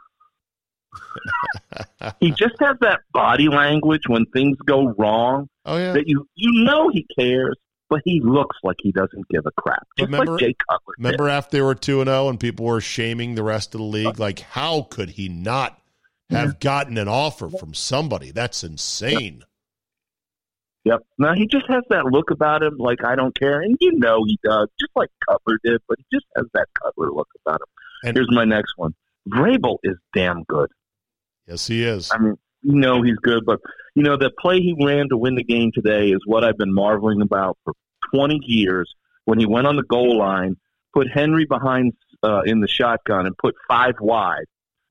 he 2.20 2.30
just 2.30 2.55
has 2.61 2.76
that 2.80 3.01
body 3.12 3.49
language 3.49 4.03
when 4.07 4.26
things 4.26 4.57
go 4.64 4.94
wrong. 4.99 5.49
Oh 5.64 5.76
yeah, 5.76 5.92
that 5.92 6.09
you 6.09 6.26
you 6.34 6.64
know 6.64 6.88
he 6.88 7.07
cares, 7.18 7.57
but 7.88 8.01
he 8.05 8.20
looks 8.20 8.57
like 8.62 8.76
he 8.80 8.92
doesn't 8.92 9.28
give 9.28 9.46
a 9.46 9.51
crap. 9.53 9.86
Just 9.96 10.11
remember, 10.11 10.32
like 10.32 10.40
Jay 10.40 10.55
Cutler. 10.68 10.94
Remember 10.99 11.26
did. 11.26 11.32
after 11.32 11.57
they 11.57 11.62
were 11.62 11.74
two 11.74 12.01
and 12.01 12.09
zero, 12.09 12.26
oh 12.26 12.28
and 12.28 12.40
people 12.40 12.66
were 12.66 12.80
shaming 12.80 13.34
the 13.34 13.42
rest 13.42 13.74
of 13.74 13.80
the 13.80 13.86
league, 13.86 14.07
uh, 14.07 14.14
like 14.16 14.40
how 14.40 14.82
could 14.82 15.11
he 15.11 15.28
not 15.28 15.80
have 16.30 16.61
gotten 16.61 16.99
an 16.99 17.09
offer 17.09 17.49
from 17.49 17.74
somebody? 17.74 18.30
That's 18.30 18.62
insane. 18.62 19.44
Yep. 20.84 21.01
Now 21.18 21.34
he 21.34 21.46
just 21.46 21.66
has 21.68 21.82
that 21.90 22.07
look 22.07 22.30
about 22.30 22.62
him, 22.62 22.76
like 22.78 23.05
I 23.05 23.14
don't 23.14 23.38
care, 23.38 23.61
and 23.61 23.76
you 23.80 23.92
know 23.99 24.24
he 24.24 24.38
does, 24.42 24.68
just 24.80 24.92
like 24.96 25.11
Cutler 25.28 25.59
did. 25.62 25.80
But 25.88 25.99
he 25.99 26.16
just 26.16 26.26
has 26.36 26.46
that 26.55 26.66
Cutler 26.82 27.11
look 27.12 27.28
about 27.44 27.61
him. 27.61 27.66
And 28.05 28.16
here's 28.16 28.30
my 28.30 28.44
next 28.44 28.72
one: 28.76 28.94
Vrabel 29.28 29.78
is 29.82 29.96
damn 30.14 30.44
good. 30.44 30.70
Yes, 31.49 31.66
he 31.66 31.82
is. 31.84 32.11
I 32.12 32.18
mean, 32.18 32.36
you 32.62 32.74
know 32.74 33.03
he's 33.03 33.16
good, 33.16 33.44
but 33.46 33.61
you 33.94 34.03
know 34.03 34.16
the 34.16 34.30
play 34.38 34.61
he 34.61 34.76
ran 34.84 35.09
to 35.09 35.16
win 35.16 35.34
the 35.34 35.44
game 35.44 35.70
today 35.72 36.11
is 36.11 36.20
what 36.26 36.44
I've 36.44 36.59
been 36.59 36.74
marveling 36.74 37.22
about 37.22 37.57
for 37.64 37.72
20 38.14 38.40
years. 38.42 38.92
When 39.24 39.38
he 39.38 39.46
went 39.46 39.66
on 39.66 39.76
the 39.76 39.82
goal 39.82 40.18
line, 40.18 40.57
put 40.94 41.09
Henry 41.12 41.44
behind 41.44 41.92
uh, 42.22 42.42
in 42.42 42.61
the 42.61 42.68
shotgun, 42.68 43.26
and 43.26 43.36
put 43.36 43.55
five 43.68 43.94
wide 44.01 44.44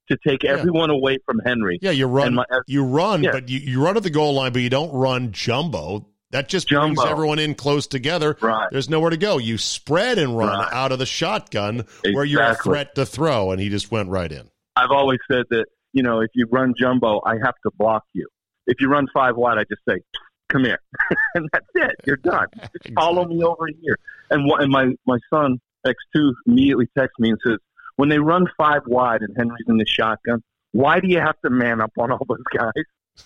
to 0.10 0.18
take 0.26 0.44
yeah. 0.44 0.52
everyone 0.52 0.90
away 0.90 1.18
from 1.26 1.40
Henry. 1.46 1.80
Yeah, 1.82 1.92
you 1.92 2.08
run, 2.08 2.36
my, 2.36 2.46
you 2.66 2.84
run, 2.84 3.24
yeah. 3.24 3.32
but 3.32 3.50
you, 3.50 3.60
you 3.60 3.84
run 3.84 3.98
at 3.98 4.04
the 4.04 4.10
goal 4.10 4.34
line, 4.34 4.54
but 4.54 4.62
you 4.62 4.70
don't 4.70 4.92
run 4.94 5.32
jumbo. 5.32 6.08
That 6.32 6.50
just 6.50 6.68
Jumbo. 6.68 6.96
brings 6.96 7.10
everyone 7.10 7.40
in 7.40 7.56
close 7.56 7.88
together. 7.88 8.38
Right. 8.42 8.68
There's 8.70 8.90
nowhere 8.90 9.12
to 9.12 9.18
go. 9.18 9.38
You 9.38 9.58
spread 9.58 10.18
and 10.18 10.38
run 10.38 10.60
right. 10.60 10.74
out 10.74 10.92
of 10.92 11.00
the 11.00 11.06
shotgun 11.06 11.80
exactly. 11.80 12.16
where 12.16 12.26
you're 12.26 12.42
a 12.42 12.56
threat 12.56 12.96
to 12.96 13.06
throw, 13.06 13.52
and 13.52 13.62
he 13.62 13.70
just 13.70 13.92
went 13.92 14.10
right 14.10 14.32
in. 14.32 14.50
I've 14.76 14.92
always 14.92 15.20
said 15.32 15.46
that 15.52 15.66
you 15.98 16.04
know, 16.04 16.20
if 16.20 16.30
you 16.36 16.46
run 16.52 16.76
jumbo, 16.78 17.22
I 17.26 17.38
have 17.44 17.56
to 17.64 17.72
block 17.76 18.04
you. 18.14 18.28
If 18.68 18.80
you 18.80 18.88
run 18.88 19.08
five 19.12 19.36
wide, 19.36 19.58
I 19.58 19.64
just 19.64 19.82
say, 19.90 20.04
"Come 20.48 20.66
here," 20.66 20.78
and 21.34 21.50
that's 21.52 21.66
it. 21.74 21.96
You're 22.06 22.18
done. 22.18 22.46
Just 22.54 22.76
exactly. 22.76 22.94
follow 22.94 23.26
me 23.26 23.42
over 23.44 23.66
here. 23.82 23.98
And 24.30 24.48
and 24.60 24.72
my 24.72 24.92
my 25.08 25.18
son 25.34 25.60
X 25.88 25.96
two 26.16 26.36
immediately 26.46 26.88
texts 26.96 27.18
me 27.18 27.30
and 27.30 27.40
says, 27.44 27.58
"When 27.96 28.10
they 28.10 28.20
run 28.20 28.46
five 28.58 28.82
wide 28.86 29.22
and 29.22 29.36
Henry's 29.36 29.66
in 29.68 29.78
the 29.78 29.88
shotgun, 29.88 30.44
why 30.72 31.00
do 31.00 31.08
you 31.08 31.20
have 31.20 31.40
to 31.44 31.50
man 31.50 31.82
up 31.82 31.94
on 31.98 32.12
all 32.12 32.26
those 32.28 32.44
guys? 32.56 32.84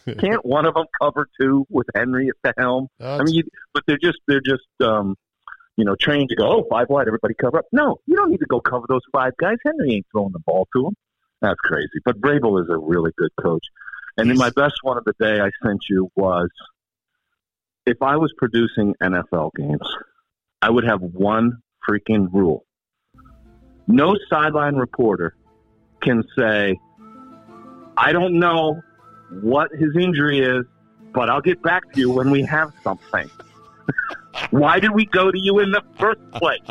Can't 0.19 0.45
one 0.45 0.65
of 0.65 0.75
them 0.75 0.85
cover 1.01 1.27
two 1.39 1.65
with 1.69 1.87
Henry 1.93 2.29
at 2.29 2.35
the 2.43 2.53
helm? 2.61 2.87
That's... 2.99 3.19
I 3.19 3.23
mean, 3.25 3.35
you, 3.35 3.43
but 3.73 3.83
they're 3.85 3.97
just 4.01 4.19
they're 4.27 4.39
just 4.39 4.63
um, 4.79 5.17
you 5.75 5.83
know 5.83 5.95
trained 5.99 6.29
to 6.29 6.35
go 6.35 6.47
oh 6.47 6.67
five 6.69 6.87
wide, 6.87 7.07
everybody 7.07 7.33
cover 7.33 7.57
up. 7.57 7.65
No, 7.73 7.97
you 8.05 8.15
don't 8.15 8.31
need 8.31 8.39
to 8.39 8.45
go 8.45 8.61
cover 8.61 8.85
those 8.87 9.01
five 9.11 9.33
guys. 9.37 9.57
Henry 9.65 9.95
ain't 9.95 10.05
throwing 10.13 10.31
the 10.31 10.39
ball 10.39 10.67
to 10.73 10.83
them. 10.83 10.95
That's 11.41 11.59
crazy. 11.59 11.99
But 12.05 12.19
Vrabel 12.21 12.61
is 12.61 12.69
a 12.69 12.77
really 12.77 13.11
good 13.17 13.31
coach. 13.41 13.65
And 14.17 14.29
then 14.29 14.37
my 14.37 14.51
best 14.51 14.75
one 14.83 14.97
of 14.97 15.05
the 15.05 15.13
day 15.19 15.39
I 15.39 15.49
sent 15.65 15.81
you 15.89 16.11
was 16.15 16.49
if 17.85 18.01
I 18.01 18.17
was 18.17 18.33
producing 18.37 18.95
NFL 19.01 19.51
games, 19.55 19.87
I 20.61 20.69
would 20.69 20.83
have 20.83 21.01
one 21.01 21.61
freaking 21.87 22.31
rule. 22.31 22.65
No 23.87 24.15
sideline 24.29 24.75
reporter 24.75 25.35
can 26.01 26.23
say, 26.37 26.79
I 27.97 28.11
don't 28.11 28.39
know 28.39 28.81
what 29.41 29.71
his 29.71 29.95
injury 29.99 30.39
is, 30.39 30.65
but 31.13 31.29
I'll 31.29 31.41
get 31.41 31.61
back 31.61 31.91
to 31.93 31.99
you 31.99 32.11
when 32.11 32.31
we 32.31 32.43
have 32.43 32.71
something. 32.83 33.29
Why 34.51 34.79
did 34.79 34.91
we 34.91 35.05
go 35.05 35.31
to 35.31 35.39
you 35.39 35.59
in 35.59 35.71
the 35.71 35.83
first 35.97 36.21
place? 36.31 36.61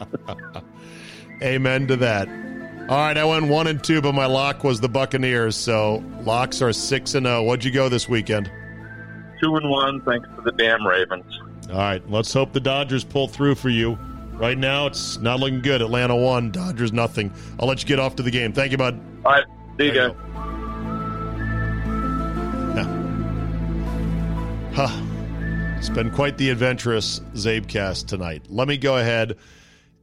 Amen 1.42 1.86
to 1.88 1.96
that. 1.96 2.53
All 2.88 2.98
right, 2.98 3.16
I 3.16 3.24
went 3.24 3.46
one 3.46 3.66
and 3.66 3.82
two, 3.82 4.02
but 4.02 4.12
my 4.12 4.26
lock 4.26 4.62
was 4.62 4.78
the 4.78 4.90
Buccaneers. 4.90 5.56
So 5.56 6.04
locks 6.20 6.60
are 6.60 6.72
six 6.72 7.14
and 7.14 7.24
zero. 7.24 7.38
Oh. 7.38 7.42
What'd 7.44 7.64
you 7.64 7.70
go 7.70 7.88
this 7.88 8.10
weekend? 8.10 8.52
Two 9.42 9.56
and 9.56 9.70
one, 9.70 10.02
thanks 10.02 10.28
to 10.36 10.42
the 10.42 10.52
damn 10.52 10.86
Ravens. 10.86 11.24
All 11.70 11.78
right, 11.78 12.10
let's 12.10 12.32
hope 12.32 12.52
the 12.52 12.60
Dodgers 12.60 13.02
pull 13.02 13.26
through 13.26 13.54
for 13.54 13.70
you. 13.70 13.98
Right 14.34 14.58
now, 14.58 14.86
it's 14.86 15.16
not 15.18 15.40
looking 15.40 15.62
good. 15.62 15.80
Atlanta 15.80 16.14
one, 16.14 16.50
Dodgers 16.50 16.92
nothing. 16.92 17.32
I'll 17.58 17.66
let 17.66 17.80
you 17.82 17.88
get 17.88 17.98
off 17.98 18.16
to 18.16 18.22
the 18.22 18.30
game. 18.30 18.52
Thank 18.52 18.72
you, 18.72 18.78
bud. 18.78 19.00
All 19.24 19.32
right, 19.32 19.44
see 19.78 19.86
you 19.86 19.92
guys. 19.94 20.12
Huh. 24.74 24.90
It's 25.78 25.88
been 25.88 26.10
quite 26.10 26.36
the 26.36 26.50
adventurous 26.50 27.20
Zabecast 27.34 28.08
tonight. 28.08 28.46
Let 28.48 28.68
me 28.68 28.76
go 28.76 28.96
ahead 28.96 29.36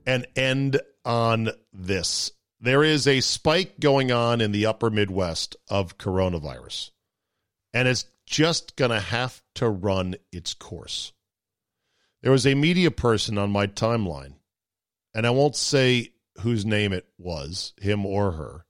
and 0.08 0.26
end 0.36 0.80
on 1.04 1.50
this 1.74 2.32
there 2.62 2.84
is 2.84 3.08
a 3.08 3.22
spike 3.22 3.80
going 3.80 4.12
on 4.12 4.40
in 4.40 4.52
the 4.52 4.68
upper 4.68 4.92
Midwest 4.92 5.56
of 5.68 5.98
coronavirus, 5.98 6.92
and 7.74 7.88
it's 7.88 8.06
just 8.28 8.76
going 8.76 8.92
to 8.92 9.00
have 9.00 9.42
to 9.56 9.68
run 9.68 10.16
its 10.32 10.54
course. 10.54 11.12
There 12.22 12.32
was 12.32 12.46
a 12.46 12.54
media 12.54 12.92
person 12.92 13.40
on 13.40 13.52
my 13.52 13.66
timeline, 13.66 14.36
and 15.16 15.26
I 15.26 15.32
won't 15.32 15.56
say 15.56 16.14
whose 16.42 16.64
name 16.64 16.94
it 16.94 17.08
was, 17.18 17.74
him 17.82 18.06
or 18.06 18.34
her, 18.34 18.66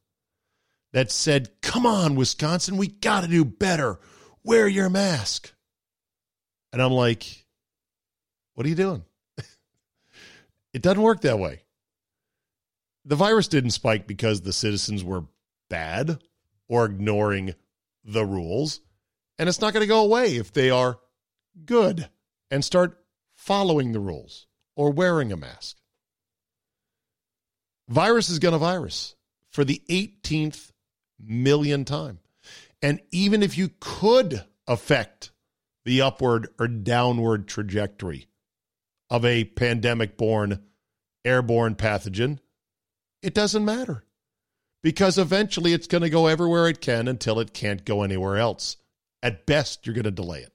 that 0.94 1.12
said, 1.12 1.50
Come 1.62 1.86
on, 1.86 2.16
Wisconsin, 2.16 2.78
we 2.78 2.88
got 2.88 3.22
to 3.22 3.28
do 3.28 3.44
better. 3.44 4.00
Wear 4.44 4.70
your 4.70 4.90
mask. 4.90 5.54
And 6.72 6.82
I'm 6.82 6.94
like, 6.94 7.46
What 8.54 8.66
are 8.66 8.70
you 8.70 8.76
doing? 8.76 9.04
it 10.74 10.82
doesn't 10.82 11.02
work 11.02 11.22
that 11.22 11.40
way 11.40 11.64
the 13.06 13.16
virus 13.16 13.48
didn't 13.48 13.72
spike 13.72 14.08
because 14.08 14.42
the 14.42 14.54
citizens 14.54 15.04
were 15.04 15.26
bad 15.70 16.22
or 16.68 16.86
ignoring 16.86 17.56
the 18.04 18.26
rules. 18.26 18.82
And 19.38 19.50
it's 19.50 19.62
not 19.62 19.74
going 19.74 19.84
to 19.84 19.88
go 19.88 20.04
away 20.04 20.36
if 20.36 20.54
they 20.54 20.70
are 20.70 21.00
good 21.66 22.10
and 22.50 22.64
start 22.64 23.04
following 23.36 23.92
the 23.92 24.00
rules 24.00 24.48
or 24.76 24.92
wearing 24.92 25.32
a 25.32 25.38
mask. 25.38 25.78
Virus 27.90 28.30
is 28.30 28.40
going 28.40 28.54
to 28.54 28.58
virus 28.58 29.16
for 29.50 29.66
the 29.66 29.82
18th 29.90 30.72
million 31.20 31.86
time. 31.86 32.20
And 32.82 33.02
even 33.12 33.44
if 33.44 33.58
you 33.58 33.72
could 33.80 34.44
affect 34.68 35.32
the 35.86 36.02
upward 36.02 36.48
or 36.60 36.68
downward 36.68 37.48
trajectory 37.48 38.28
of 39.10 39.26
a 39.26 39.44
pandemic 39.44 40.18
born 40.18 40.64
airborne 41.26 41.76
pathogen, 41.76 42.40
it 43.22 43.34
doesn't 43.34 43.66
matter 43.66 44.04
because 44.82 45.18
eventually 45.18 45.74
it's 45.74 45.88
going 45.88 46.02
to 46.02 46.10
go 46.10 46.28
everywhere 46.28 46.68
it 46.68 46.82
can 46.82 47.08
until 47.08 47.40
it 47.40 47.54
can't 47.54 47.86
go 47.86 48.04
anywhere 48.04 48.38
else. 48.38 48.78
At 49.24 49.46
best, 49.46 49.86
you're 49.86 49.94
going 49.94 50.06
to 50.06 50.12
delay 50.12 50.40
it. 50.40 50.54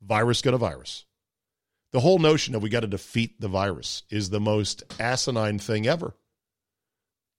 Virus 0.00 0.42
going 0.42 0.52
to 0.52 0.58
virus. 0.58 1.04
The 1.92 2.00
whole 2.00 2.18
notion 2.18 2.54
of 2.54 2.62
we 2.62 2.70
got 2.70 2.80
to 2.80 2.86
defeat 2.86 3.40
the 3.40 3.48
virus 3.48 4.02
is 4.10 4.30
the 4.30 4.40
most 4.40 4.82
asinine 4.98 5.58
thing 5.58 5.86
ever. 5.86 6.14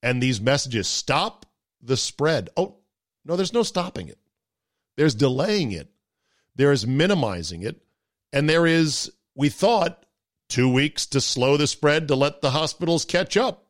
And 0.03 0.21
these 0.21 0.39
messages 0.39 0.87
stop 0.87 1.47
the 1.81 1.97
spread. 1.97 2.49
Oh, 2.55 2.77
no, 3.25 3.35
there's 3.35 3.53
no 3.53 3.63
stopping 3.63 4.09
it. 4.09 4.19
There's 4.95 5.15
delaying 5.15 5.71
it. 5.71 5.89
There 6.55 6.71
is 6.71 6.85
minimizing 6.85 7.63
it. 7.63 7.81
And 8.31 8.47
there 8.47 8.67
is, 8.67 9.11
we 9.35 9.49
thought, 9.49 10.05
two 10.49 10.71
weeks 10.71 11.07
to 11.07 11.21
slow 11.21 11.57
the 11.57 11.65
spread 11.65 12.07
to 12.09 12.15
let 12.15 12.41
the 12.41 12.51
hospitals 12.51 13.05
catch 13.05 13.35
up. 13.37 13.62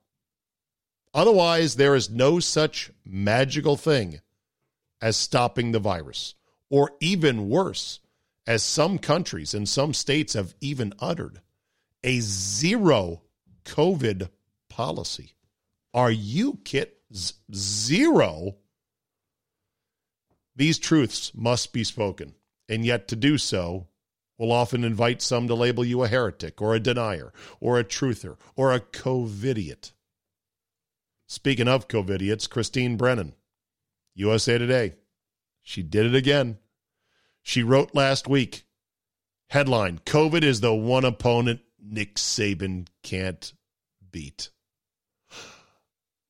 Otherwise, 1.14 1.76
there 1.76 1.96
is 1.96 2.10
no 2.10 2.40
such 2.40 2.92
magical 3.06 3.78
thing 3.78 4.20
as 5.02 5.16
stopping 5.16 5.72
the 5.72 5.80
virus, 5.80 6.34
or 6.70 6.92
even 7.00 7.50
worse, 7.50 8.00
as 8.48 8.64
some 8.64 8.98
countries 8.98 9.54
and 9.54 9.70
some 9.70 9.94
states 9.94 10.34
have 10.34 10.56
even 10.60 10.94
uttered, 11.00 11.42
a 12.04 12.20
zero 12.20 13.22
COVID 13.66 14.30
policy. 14.70 15.34
Are 15.94 16.12
you 16.12 16.60
kit 16.64 16.98
zero? 17.54 18.56
These 20.56 20.80
truths 20.80 21.32
must 21.36 21.74
be 21.74 21.84
spoken, 21.84 22.34
and 22.68 22.86
yet 22.86 23.08
to 23.10 23.16
do 23.16 23.38
so 23.38 23.88
will 24.38 24.52
often 24.52 24.84
invite 24.84 25.22
some 25.22 25.48
to 25.48 25.54
label 25.54 25.86
you 25.86 26.04
a 26.04 26.08
heretic 26.08 26.62
or 26.62 26.74
a 26.74 26.80
denier 26.80 27.32
or 27.60 27.78
a 27.78 27.84
truther 27.84 28.38
or 28.56 28.74
a 28.74 28.80
COVIDiot. 28.80 29.92
Speaking 31.34 31.68
of 31.68 31.88
COVIDiots, 31.88 32.48
Christine 32.48 32.96
Brennan, 32.96 33.34
USA 34.14 34.60
Today. 34.60 34.94
She 35.64 35.82
did 35.82 36.06
it 36.06 36.14
again. 36.14 36.60
She 37.42 37.64
wrote 37.64 37.96
last 37.96 38.28
week 38.28 38.66
headline 39.50 40.00
COVID 40.06 40.44
is 40.44 40.62
the 40.62 40.76
one 40.76 41.04
opponent 41.04 41.62
Nick 41.82 42.18
Saban 42.18 42.86
can't 43.02 43.52
beat. 44.12 44.52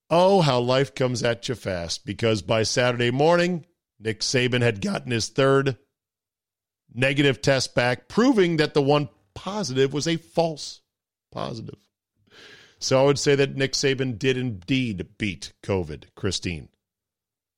Oh, 0.10 0.40
how 0.40 0.62
life 0.62 0.96
comes 0.96 1.22
at 1.22 1.50
you 1.50 1.56
fast 1.56 2.06
because 2.06 2.42
by 2.42 2.64
Saturday 2.64 3.12
morning, 3.12 3.66
Nick 4.00 4.22
Saban 4.22 4.62
had 4.62 4.80
gotten 4.80 5.12
his 5.12 5.28
third 5.28 5.76
negative 6.94 7.42
test 7.42 7.76
back, 7.76 8.08
proving 8.08 8.56
that 8.56 8.74
the 8.74 8.82
one 8.82 9.10
positive 9.34 9.92
was 9.92 10.08
a 10.08 10.16
false 10.16 10.80
positive. 11.30 11.84
So 12.84 13.00
I 13.00 13.06
would 13.06 13.18
say 13.18 13.36
that 13.36 13.56
Nick 13.56 13.72
Saban 13.72 14.20
did 14.20 14.36
indeed 14.36 15.08
beat 15.18 15.54
COVID, 15.64 16.04
Christine. 16.16 16.68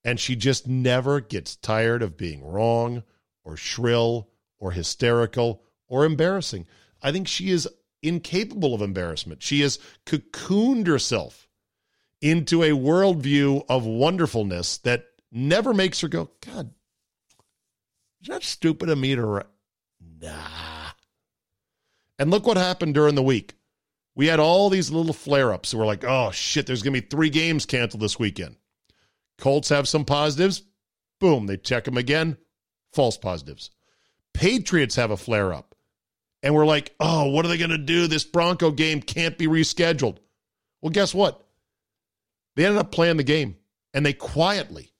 And 0.03 0.19
she 0.19 0.35
just 0.35 0.67
never 0.67 1.19
gets 1.19 1.55
tired 1.55 2.03
of 2.03 2.15
being 2.15 2.45
wrong 2.45 3.01
or 3.43 3.57
shrill 3.57 4.29
or 4.59 4.71
hysterical 4.71 5.63
or 5.87 6.05
embarrassing. 6.05 6.67
I 7.01 7.11
think 7.11 7.27
she 7.27 7.49
is 7.49 7.67
incapable 8.03 8.75
of 8.75 8.83
embarrassment. 8.83 9.41
She 9.41 9.61
has 9.61 9.79
cocooned 10.05 10.85
herself 10.85 11.47
into 12.21 12.61
a 12.61 12.69
worldview 12.69 13.65
of 13.67 13.83
wonderfulness 13.83 14.77
that 14.79 15.07
never 15.31 15.73
makes 15.73 16.01
her 16.01 16.07
go, 16.07 16.29
God, 16.45 16.71
is 18.21 18.27
that 18.27 18.43
stupid 18.43 18.89
of 18.89 18.99
me 18.99 19.15
to. 19.15 19.43
Nah. 20.21 20.91
And 22.19 22.29
look 22.29 22.45
what 22.45 22.57
happened 22.57 22.93
during 22.93 23.15
the 23.15 23.23
week. 23.23 23.55
We 24.15 24.27
had 24.27 24.39
all 24.39 24.69
these 24.69 24.91
little 24.91 25.13
flare 25.13 25.51
ups. 25.51 25.73
We're 25.73 25.85
like, 25.85 26.03
oh 26.05 26.31
shit, 26.31 26.65
there's 26.65 26.81
going 26.81 26.93
to 26.93 27.01
be 27.01 27.07
three 27.07 27.29
games 27.29 27.65
canceled 27.65 28.01
this 28.01 28.17
weekend. 28.17 28.55
Colts 29.37 29.69
have 29.69 29.87
some 29.87 30.05
positives. 30.05 30.63
Boom, 31.19 31.47
they 31.47 31.57
check 31.57 31.83
them 31.83 31.97
again. 31.97 32.37
False 32.93 33.17
positives. 33.17 33.71
Patriots 34.33 34.95
have 34.95 35.11
a 35.11 35.17
flare 35.17 35.53
up. 35.53 35.75
And 36.41 36.53
we're 36.53 36.65
like, 36.65 36.93
oh, 36.99 37.29
what 37.29 37.43
are 37.43 37.47
they 37.47 37.57
going 37.57 37.71
to 37.71 37.77
do? 37.77 38.07
This 38.07 38.23
Bronco 38.23 38.71
game 38.71 39.01
can't 39.01 39.37
be 39.37 39.47
rescheduled. 39.47 40.17
Well, 40.81 40.91
guess 40.91 41.13
what? 41.13 41.45
They 42.55 42.65
ended 42.65 42.79
up 42.79 42.91
playing 42.91 43.17
the 43.17 43.23
game 43.23 43.57
and 43.93 44.05
they 44.05 44.13
quietly, 44.13 44.93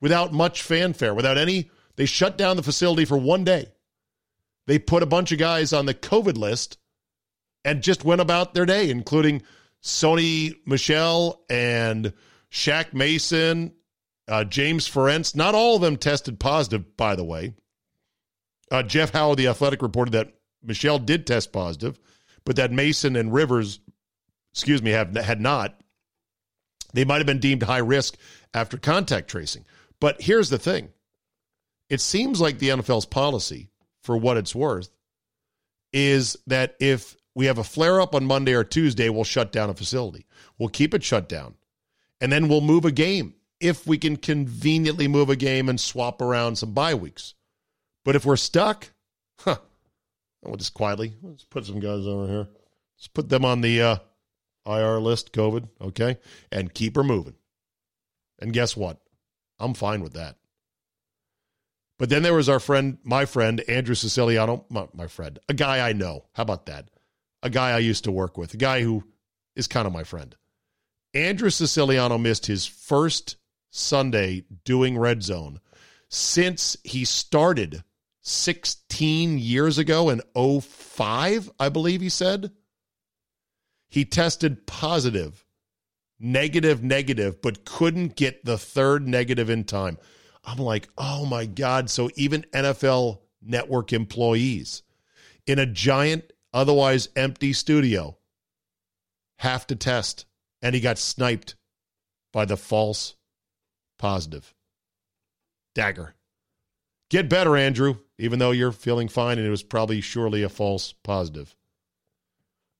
without 0.00 0.32
much 0.32 0.62
fanfare, 0.62 1.12
without 1.12 1.36
any, 1.36 1.70
they 1.96 2.06
shut 2.06 2.38
down 2.38 2.56
the 2.56 2.62
facility 2.62 3.04
for 3.04 3.18
one 3.18 3.44
day. 3.44 3.66
They 4.66 4.78
put 4.78 5.02
a 5.02 5.06
bunch 5.06 5.32
of 5.32 5.38
guys 5.38 5.72
on 5.72 5.86
the 5.86 5.94
COVID 5.94 6.38
list 6.38 6.78
and 7.64 7.82
just 7.82 8.04
went 8.04 8.20
about 8.20 8.54
their 8.54 8.66
day, 8.66 8.90
including 8.90 9.42
Sony 9.82 10.54
Michel 10.66 11.44
and 11.48 12.12
Shaq 12.50 12.92
Mason, 12.92 13.72
uh, 14.28 14.44
James 14.44 14.88
Ferentz. 14.88 15.34
Not 15.34 15.54
all 15.54 15.76
of 15.76 15.82
them 15.82 15.96
tested 15.96 16.38
positive, 16.38 16.96
by 16.96 17.16
the 17.16 17.24
way. 17.24 17.54
Uh, 18.70 18.82
Jeff 18.82 19.12
Howe, 19.12 19.34
the 19.34 19.48
athletic, 19.48 19.82
reported 19.82 20.12
that 20.12 20.34
Michel 20.62 20.98
did 20.98 21.26
test 21.26 21.52
positive, 21.52 21.98
but 22.44 22.56
that 22.56 22.72
Mason 22.72 23.16
and 23.16 23.32
Rivers, 23.32 23.80
excuse 24.52 24.82
me, 24.82 24.90
have 24.92 25.14
had 25.14 25.40
not. 25.40 25.80
They 26.92 27.04
might 27.04 27.18
have 27.18 27.26
been 27.26 27.40
deemed 27.40 27.62
high 27.62 27.78
risk 27.78 28.16
after 28.54 28.76
contact 28.78 29.28
tracing. 29.28 29.64
But 30.00 30.22
here's 30.22 30.48
the 30.48 30.58
thing 30.58 30.90
it 31.90 32.00
seems 32.00 32.40
like 32.40 32.58
the 32.58 32.70
NFL's 32.70 33.06
policy, 33.06 33.68
for 34.02 34.16
what 34.16 34.36
it's 34.36 34.54
worth, 34.54 34.90
is 35.92 36.36
that 36.46 36.76
if 36.80 37.16
we 37.34 37.46
have 37.46 37.58
a 37.58 37.64
flare 37.64 38.00
up 38.00 38.14
on 38.14 38.24
Monday 38.24 38.52
or 38.54 38.64
Tuesday, 38.64 39.08
we'll 39.08 39.24
shut 39.24 39.52
down 39.52 39.70
a 39.70 39.74
facility. 39.74 40.26
We'll 40.58 40.68
keep 40.68 40.94
it 40.94 41.02
shut 41.02 41.28
down. 41.28 41.54
And 42.20 42.32
then 42.32 42.48
we'll 42.48 42.60
move 42.60 42.84
a 42.84 42.92
game 42.92 43.34
if 43.60 43.86
we 43.86 43.98
can 43.98 44.16
conveniently 44.16 45.08
move 45.08 45.30
a 45.30 45.36
game 45.36 45.68
and 45.68 45.80
swap 45.80 46.20
around 46.20 46.56
some 46.56 46.72
bye 46.72 46.94
weeks. 46.94 47.34
But 48.04 48.16
if 48.16 48.24
we're 48.24 48.36
stuck, 48.36 48.92
huh, 49.38 49.56
we'll 50.42 50.56
just 50.56 50.74
quietly, 50.74 51.14
let's 51.22 51.44
put 51.44 51.66
some 51.66 51.80
guys 51.80 52.06
over 52.06 52.26
here. 52.26 52.48
Let's 52.96 53.08
put 53.08 53.28
them 53.28 53.44
on 53.44 53.60
the 53.60 53.82
uh, 53.82 53.96
IR 54.66 55.00
list, 55.00 55.32
COVID, 55.32 55.68
okay? 55.80 56.18
And 56.52 56.72
keep 56.72 56.96
her 56.96 57.04
moving. 57.04 57.34
And 58.38 58.52
guess 58.52 58.76
what? 58.76 59.00
I'm 59.58 59.74
fine 59.74 60.02
with 60.02 60.14
that. 60.14 60.36
But 61.98 62.10
then 62.10 62.22
there 62.22 62.34
was 62.34 62.48
our 62.48 62.60
friend, 62.60 62.98
my 63.04 63.24
friend, 63.24 63.60
Andrew 63.68 63.94
Siciliano, 63.94 64.66
my, 64.68 64.88
my 64.92 65.06
friend, 65.06 65.38
a 65.48 65.54
guy 65.54 65.88
I 65.88 65.92
know. 65.92 66.24
How 66.32 66.42
about 66.42 66.66
that? 66.66 66.88
A 67.44 67.50
guy 67.50 67.70
I 67.70 67.78
used 67.78 68.04
to 68.04 68.10
work 68.10 68.36
with, 68.36 68.54
a 68.54 68.56
guy 68.56 68.82
who 68.82 69.04
is 69.54 69.68
kind 69.68 69.86
of 69.86 69.92
my 69.92 70.02
friend. 70.02 70.34
Andrew 71.12 71.50
Siciliano 71.50 72.18
missed 72.18 72.46
his 72.46 72.66
first 72.66 73.36
Sunday 73.70 74.44
doing 74.64 74.98
Red 74.98 75.22
Zone 75.22 75.60
since 76.08 76.76
he 76.82 77.04
started 77.04 77.84
16 78.22 79.38
years 79.38 79.78
ago 79.78 80.08
in 80.10 80.22
05, 80.34 81.50
I 81.60 81.68
believe 81.68 82.00
he 82.00 82.08
said. 82.08 82.50
He 83.88 84.04
tested 84.04 84.66
positive, 84.66 85.44
negative, 86.18 86.82
negative, 86.82 87.42
but 87.42 87.64
couldn't 87.64 88.16
get 88.16 88.44
the 88.44 88.58
third 88.58 89.06
negative 89.06 89.50
in 89.50 89.64
time. 89.64 89.98
I'm 90.44 90.58
like, 90.58 90.88
oh 90.96 91.26
my 91.26 91.46
God. 91.46 91.90
So 91.90 92.10
even 92.16 92.46
NFL 92.52 93.20
network 93.42 93.92
employees 93.92 94.82
in 95.46 95.58
a 95.58 95.66
giant 95.66 96.32
otherwise 96.54 97.10
empty 97.16 97.52
studio 97.52 98.16
have 99.38 99.66
to 99.66 99.76
test. 99.76 100.24
And 100.62 100.74
he 100.74 100.80
got 100.80 100.96
sniped 100.96 101.56
by 102.32 102.46
the 102.46 102.56
false 102.56 103.16
positive. 103.98 104.54
Dagger. 105.74 106.14
Get 107.10 107.28
better, 107.28 107.56
Andrew, 107.56 107.96
even 108.18 108.38
though 108.38 108.52
you're 108.52 108.72
feeling 108.72 109.08
fine 109.08 109.38
and 109.38 109.46
it 109.46 109.50
was 109.50 109.62
probably 109.62 110.00
surely 110.00 110.42
a 110.42 110.48
false 110.48 110.94
positive. 111.02 111.54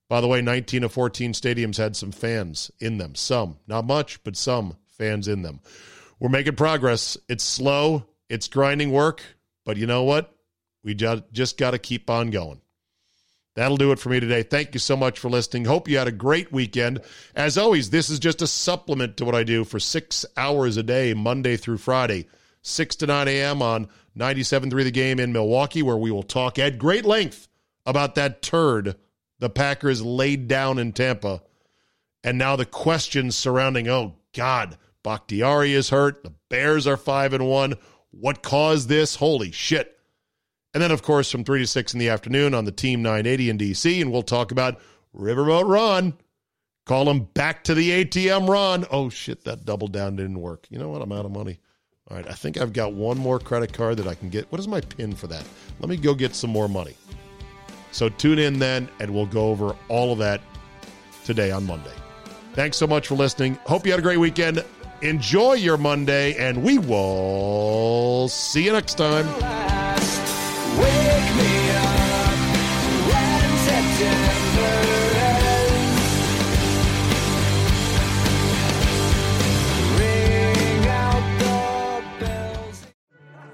By 0.09 0.21
the 0.21 0.29
way, 0.29 0.41
19 0.41 0.85
of 0.85 0.93
14 0.93 1.33
stadiums 1.33 1.77
had 1.77 1.97
some 1.97 2.13
fans 2.13 2.71
in 2.79 2.99
them. 2.99 3.15
Some, 3.15 3.59
not 3.67 3.85
much, 3.85 4.23
but 4.25 4.37
some 4.37 4.77
fans 4.89 5.29
in 5.29 5.43
them. 5.43 5.61
We're 6.21 6.29
making 6.29 6.57
progress. 6.57 7.19
It's 7.29 7.45
slow, 7.45 8.07
it's 8.29 8.49
grinding 8.49 8.93
work, 8.93 9.23
but 9.65 9.77
you 9.77 9.87
know 9.87 10.05
what? 10.05 10.35
We 10.83 10.95
just, 10.95 11.57
got 11.59 11.73
to 11.73 11.79
keep 11.79 12.11
on 12.11 12.31
going. 12.31 12.61
That'll 13.55 13.77
do 13.77 13.93
it 13.93 14.01
for 14.01 14.09
me 14.09 14.19
today. 14.19 14.43
Thank 14.43 14.75
you 14.75 14.81
so 14.81 14.97
much 14.97 15.19
for 15.19 15.31
listening. 15.31 15.65
Hope 15.65 15.89
you 15.89 15.97
had 15.99 16.09
a 16.09 16.13
great 16.13 16.51
weekend. 16.53 17.01
As 17.37 17.57
always, 17.57 17.91
this 17.91 18.11
is 18.11 18.19
just 18.19 18.43
a 18.43 18.47
supplement 18.47 19.17
to 19.19 19.25
what 19.25 19.35
I 19.37 19.45
do 19.45 19.65
for 19.65 19.79
six 19.79 20.27
hours 20.37 20.77
a 20.77 20.83
day, 20.83 21.15
Monday 21.15 21.57
through 21.57 21.79
Friday, 21.79 22.27
6 22.63 22.97
to 22.97 23.07
9 23.07 23.29
a.m. 23.29 23.63
on 23.63 23.89
97.3 24.19 24.71
The 24.85 24.91
Game 24.91 25.21
in 25.21 25.33
Milwaukee, 25.33 25.83
where 25.83 25.97
we 25.97 26.11
will 26.11 26.25
talk 26.25 26.59
at 26.59 26.79
great 26.79 27.05
length 27.05 27.47
about 27.87 28.17
that 28.17 28.43
turd 28.43 28.97
the 29.39 29.51
Packers 29.51 30.03
laid 30.03 30.49
down 30.49 30.79
in 30.79 30.93
Tampa. 30.93 31.43
And 32.23 32.39
now 32.39 32.57
the 32.57 32.65
questions 32.65 33.37
surrounding, 33.37 33.89
oh, 33.89 34.15
God, 34.33 34.79
Bakhtiari 35.03 35.75
is 35.75 35.91
hurt. 35.91 36.23
The 36.23 36.33
Bears 36.49 36.87
are 36.87 36.97
5 36.97 37.35
and 37.35 37.47
1. 37.47 37.75
What 38.11 38.43
caused 38.43 38.89
this? 38.89 39.17
Holy 39.17 39.51
shit. 39.51 39.99
And 40.75 40.83
then, 40.83 40.91
of 40.91 41.03
course, 41.03 41.31
from 41.31 41.45
3 41.45 41.61
to 41.61 41.67
6 41.67 41.95
in 41.95 42.01
the 42.01 42.09
afternoon 42.09 42.53
on 42.53 42.65
the 42.65 42.73
Team 42.73 43.01
980 43.01 43.51
in 43.51 43.59
DC, 43.59 44.03
and 44.03 44.11
we'll 44.11 44.23
talk 44.23 44.51
about 44.51 44.81
Riverboat 45.17 45.69
Ron. 45.69 46.15
Call 46.85 47.09
him 47.09 47.29
back 47.33 47.65
to 47.65 47.75
the 47.75 48.05
ATM 48.05 48.49
Ron. 48.49 48.85
Oh, 48.91 49.09
shit, 49.09 49.45
that 49.45 49.65
double 49.65 49.89
down 49.89 50.17
didn't 50.17 50.41
work. 50.41 50.67
You 50.71 50.79
know 50.79 50.91
what? 50.91 51.01
I'm 51.01 51.13
out 51.13 51.25
of 51.25 51.31
money. 51.31 51.61
All 52.11 52.17
right, 52.17 52.29
I 52.29 52.33
think 52.33 52.61
I've 52.61 52.75
got 52.75 52.93
one 52.93 53.17
more 53.17 53.39
credit 53.39 53.73
card 53.73 53.97
that 53.97 54.07
I 54.07 54.15
can 54.15 54.29
get. 54.29 54.51
What 54.53 54.61
is 54.61 54.69
my 54.69 54.83
PIN 54.83 55.15
for 55.15 55.27
that? 55.29 55.45
Let 55.81 55.89
me 55.89 55.97
go 55.97 56.13
get 56.13 56.35
some 56.35 56.51
more 56.51 56.69
money. 56.69 56.95
So 57.93 58.09
tune 58.09 58.39
in 58.39 58.59
then, 58.59 58.91
and 59.01 59.15
we'll 59.15 59.27
go 59.27 59.49
over 59.49 59.75
all 59.89 60.13
of 60.13 60.19
that 60.19 60.43
today 61.25 61.51
on 61.53 61.65
Monday. 61.65 61.95
Thanks 62.53 62.77
so 62.77 62.87
much 62.87 63.07
for 63.09 63.15
listening. 63.15 63.55
Hope 63.65 63.87
you 63.87 63.93
had 63.93 64.01
a 64.01 64.03
great 64.03 64.19
weekend. 64.19 64.63
Enjoy 65.01 65.55
your 65.55 65.79
Monday, 65.79 66.35
and 66.35 66.63
we 66.63 66.79
will 66.79 68.29
see 68.29 68.65
you 68.65 68.73
next 68.73 68.95
time. 68.95 69.64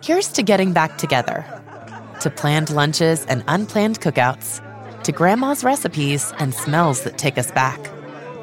Here's 0.02 0.32
to 0.32 0.42
getting 0.42 0.72
back 0.72 0.98
together, 0.98 1.46
to 2.20 2.30
planned 2.30 2.70
lunches 2.70 3.24
and 3.26 3.44
unplanned 3.46 4.00
cookouts, 4.00 4.60
to 5.04 5.12
grandma's 5.12 5.62
recipes 5.62 6.32
and 6.38 6.52
smells 6.52 7.04
that 7.04 7.16
take 7.16 7.38
us 7.38 7.50
back, 7.52 7.78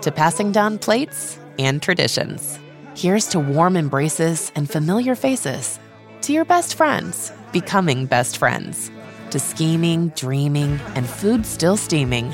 to 0.02 0.12
passing 0.12 0.52
down 0.52 0.80
plates 0.80 1.38
and 1.60 1.82
traditions. 1.82 2.58
Here's 2.96 3.28
to 3.28 3.40
warm 3.40 3.76
embraces 3.76 4.52
and 4.56 4.70
familiar 4.70 5.14
faces, 5.14 5.78
to 6.22 6.32
your 6.32 6.46
best 6.46 6.76
friends 6.76 7.34
becoming 7.62 8.06
best 8.06 8.38
friends, 8.38 8.92
to 9.32 9.40
scheming, 9.40 10.10
dreaming, 10.10 10.80
and 10.96 11.06
food 11.10 11.46
still 11.46 11.76
steaming. 11.76 12.32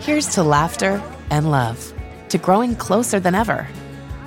Here's 0.00 0.28
to 0.34 0.42
laughter 0.42 1.00
and 1.30 1.50
love, 1.52 1.78
to 2.30 2.38
growing 2.38 2.74
closer 2.74 3.20
than 3.20 3.34
ever. 3.34 3.68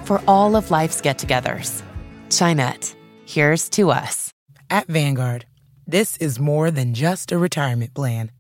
for 0.10 0.24
all 0.28 0.56
of 0.56 0.72
life's 0.72 1.02
get 1.02 1.20
togethers. 1.20 1.84
Chinette, 2.30 2.96
here's 3.28 3.70
to 3.70 3.92
us. 3.92 4.34
At 4.68 4.88
Vanguard, 4.88 5.46
this 5.86 6.18
is 6.18 6.40
more 6.40 6.72
than 6.72 6.96
just 6.96 7.32
a 7.32 7.38
retirement 7.38 7.94
plan. 7.94 8.32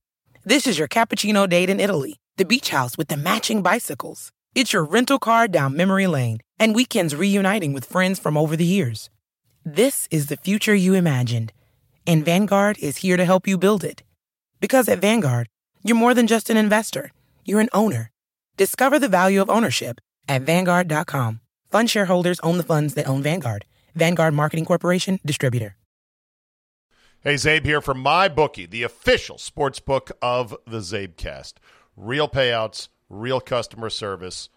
This 0.44 0.66
is 0.66 0.80
your 0.80 0.88
cappuccino 0.88 1.48
date 1.48 1.70
in 1.70 1.80
Italy, 1.80 2.16
the 2.38 2.46
beach 2.46 2.72
house 2.72 2.98
with 2.98 3.10
the 3.10 3.18
matching 3.18 3.62
bicycles. 3.62 4.32
It's 4.56 4.74
your 4.74 4.84
rental 4.84 5.20
car 5.20 5.48
down 5.48 5.78
memory 5.78 6.08
lane, 6.08 6.40
and 6.58 6.74
weekends 6.74 7.16
reuniting 7.16 7.72
with 7.72 7.86
friends 7.86 8.18
from 8.18 8.36
over 8.36 8.56
the 8.56 8.66
years. 8.66 9.12
This 9.64 10.08
is 10.10 10.26
the 10.26 10.38
future 10.38 10.74
you 10.74 10.96
imagined, 10.96 11.54
and 12.10 12.26
Vanguard 12.26 12.80
is 12.80 12.98
here 12.98 13.18
to 13.18 13.24
help 13.24 13.48
you 13.48 13.56
build 13.56 13.84
it. 13.84 14.02
Because 14.60 14.90
at 14.90 14.98
Vanguard, 14.98 15.48
you're 15.84 15.96
more 15.96 16.16
than 16.16 16.26
just 16.26 16.50
an 16.50 16.58
investor, 16.58 17.12
you're 17.46 17.60
an 17.60 17.70
owner. 17.72 18.10
Discover 18.58 18.98
the 18.98 19.08
value 19.08 19.40
of 19.44 19.50
ownership 19.50 20.02
at 20.28 20.42
Vanguard.com. 20.42 21.40
Fund 21.70 21.88
shareholders 21.88 22.40
own 22.40 22.58
the 22.58 22.64
funds 22.64 22.96
that 22.96 23.08
own 23.08 23.22
Vanguard. 23.22 23.64
Vanguard 23.94 24.34
Marketing 24.34 24.66
Corporation, 24.66 25.20
distributor. 25.24 25.76
Hey, 27.22 27.36
Zabe 27.36 27.66
here 27.66 27.80
from 27.80 28.04
MyBookie, 28.04 28.72
the 28.72 28.82
official 28.82 29.38
sports 29.38 29.80
book 29.80 30.12
of 30.20 30.58
the 30.66 30.80
Zabecast. 30.80 31.54
Real 31.96 32.28
payouts, 32.28 32.88
real 33.08 33.40
customer 33.40 33.92
service, 33.92 34.50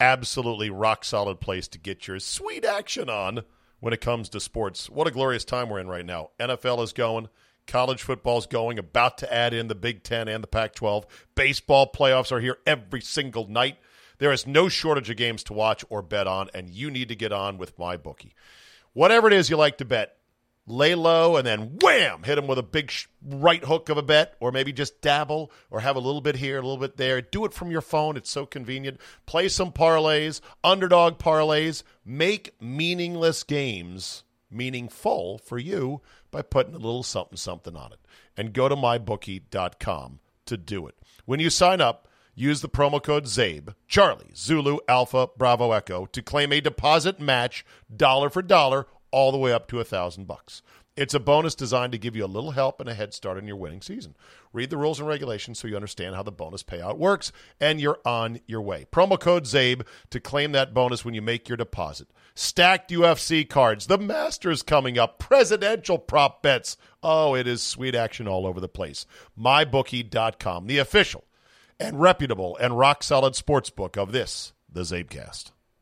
absolutely 0.00 0.68
rock 0.68 1.06
solid 1.06 1.40
place 1.40 1.66
to 1.68 1.78
get 1.78 2.06
your 2.06 2.18
sweet 2.20 2.66
action 2.66 3.08
on 3.08 3.44
when 3.80 3.92
it 3.92 4.00
comes 4.00 4.28
to 4.30 4.40
sports. 4.40 4.88
What 4.88 5.06
a 5.06 5.10
glorious 5.10 5.44
time 5.44 5.68
we're 5.68 5.80
in 5.80 5.88
right 5.88 6.04
now. 6.04 6.30
NFL 6.38 6.82
is 6.84 6.92
going, 6.92 7.28
college 7.66 8.02
football's 8.02 8.46
going, 8.46 8.78
about 8.78 9.18
to 9.18 9.32
add 9.32 9.52
in 9.52 9.68
the 9.68 9.74
Big 9.74 10.02
Ten 10.02 10.28
and 10.28 10.42
the 10.42 10.48
Pac 10.48 10.74
12. 10.74 11.06
Baseball 11.34 11.90
playoffs 11.90 12.30
are 12.30 12.40
here 12.40 12.58
every 12.66 13.00
single 13.00 13.48
night. 13.48 13.78
There 14.18 14.32
is 14.32 14.46
no 14.46 14.68
shortage 14.68 15.08
of 15.08 15.16
games 15.16 15.42
to 15.44 15.54
watch 15.54 15.84
or 15.88 16.02
bet 16.02 16.26
on, 16.26 16.50
and 16.52 16.68
you 16.68 16.90
need 16.90 17.08
to 17.08 17.16
get 17.16 17.32
on 17.32 17.56
with 17.56 17.78
MyBookie. 17.78 18.32
Whatever 18.92 19.28
it 19.28 19.32
is 19.32 19.48
you 19.48 19.56
like 19.56 19.78
to 19.78 19.84
bet, 19.84 20.16
lay 20.66 20.94
low 20.94 21.36
and 21.36 21.46
then 21.46 21.78
wham, 21.80 22.22
hit 22.22 22.36
them 22.36 22.46
with 22.46 22.58
a 22.58 22.62
big 22.62 22.90
sh- 22.90 23.06
right 23.22 23.64
hook 23.64 23.88
of 23.88 23.98
a 23.98 24.02
bet, 24.02 24.34
or 24.40 24.52
maybe 24.52 24.72
just 24.72 25.00
dabble 25.00 25.50
or 25.70 25.80
have 25.80 25.96
a 25.96 26.00
little 26.00 26.20
bit 26.20 26.36
here, 26.36 26.58
a 26.58 26.62
little 26.62 26.76
bit 26.76 26.96
there. 26.96 27.20
Do 27.20 27.44
it 27.44 27.52
from 27.52 27.70
your 27.70 27.80
phone. 27.80 28.16
It's 28.16 28.30
so 28.30 28.46
convenient. 28.46 29.00
Play 29.26 29.48
some 29.48 29.72
parlays, 29.72 30.40
underdog 30.62 31.18
parlays. 31.18 31.82
Make 32.04 32.54
meaningless 32.60 33.42
games 33.42 34.24
meaningful 34.50 35.38
for 35.38 35.58
you 35.58 36.00
by 36.30 36.42
putting 36.42 36.74
a 36.74 36.78
little 36.78 37.02
something 37.02 37.36
something 37.36 37.76
on 37.76 37.92
it. 37.92 38.00
And 38.36 38.52
go 38.52 38.68
to 38.68 38.76
mybookie.com 38.76 40.20
to 40.46 40.56
do 40.56 40.86
it. 40.86 40.94
When 41.24 41.40
you 41.40 41.50
sign 41.50 41.80
up, 41.80 42.08
use 42.34 42.60
the 42.60 42.68
promo 42.68 43.02
code 43.02 43.24
ZABE, 43.26 43.74
Charlie, 43.86 44.32
Zulu, 44.34 44.78
Alpha, 44.88 45.28
Bravo, 45.36 45.72
Echo 45.72 46.06
to 46.06 46.22
claim 46.22 46.52
a 46.52 46.60
deposit 46.60 47.20
match 47.20 47.64
dollar 47.94 48.30
for 48.30 48.42
dollar 48.42 48.86
all 49.10 49.32
the 49.32 49.38
way 49.38 49.52
up 49.52 49.68
to 49.68 49.80
a 49.80 49.84
thousand 49.84 50.26
bucks. 50.26 50.62
It's 50.96 51.14
a 51.14 51.20
bonus 51.20 51.54
designed 51.54 51.92
to 51.92 51.98
give 51.98 52.16
you 52.16 52.24
a 52.24 52.26
little 52.26 52.50
help 52.50 52.80
and 52.80 52.88
a 52.88 52.94
head 52.94 53.14
start 53.14 53.38
in 53.38 53.46
your 53.46 53.56
winning 53.56 53.80
season. 53.80 54.16
Read 54.52 54.70
the 54.70 54.76
rules 54.76 54.98
and 54.98 55.08
regulations 55.08 55.58
so 55.58 55.68
you 55.68 55.76
understand 55.76 56.14
how 56.14 56.22
the 56.22 56.32
bonus 56.32 56.62
payout 56.62 56.98
works, 56.98 57.32
and 57.60 57.80
you're 57.80 58.00
on 58.04 58.40
your 58.46 58.60
way. 58.60 58.86
Promo 58.92 59.18
code 59.18 59.44
ZABE 59.44 59.86
to 60.10 60.20
claim 60.20 60.52
that 60.52 60.74
bonus 60.74 61.04
when 61.04 61.14
you 61.14 61.22
make 61.22 61.48
your 61.48 61.56
deposit. 61.56 62.08
Stacked 62.34 62.90
UFC 62.90 63.48
cards, 63.48 63.86
the 63.86 63.98
Masters 63.98 64.62
coming 64.62 64.98
up, 64.98 65.18
presidential 65.18 65.96
prop 65.96 66.42
bets. 66.42 66.76
Oh, 67.02 67.34
it 67.34 67.46
is 67.46 67.62
sweet 67.62 67.94
action 67.94 68.28
all 68.28 68.46
over 68.46 68.60
the 68.60 68.68
place. 68.68 69.06
MyBookie.com, 69.38 70.66
the 70.66 70.78
official 70.78 71.24
and 71.80 72.00
reputable 72.00 72.56
and 72.58 72.78
rock 72.78 73.02
solid 73.02 73.34
sports 73.34 73.70
book 73.70 73.96
of 73.96 74.12
this, 74.12 74.52
the 74.70 74.82
Zabecast. 74.82 75.50